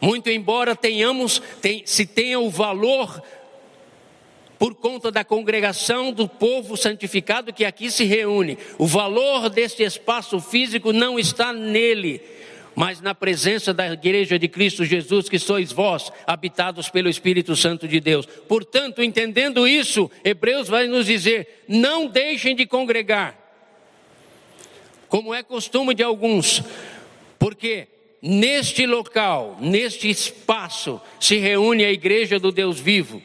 muito 0.00 0.28
embora 0.28 0.74
tenhamos, 0.74 1.40
tem, 1.60 1.82
se 1.86 2.04
tenha 2.04 2.40
o 2.40 2.50
valor 2.50 3.22
por 4.58 4.74
conta 4.74 5.10
da 5.10 5.24
congregação 5.24 6.12
do 6.12 6.28
povo 6.28 6.76
santificado 6.76 7.52
que 7.52 7.64
aqui 7.64 7.90
se 7.90 8.04
reúne. 8.04 8.56
O 8.78 8.86
valor 8.86 9.50
deste 9.50 9.82
espaço 9.82 10.40
físico 10.40 10.92
não 10.92 11.18
está 11.18 11.52
nele, 11.52 12.20
mas 12.74 13.00
na 13.00 13.14
presença 13.14 13.72
da 13.72 13.92
igreja 13.92 14.38
de 14.38 14.48
Cristo 14.48 14.84
Jesus, 14.84 15.28
que 15.28 15.38
sois 15.38 15.72
vós, 15.72 16.10
habitados 16.26 16.88
pelo 16.88 17.08
Espírito 17.08 17.54
Santo 17.54 17.86
de 17.86 18.00
Deus. 18.00 18.26
Portanto, 18.26 19.02
entendendo 19.02 19.66
isso, 19.66 20.10
Hebreus 20.24 20.68
vai 20.68 20.86
nos 20.86 21.06
dizer: 21.06 21.64
não 21.68 22.06
deixem 22.06 22.54
de 22.54 22.66
congregar, 22.66 23.38
como 25.08 25.34
é 25.34 25.42
costume 25.42 25.94
de 25.94 26.02
alguns, 26.02 26.62
porque 27.38 27.88
neste 28.20 28.86
local, 28.86 29.58
neste 29.60 30.08
espaço, 30.08 31.00
se 31.18 31.36
reúne 31.38 31.84
a 31.84 31.92
igreja 31.92 32.38
do 32.38 32.52
Deus 32.52 32.78
vivo, 32.78 33.22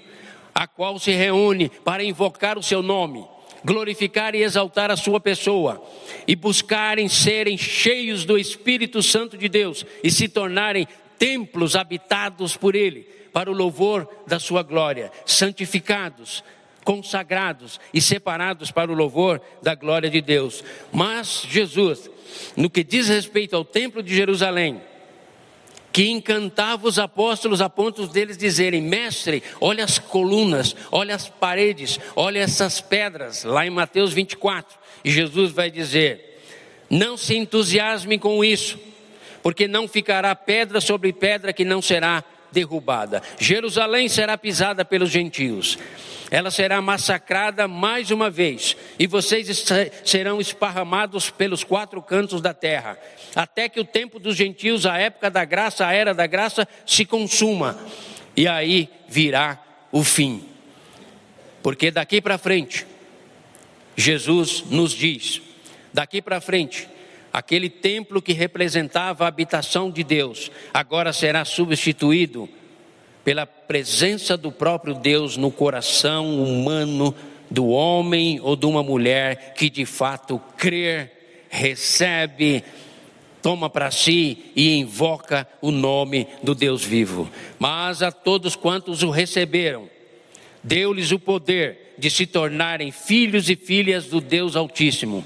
a 0.53 0.67
qual 0.67 0.99
se 0.99 1.11
reúne 1.11 1.69
para 1.69 2.03
invocar 2.03 2.57
o 2.57 2.63
seu 2.63 2.81
nome 2.81 3.25
glorificar 3.67 4.33
e 4.33 4.43
exaltar 4.43 4.89
a 4.89 4.95
sua 4.95 5.19
pessoa 5.19 5.85
e 6.25 6.37
buscarem 6.37 7.09
serem 7.09 7.57
cheios 7.57 8.23
do 8.23 8.37
Espírito 8.37 9.03
Santo 9.03 9.37
de 9.37 9.49
Deus 9.49 9.85
e 10.01 10.09
se 10.09 10.29
tornarem 10.29 10.87
templos 11.19 11.75
habitados 11.75 12.55
por 12.55 12.75
Ele, 12.75 13.01
para 13.33 13.51
o 13.51 13.53
louvor 13.53 14.07
da 14.25 14.39
sua 14.39 14.63
glória, 14.63 15.11
santificados, 15.25 16.45
consagrados 16.85 17.77
e 17.93 17.99
separados 17.99 18.71
para 18.71 18.89
o 18.89 18.95
louvor 18.95 19.41
da 19.61 19.75
glória 19.75 20.09
de 20.09 20.21
Deus. 20.21 20.63
Mas 20.93 21.43
Jesus, 21.49 22.09
no 22.55 22.69
que 22.69 22.85
diz 22.85 23.09
respeito 23.09 23.53
ao 23.53 23.65
templo 23.65 24.01
de 24.01 24.15
Jerusalém, 24.15 24.81
que 25.97 26.11
encantava 26.11 26.87
os 26.87 26.99
apóstolos 26.99 27.59
a 27.59 27.67
ponto 27.67 28.05
deles 28.05 28.37
dizerem: 28.37 28.79
Mestre, 28.79 29.41
olha 29.59 29.83
as 29.83 29.97
colunas, 29.97 30.75
olha 30.91 31.15
as 31.15 31.27
paredes, 31.27 31.99
olha 32.15 32.37
essas 32.37 32.79
pedras, 32.79 33.43
lá 33.43 33.65
em 33.65 33.71
Mateus 33.71 34.13
24. 34.13 34.77
E 35.03 35.09
Jesus 35.09 35.51
vai 35.51 35.71
dizer: 35.71 36.39
Não 36.87 37.17
se 37.17 37.35
entusiasmem 37.35 38.19
com 38.19 38.45
isso, 38.45 38.77
porque 39.41 39.67
não 39.67 39.87
ficará 39.87 40.35
pedra 40.35 40.79
sobre 40.79 41.11
pedra 41.11 41.51
que 41.51 41.65
não 41.65 41.81
será 41.81 42.23
derrubada. 42.51 43.21
Jerusalém 43.39 44.07
será 44.07 44.37
pisada 44.37 44.83
pelos 44.83 45.09
gentios. 45.09 45.77
Ela 46.29 46.51
será 46.51 46.81
massacrada 46.81 47.67
mais 47.67 48.11
uma 48.11 48.29
vez, 48.29 48.75
e 48.99 49.07
vocês 49.07 49.65
serão 50.03 50.41
esparramados 50.41 51.29
pelos 51.29 51.63
quatro 51.63 52.01
cantos 52.01 52.41
da 52.41 52.53
terra, 52.53 52.99
até 53.33 53.69
que 53.69 53.79
o 53.79 53.85
tempo 53.85 54.19
dos 54.19 54.35
gentios, 54.35 54.85
a 54.85 54.97
época 54.97 55.31
da 55.31 55.45
graça, 55.45 55.87
a 55.87 55.93
era 55.93 56.13
da 56.13 56.27
graça, 56.27 56.67
se 56.85 57.05
consuma, 57.05 57.79
e 58.35 58.45
aí 58.45 58.89
virá 59.07 59.57
o 59.89 60.03
fim. 60.03 60.43
Porque 61.63 61.91
daqui 61.91 62.21
para 62.21 62.37
frente, 62.37 62.85
Jesus 63.95 64.65
nos 64.69 64.91
diz, 64.91 65.41
daqui 65.93 66.21
para 66.21 66.41
frente, 66.41 66.89
aquele 67.37 67.69
templo 67.69 68.19
que 68.19 68.33
representava 68.33 69.23
a 69.23 69.27
habitação 69.27 69.91
de 69.91 70.03
Deus, 70.03 70.49
agora 70.73 71.13
será 71.13 71.45
substituído 71.45 72.49
pela 73.23 73.45
presença 73.45 74.35
do 74.35 74.51
próprio 74.51 74.95
Deus 74.95 75.37
no 75.37 75.51
coração 75.51 76.41
humano 76.41 77.13
do 77.47 77.67
homem 77.67 78.39
ou 78.41 78.55
de 78.55 78.65
uma 78.65 78.81
mulher 78.81 79.53
que 79.53 79.69
de 79.69 79.85
fato 79.85 80.41
crê, 80.57 81.11
recebe, 81.47 82.63
toma 83.39 83.69
para 83.69 83.91
si 83.91 84.51
e 84.55 84.75
invoca 84.75 85.47
o 85.61 85.69
nome 85.69 86.27
do 86.41 86.55
Deus 86.55 86.83
vivo. 86.83 87.29
Mas 87.59 88.01
a 88.01 88.11
todos 88.11 88.55
quantos 88.55 89.03
o 89.03 89.11
receberam, 89.11 89.87
deu-lhes 90.63 91.11
o 91.11 91.19
poder 91.19 91.93
de 91.99 92.09
se 92.09 92.25
tornarem 92.25 92.91
filhos 92.91 93.47
e 93.47 93.55
filhas 93.55 94.05
do 94.05 94.19
Deus 94.19 94.55
Altíssimo 94.55 95.23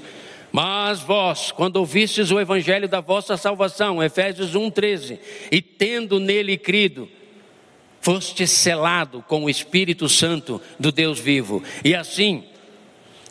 mas 0.52 1.00
vós, 1.00 1.50
quando 1.50 1.76
ouvistes 1.76 2.30
o 2.30 2.38
evangelho 2.38 2.86
da 2.86 3.00
vossa 3.00 3.38
salvação, 3.38 4.02
Efésios 4.02 4.54
1:13, 4.54 5.18
e 5.50 5.62
tendo 5.62 6.20
nele 6.20 6.58
crido, 6.58 7.08
foste 8.02 8.46
selado 8.46 9.24
com 9.26 9.44
o 9.44 9.50
Espírito 9.50 10.08
Santo 10.10 10.60
do 10.78 10.92
Deus 10.92 11.18
vivo. 11.18 11.62
E 11.82 11.94
assim, 11.94 12.44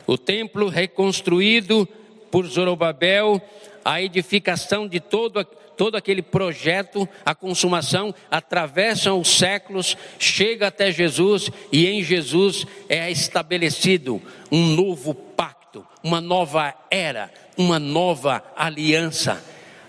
o 0.04 0.18
templo 0.18 0.68
reconstruído 0.68 1.88
por 2.28 2.44
Zorobabel, 2.46 3.40
a 3.84 4.02
edificação 4.02 4.88
de 4.88 4.98
todo 4.98 5.46
todo 5.74 5.96
aquele 5.96 6.22
projeto, 6.22 7.08
a 7.24 7.34
consumação, 7.34 8.14
atravessam 8.30 9.18
os 9.18 9.28
séculos, 9.36 9.96
chega 10.18 10.66
até 10.68 10.92
Jesus 10.92 11.50
e 11.72 11.86
em 11.86 12.04
Jesus 12.04 12.66
é 12.88 13.10
estabelecido 13.10 14.22
um 14.50 14.66
novo 14.66 15.14
pacto 15.14 15.61
uma 16.02 16.20
nova 16.20 16.74
era, 16.90 17.30
uma 17.56 17.78
nova 17.78 18.42
aliança. 18.56 19.42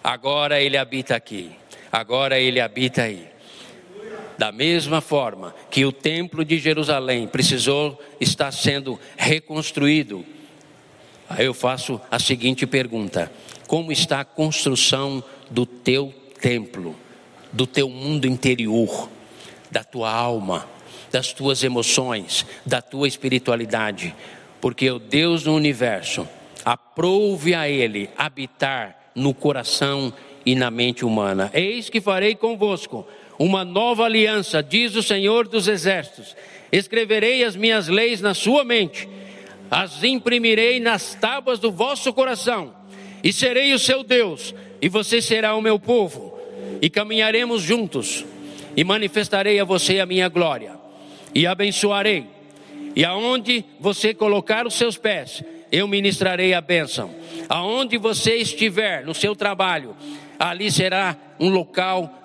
agora 0.04 0.62
ele 0.62 0.78
habita 0.78 1.16
aqui, 1.16 1.52
agora 1.92 2.40
ele 2.40 2.60
habita 2.60 3.04
aí. 3.04 3.34
Da 4.38 4.52
mesma 4.52 5.00
forma 5.00 5.54
que 5.70 5.86
o 5.86 5.92
templo 5.92 6.44
de 6.44 6.58
Jerusalém 6.58 7.28
precisou 7.28 8.02
estar 8.20 8.52
sendo 8.52 9.00
reconstruído, 9.16 10.26
aí 11.30 11.46
eu 11.46 11.54
faço 11.54 12.02
a 12.10 12.20
seguinte 12.20 12.66
pergunta: 12.66 13.32
como 13.68 13.92
está 13.92 14.22
a 14.22 14.26
construção 14.26 15.24
do 15.50 15.66
teu 15.66 16.14
templo, 16.42 16.96
do 17.52 17.68
teu 17.68 17.90
mundo 17.90 18.28
interior, 18.28 19.10
da 19.70 19.84
tua 19.84 20.12
alma, 20.12 20.68
das 21.12 21.32
tuas 21.32 21.64
emoções, 21.64 22.46
da 22.66 22.82
tua 22.82 23.08
espiritualidade? 23.08 24.16
Porque 24.64 24.90
o 24.90 24.98
Deus 24.98 25.44
do 25.44 25.54
universo 25.54 26.26
aprove 26.64 27.54
a 27.54 27.68
Ele 27.68 28.10
habitar 28.18 29.12
no 29.14 29.34
coração 29.34 30.14
e 30.46 30.56
na 30.56 30.72
mente 30.72 31.04
humana. 31.04 31.52
Eis 31.54 31.90
que 31.90 32.00
farei 32.00 32.34
convosco 32.34 33.06
uma 33.38 33.66
nova 33.66 34.06
aliança, 34.06 34.64
diz 34.64 34.96
o 34.96 35.04
Senhor 35.04 35.50
dos 35.50 35.68
Exércitos. 35.68 36.34
Escreverei 36.72 37.44
as 37.44 37.58
minhas 37.58 37.90
leis 37.90 38.22
na 38.22 38.34
sua 38.34 38.64
mente, 38.64 39.10
as 39.70 40.02
imprimirei 40.02 40.80
nas 40.80 41.14
tábuas 41.14 41.60
do 41.60 41.70
vosso 41.70 42.14
coração, 42.14 42.74
e 43.22 43.34
serei 43.34 43.74
o 43.74 43.80
seu 43.80 44.02
Deus, 44.02 44.56
e 44.82 44.88
você 44.88 45.22
será 45.22 45.58
o 45.58 45.62
meu 45.62 45.78
povo, 45.78 46.40
e 46.82 46.90
caminharemos 46.90 47.62
juntos, 47.62 48.24
e 48.78 48.84
manifestarei 48.86 49.60
a 49.60 49.66
você 49.66 50.00
a 50.00 50.06
minha 50.06 50.30
glória, 50.30 50.80
e 51.36 51.46
abençoarei, 51.46 52.33
e 52.96 53.04
aonde 53.04 53.66
você 53.80 54.14
colocar 54.14 54.68
os 54.68 54.76
seus 54.76 54.98
pés, 54.98 55.44
eu 55.72 55.88
ministrarei 55.88 56.54
a 56.54 56.62
bênção. 56.62 57.10
Aonde 57.50 57.98
você 57.98 58.36
estiver 58.36 59.04
no 59.04 59.14
seu 59.14 59.36
trabalho, 59.36 59.96
ali 60.38 60.72
será 60.72 61.18
um 61.40 61.50
local 61.50 62.24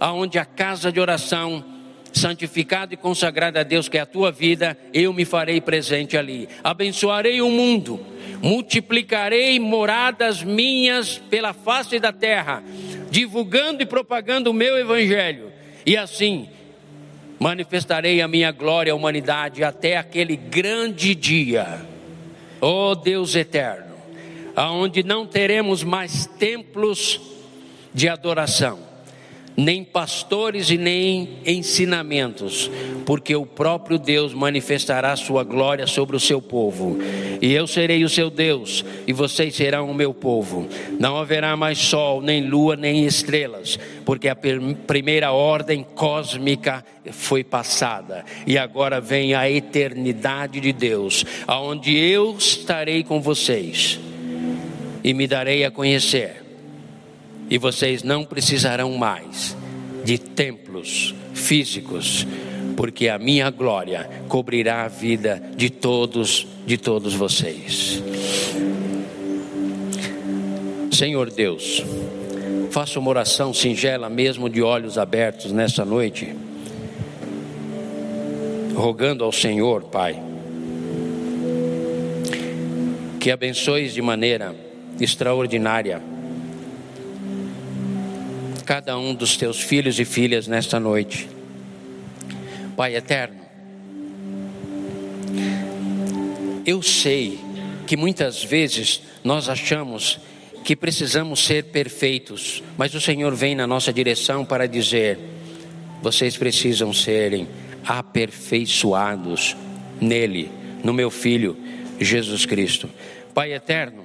aonde 0.00 0.38
a 0.38 0.44
casa 0.44 0.90
de 0.90 1.00
oração 1.00 1.64
santificada 2.12 2.94
e 2.94 2.96
consagrada 2.96 3.60
a 3.60 3.62
Deus, 3.62 3.88
que 3.88 3.98
é 3.98 4.00
a 4.00 4.06
tua 4.06 4.32
vida, 4.32 4.76
eu 4.92 5.12
me 5.12 5.24
farei 5.24 5.60
presente 5.60 6.16
ali. 6.16 6.48
Abençoarei 6.64 7.40
o 7.40 7.50
mundo, 7.50 8.00
multiplicarei 8.42 9.58
moradas 9.60 10.42
minhas 10.42 11.18
pela 11.18 11.52
face 11.52 11.98
da 12.00 12.12
terra, 12.12 12.62
divulgando 13.10 13.82
e 13.82 13.86
propagando 13.86 14.50
o 14.50 14.54
meu 14.54 14.76
evangelho. 14.76 15.52
E 15.86 15.96
assim 15.96 16.48
manifestarei 17.38 18.20
a 18.20 18.28
minha 18.28 18.50
glória 18.50 18.92
à 18.92 18.96
humanidade 18.96 19.62
até 19.62 19.96
aquele 19.96 20.36
grande 20.36 21.14
dia. 21.14 21.86
Ó 22.60 22.90
oh 22.90 22.94
Deus 22.94 23.36
eterno, 23.36 23.94
aonde 24.56 25.02
não 25.02 25.26
teremos 25.26 25.84
mais 25.84 26.26
templos 26.26 27.20
de 27.94 28.08
adoração 28.08 28.87
nem 29.58 29.82
pastores 29.82 30.70
e 30.70 30.78
nem 30.78 31.30
ensinamentos, 31.44 32.70
porque 33.04 33.34
o 33.34 33.44
próprio 33.44 33.98
Deus 33.98 34.32
manifestará 34.32 35.16
sua 35.16 35.42
glória 35.42 35.84
sobre 35.84 36.14
o 36.14 36.20
seu 36.20 36.40
povo. 36.40 36.96
E 37.42 37.52
eu 37.52 37.66
serei 37.66 38.04
o 38.04 38.08
seu 38.08 38.30
Deus, 38.30 38.84
e 39.04 39.12
vocês 39.12 39.56
serão 39.56 39.90
o 39.90 39.94
meu 39.94 40.14
povo. 40.14 40.68
Não 41.00 41.16
haverá 41.16 41.56
mais 41.56 41.78
sol, 41.78 42.22
nem 42.22 42.48
lua, 42.48 42.76
nem 42.76 43.04
estrelas, 43.04 43.76
porque 44.04 44.28
a 44.28 44.36
primeira 44.86 45.32
ordem 45.32 45.84
cósmica 45.92 46.84
foi 47.10 47.42
passada, 47.42 48.24
e 48.46 48.56
agora 48.56 49.00
vem 49.00 49.34
a 49.34 49.50
eternidade 49.50 50.60
de 50.60 50.72
Deus, 50.72 51.24
aonde 51.48 51.96
eu 51.98 52.36
estarei 52.38 53.02
com 53.02 53.20
vocês 53.20 53.98
e 55.02 55.12
me 55.12 55.26
darei 55.26 55.64
a 55.64 55.70
conhecer 55.70 56.47
e 57.50 57.58
vocês 57.58 58.02
não 58.02 58.24
precisarão 58.24 58.96
mais 58.96 59.56
de 60.04 60.18
templos 60.18 61.14
físicos, 61.34 62.26
porque 62.76 63.08
a 63.08 63.18
minha 63.18 63.50
glória 63.50 64.08
cobrirá 64.28 64.84
a 64.84 64.88
vida 64.88 65.42
de 65.56 65.70
todos, 65.70 66.46
de 66.66 66.76
todos 66.76 67.14
vocês. 67.14 68.02
Senhor 70.90 71.30
Deus, 71.30 71.82
faça 72.70 72.98
uma 72.98 73.10
oração 73.10 73.54
singela 73.54 74.08
mesmo 74.08 74.48
de 74.48 74.62
olhos 74.62 74.98
abertos 74.98 75.52
nessa 75.52 75.84
noite, 75.84 76.34
rogando 78.74 79.24
ao 79.24 79.32
Senhor, 79.32 79.84
Pai, 79.84 80.20
que 83.20 83.30
abençoes 83.30 83.92
de 83.92 84.02
maneira 84.02 84.54
extraordinária 85.00 86.02
cada 88.68 88.98
um 88.98 89.14
dos 89.14 89.34
teus 89.34 89.62
filhos 89.62 89.98
e 89.98 90.04
filhas 90.04 90.46
nesta 90.46 90.78
noite. 90.78 91.26
Pai 92.76 92.96
eterno, 92.96 93.40
eu 96.66 96.82
sei 96.82 97.40
que 97.86 97.96
muitas 97.96 98.44
vezes 98.44 99.00
nós 99.24 99.48
achamos 99.48 100.20
que 100.62 100.76
precisamos 100.76 101.42
ser 101.46 101.64
perfeitos, 101.64 102.62
mas 102.76 102.92
o 102.94 103.00
Senhor 103.00 103.34
vem 103.34 103.54
na 103.54 103.66
nossa 103.66 103.90
direção 103.90 104.44
para 104.44 104.68
dizer: 104.68 105.18
vocês 106.02 106.36
precisam 106.36 106.92
serem 106.92 107.48
aperfeiçoados 107.86 109.56
nele, 109.98 110.50
no 110.84 110.92
meu 110.92 111.10
Filho 111.10 111.56
Jesus 111.98 112.44
Cristo. 112.44 112.90
Pai 113.32 113.54
eterno, 113.54 114.04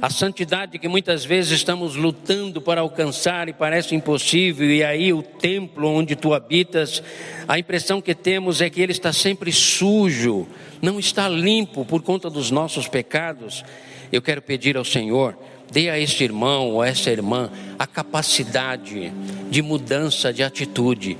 a 0.00 0.10
santidade 0.10 0.78
que 0.78 0.88
muitas 0.88 1.24
vezes 1.24 1.52
estamos 1.52 1.96
lutando 1.96 2.60
para 2.60 2.80
alcançar 2.80 3.48
e 3.48 3.52
parece 3.52 3.94
impossível, 3.94 4.70
e 4.70 4.84
aí 4.84 5.12
o 5.12 5.22
templo 5.22 5.88
onde 5.88 6.14
tu 6.14 6.34
habitas, 6.34 7.02
a 7.48 7.58
impressão 7.58 8.00
que 8.00 8.14
temos 8.14 8.60
é 8.60 8.68
que 8.68 8.80
ele 8.80 8.92
está 8.92 9.12
sempre 9.12 9.50
sujo, 9.52 10.46
não 10.82 10.98
está 10.98 11.28
limpo 11.28 11.84
por 11.84 12.02
conta 12.02 12.28
dos 12.28 12.50
nossos 12.50 12.88
pecados. 12.88 13.64
Eu 14.12 14.22
quero 14.22 14.42
pedir 14.42 14.76
ao 14.76 14.84
Senhor, 14.84 15.36
dê 15.70 15.90
a 15.90 15.98
este 15.98 16.24
irmão 16.24 16.72
ou 16.72 16.82
a 16.82 16.88
essa 16.88 17.10
irmã 17.10 17.50
a 17.78 17.86
capacidade 17.86 19.12
de 19.50 19.62
mudança 19.62 20.32
de 20.32 20.42
atitude, 20.42 21.16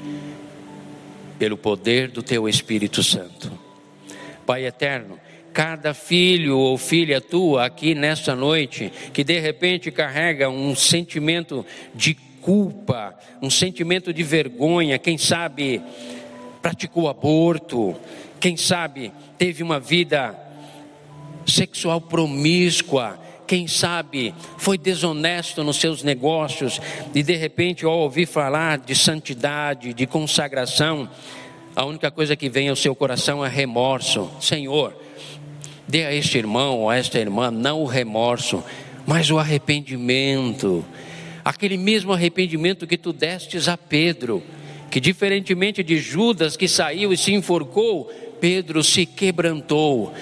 pelo 1.38 1.56
poder 1.56 2.08
do 2.08 2.22
teu 2.22 2.48
Espírito 2.48 3.02
Santo. 3.02 3.52
Pai 4.46 4.64
eterno, 4.64 5.18
cada 5.56 5.94
filho 5.94 6.58
ou 6.58 6.76
filha 6.76 7.18
tua 7.18 7.64
aqui 7.64 7.94
nesta 7.94 8.36
noite 8.36 8.92
que 9.14 9.24
de 9.24 9.40
repente 9.40 9.90
carrega 9.90 10.50
um 10.50 10.76
sentimento 10.76 11.64
de 11.94 12.12
culpa, 12.42 13.18
um 13.40 13.48
sentimento 13.48 14.12
de 14.12 14.22
vergonha, 14.22 14.98
quem 14.98 15.16
sabe 15.16 15.80
praticou 16.60 17.08
aborto, 17.08 17.96
quem 18.38 18.54
sabe 18.54 19.10
teve 19.38 19.62
uma 19.62 19.80
vida 19.80 20.38
sexual 21.46 22.02
promíscua, 22.02 23.18
quem 23.46 23.66
sabe 23.66 24.34
foi 24.58 24.76
desonesto 24.76 25.64
nos 25.64 25.78
seus 25.78 26.02
negócios 26.02 26.78
e 27.14 27.22
de 27.22 27.34
repente 27.34 27.86
ao 27.86 27.98
ouvir 27.98 28.26
falar 28.26 28.76
de 28.76 28.94
santidade, 28.94 29.94
de 29.94 30.06
consagração, 30.06 31.08
a 31.74 31.82
única 31.86 32.10
coisa 32.10 32.36
que 32.36 32.50
vem 32.50 32.68
ao 32.68 32.76
seu 32.76 32.94
coração 32.94 33.42
é 33.42 33.48
remorso. 33.48 34.30
Senhor, 34.38 35.05
Dê 35.88 36.04
a 36.04 36.12
este 36.12 36.38
irmão 36.38 36.80
ou 36.80 36.90
a 36.90 36.96
esta 36.96 37.18
irmã 37.18 37.50
não 37.50 37.82
o 37.82 37.86
remorso, 37.86 38.62
mas 39.06 39.30
o 39.30 39.38
arrependimento. 39.38 40.84
Aquele 41.44 41.76
mesmo 41.76 42.12
arrependimento 42.12 42.86
que 42.86 42.98
tu 42.98 43.12
destes 43.12 43.68
a 43.68 43.76
Pedro, 43.76 44.42
que 44.90 44.98
diferentemente 44.98 45.82
de 45.82 45.98
Judas 45.98 46.56
que 46.56 46.66
saiu 46.66 47.12
e 47.12 47.16
se 47.16 47.32
enforcou, 47.32 48.10
Pedro 48.40 48.82
se 48.82 49.06
quebrantou, 49.06 50.12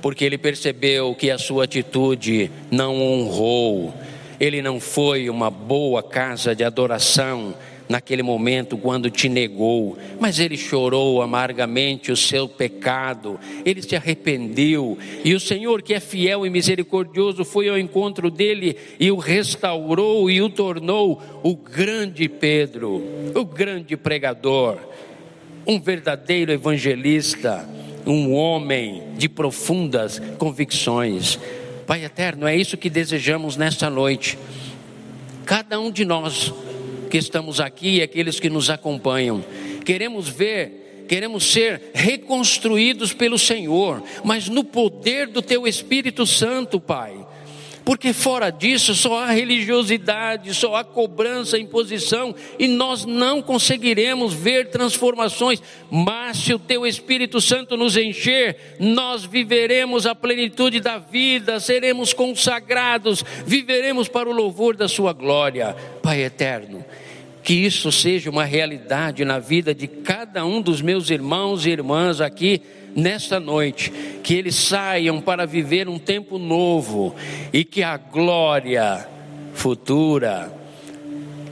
porque 0.00 0.24
ele 0.24 0.36
percebeu 0.36 1.14
que 1.14 1.30
a 1.30 1.38
sua 1.38 1.64
atitude 1.64 2.50
não 2.70 3.00
honrou. 3.00 3.94
Ele 4.40 4.60
não 4.60 4.80
foi 4.80 5.30
uma 5.30 5.50
boa 5.50 6.02
casa 6.02 6.52
de 6.52 6.64
adoração, 6.64 7.54
naquele 7.88 8.22
momento 8.22 8.76
quando 8.76 9.10
te 9.10 9.28
negou, 9.28 9.96
mas 10.20 10.38
ele 10.38 10.56
chorou 10.56 11.20
amargamente 11.22 12.10
o 12.10 12.16
seu 12.16 12.48
pecado, 12.48 13.38
ele 13.64 13.82
se 13.82 13.94
arrependeu, 13.94 14.98
e 15.24 15.34
o 15.34 15.40
Senhor, 15.40 15.82
que 15.82 15.94
é 15.94 16.00
fiel 16.00 16.46
e 16.46 16.50
misericordioso, 16.50 17.44
foi 17.44 17.68
ao 17.68 17.78
encontro 17.78 18.30
dele 18.30 18.76
e 18.98 19.10
o 19.10 19.16
restaurou 19.16 20.30
e 20.30 20.40
o 20.40 20.48
tornou 20.48 21.20
o 21.42 21.54
grande 21.56 22.28
Pedro, 22.28 23.02
o 23.34 23.44
grande 23.44 23.96
pregador, 23.96 24.78
um 25.66 25.80
verdadeiro 25.80 26.52
evangelista, 26.52 27.68
um 28.06 28.32
homem 28.32 29.02
de 29.16 29.28
profundas 29.28 30.20
convicções. 30.38 31.38
Pai 31.86 32.04
eterno, 32.04 32.46
é 32.46 32.56
isso 32.56 32.76
que 32.76 32.90
desejamos 32.90 33.56
nesta 33.56 33.88
noite. 33.90 34.38
Cada 35.44 35.78
um 35.78 35.90
de 35.90 36.04
nós 36.04 36.52
que 37.12 37.18
estamos 37.18 37.60
aqui 37.60 37.96
e 37.96 38.02
aqueles 38.02 38.40
que 38.40 38.48
nos 38.48 38.70
acompanham. 38.70 39.44
Queremos 39.84 40.30
ver, 40.30 41.04
queremos 41.06 41.44
ser 41.44 41.90
reconstruídos 41.92 43.12
pelo 43.12 43.38
Senhor, 43.38 44.02
mas 44.24 44.48
no 44.48 44.64
poder 44.64 45.26
do 45.26 45.42
Teu 45.42 45.66
Espírito 45.66 46.24
Santo, 46.26 46.80
Pai. 46.80 47.14
Porque 47.84 48.14
fora 48.14 48.48
disso 48.48 48.94
só 48.94 49.18
há 49.18 49.26
religiosidade, 49.26 50.54
só 50.54 50.76
há 50.76 50.84
cobrança, 50.84 51.58
imposição, 51.58 52.34
e 52.58 52.66
nós 52.66 53.04
não 53.04 53.42
conseguiremos 53.42 54.32
ver 54.32 54.70
transformações. 54.70 55.62
Mas 55.90 56.38
se 56.38 56.54
o 56.54 56.58
teu 56.58 56.86
Espírito 56.86 57.40
Santo 57.42 57.76
nos 57.76 57.96
encher, 57.96 58.56
nós 58.78 59.24
viveremos 59.24 60.06
a 60.06 60.14
plenitude 60.14 60.80
da 60.80 60.96
vida, 60.96 61.60
seremos 61.60 62.14
consagrados, 62.14 63.24
viveremos 63.44 64.08
para 64.08 64.30
o 64.30 64.32
louvor 64.32 64.76
da 64.76 64.88
Sua 64.88 65.12
glória. 65.12 65.76
Pai 66.02 66.22
eterno, 66.22 66.84
que 67.42 67.54
isso 67.54 67.90
seja 67.90 68.30
uma 68.30 68.44
realidade 68.44 69.24
na 69.24 69.38
vida 69.38 69.74
de 69.74 69.86
cada 69.86 70.44
um 70.44 70.60
dos 70.60 70.80
meus 70.80 71.10
irmãos 71.10 71.66
e 71.66 71.70
irmãs 71.70 72.20
aqui 72.20 72.62
nesta 72.94 73.40
noite, 73.40 73.90
que 74.22 74.34
eles 74.34 74.54
saiam 74.54 75.20
para 75.20 75.46
viver 75.46 75.88
um 75.88 75.98
tempo 75.98 76.38
novo 76.38 77.14
e 77.52 77.64
que 77.64 77.82
a 77.82 77.96
glória 77.96 79.06
futura 79.54 80.61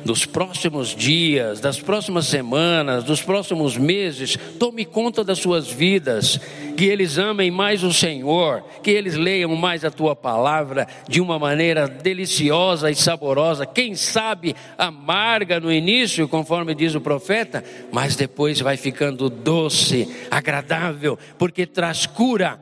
dos 0.04 0.24
próximos 0.24 0.94
dias, 0.94 1.60
das 1.60 1.80
próximas 1.80 2.26
semanas, 2.26 3.04
dos 3.04 3.22
próximos 3.22 3.76
meses, 3.76 4.36
tome 4.58 4.84
conta 4.84 5.22
das 5.22 5.38
suas 5.38 5.70
vidas, 5.70 6.40
que 6.76 6.84
eles 6.84 7.18
amem 7.18 7.50
mais 7.50 7.82
o 7.82 7.92
Senhor, 7.92 8.62
que 8.82 8.90
eles 8.90 9.14
leiam 9.14 9.54
mais 9.54 9.84
a 9.84 9.90
tua 9.90 10.16
palavra 10.16 10.86
de 11.08 11.20
uma 11.20 11.38
maneira 11.38 11.86
deliciosa 11.86 12.90
e 12.90 12.94
saborosa, 12.94 13.66
quem 13.66 13.94
sabe 13.94 14.54
amarga 14.78 15.60
no 15.60 15.72
início, 15.72 16.28
conforme 16.28 16.74
diz 16.74 16.94
o 16.94 17.00
profeta, 17.00 17.62
mas 17.92 18.16
depois 18.16 18.60
vai 18.60 18.76
ficando 18.76 19.28
doce, 19.28 20.08
agradável, 20.30 21.18
porque 21.38 21.66
traz 21.66 22.06
cura. 22.06 22.58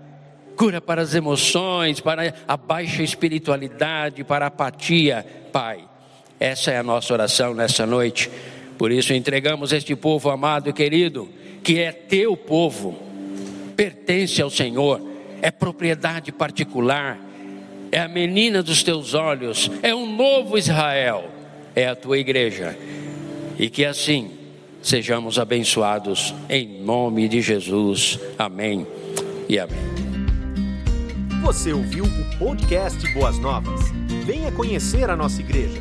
Cura 0.56 0.80
para 0.80 1.02
as 1.02 1.14
emoções, 1.14 2.00
para 2.00 2.34
a 2.48 2.56
baixa 2.56 3.00
espiritualidade, 3.00 4.24
para 4.24 4.46
a 4.46 4.48
apatia, 4.48 5.24
Pai. 5.52 5.87
Essa 6.40 6.70
é 6.70 6.78
a 6.78 6.82
nossa 6.82 7.12
oração 7.12 7.54
nessa 7.54 7.84
noite. 7.84 8.30
Por 8.76 8.92
isso 8.92 9.12
entregamos 9.12 9.72
este 9.72 9.96
povo 9.96 10.30
amado 10.30 10.70
e 10.70 10.72
querido, 10.72 11.28
que 11.64 11.80
é 11.80 11.90
teu 11.90 12.36
povo, 12.36 12.96
pertence 13.76 14.40
ao 14.40 14.48
Senhor, 14.48 15.00
é 15.42 15.50
propriedade 15.50 16.30
particular, 16.30 17.18
é 17.90 18.00
a 18.00 18.08
menina 18.08 18.62
dos 18.62 18.82
teus 18.82 19.14
olhos, 19.14 19.70
é 19.82 19.94
um 19.94 20.14
novo 20.14 20.56
Israel, 20.56 21.28
é 21.74 21.88
a 21.88 21.96
tua 21.96 22.18
igreja. 22.18 22.78
E 23.58 23.68
que 23.68 23.84
assim 23.84 24.30
sejamos 24.80 25.38
abençoados 25.38 26.32
em 26.48 26.80
nome 26.80 27.28
de 27.28 27.40
Jesus. 27.40 28.18
Amém 28.38 28.86
e 29.48 29.58
amém. 29.58 29.76
Você 31.42 31.72
ouviu 31.72 32.04
o 32.04 32.38
podcast 32.38 33.12
Boas 33.12 33.38
Novas? 33.38 33.80
Venha 34.24 34.52
conhecer 34.52 35.10
a 35.10 35.16
nossa 35.16 35.40
igreja. 35.40 35.80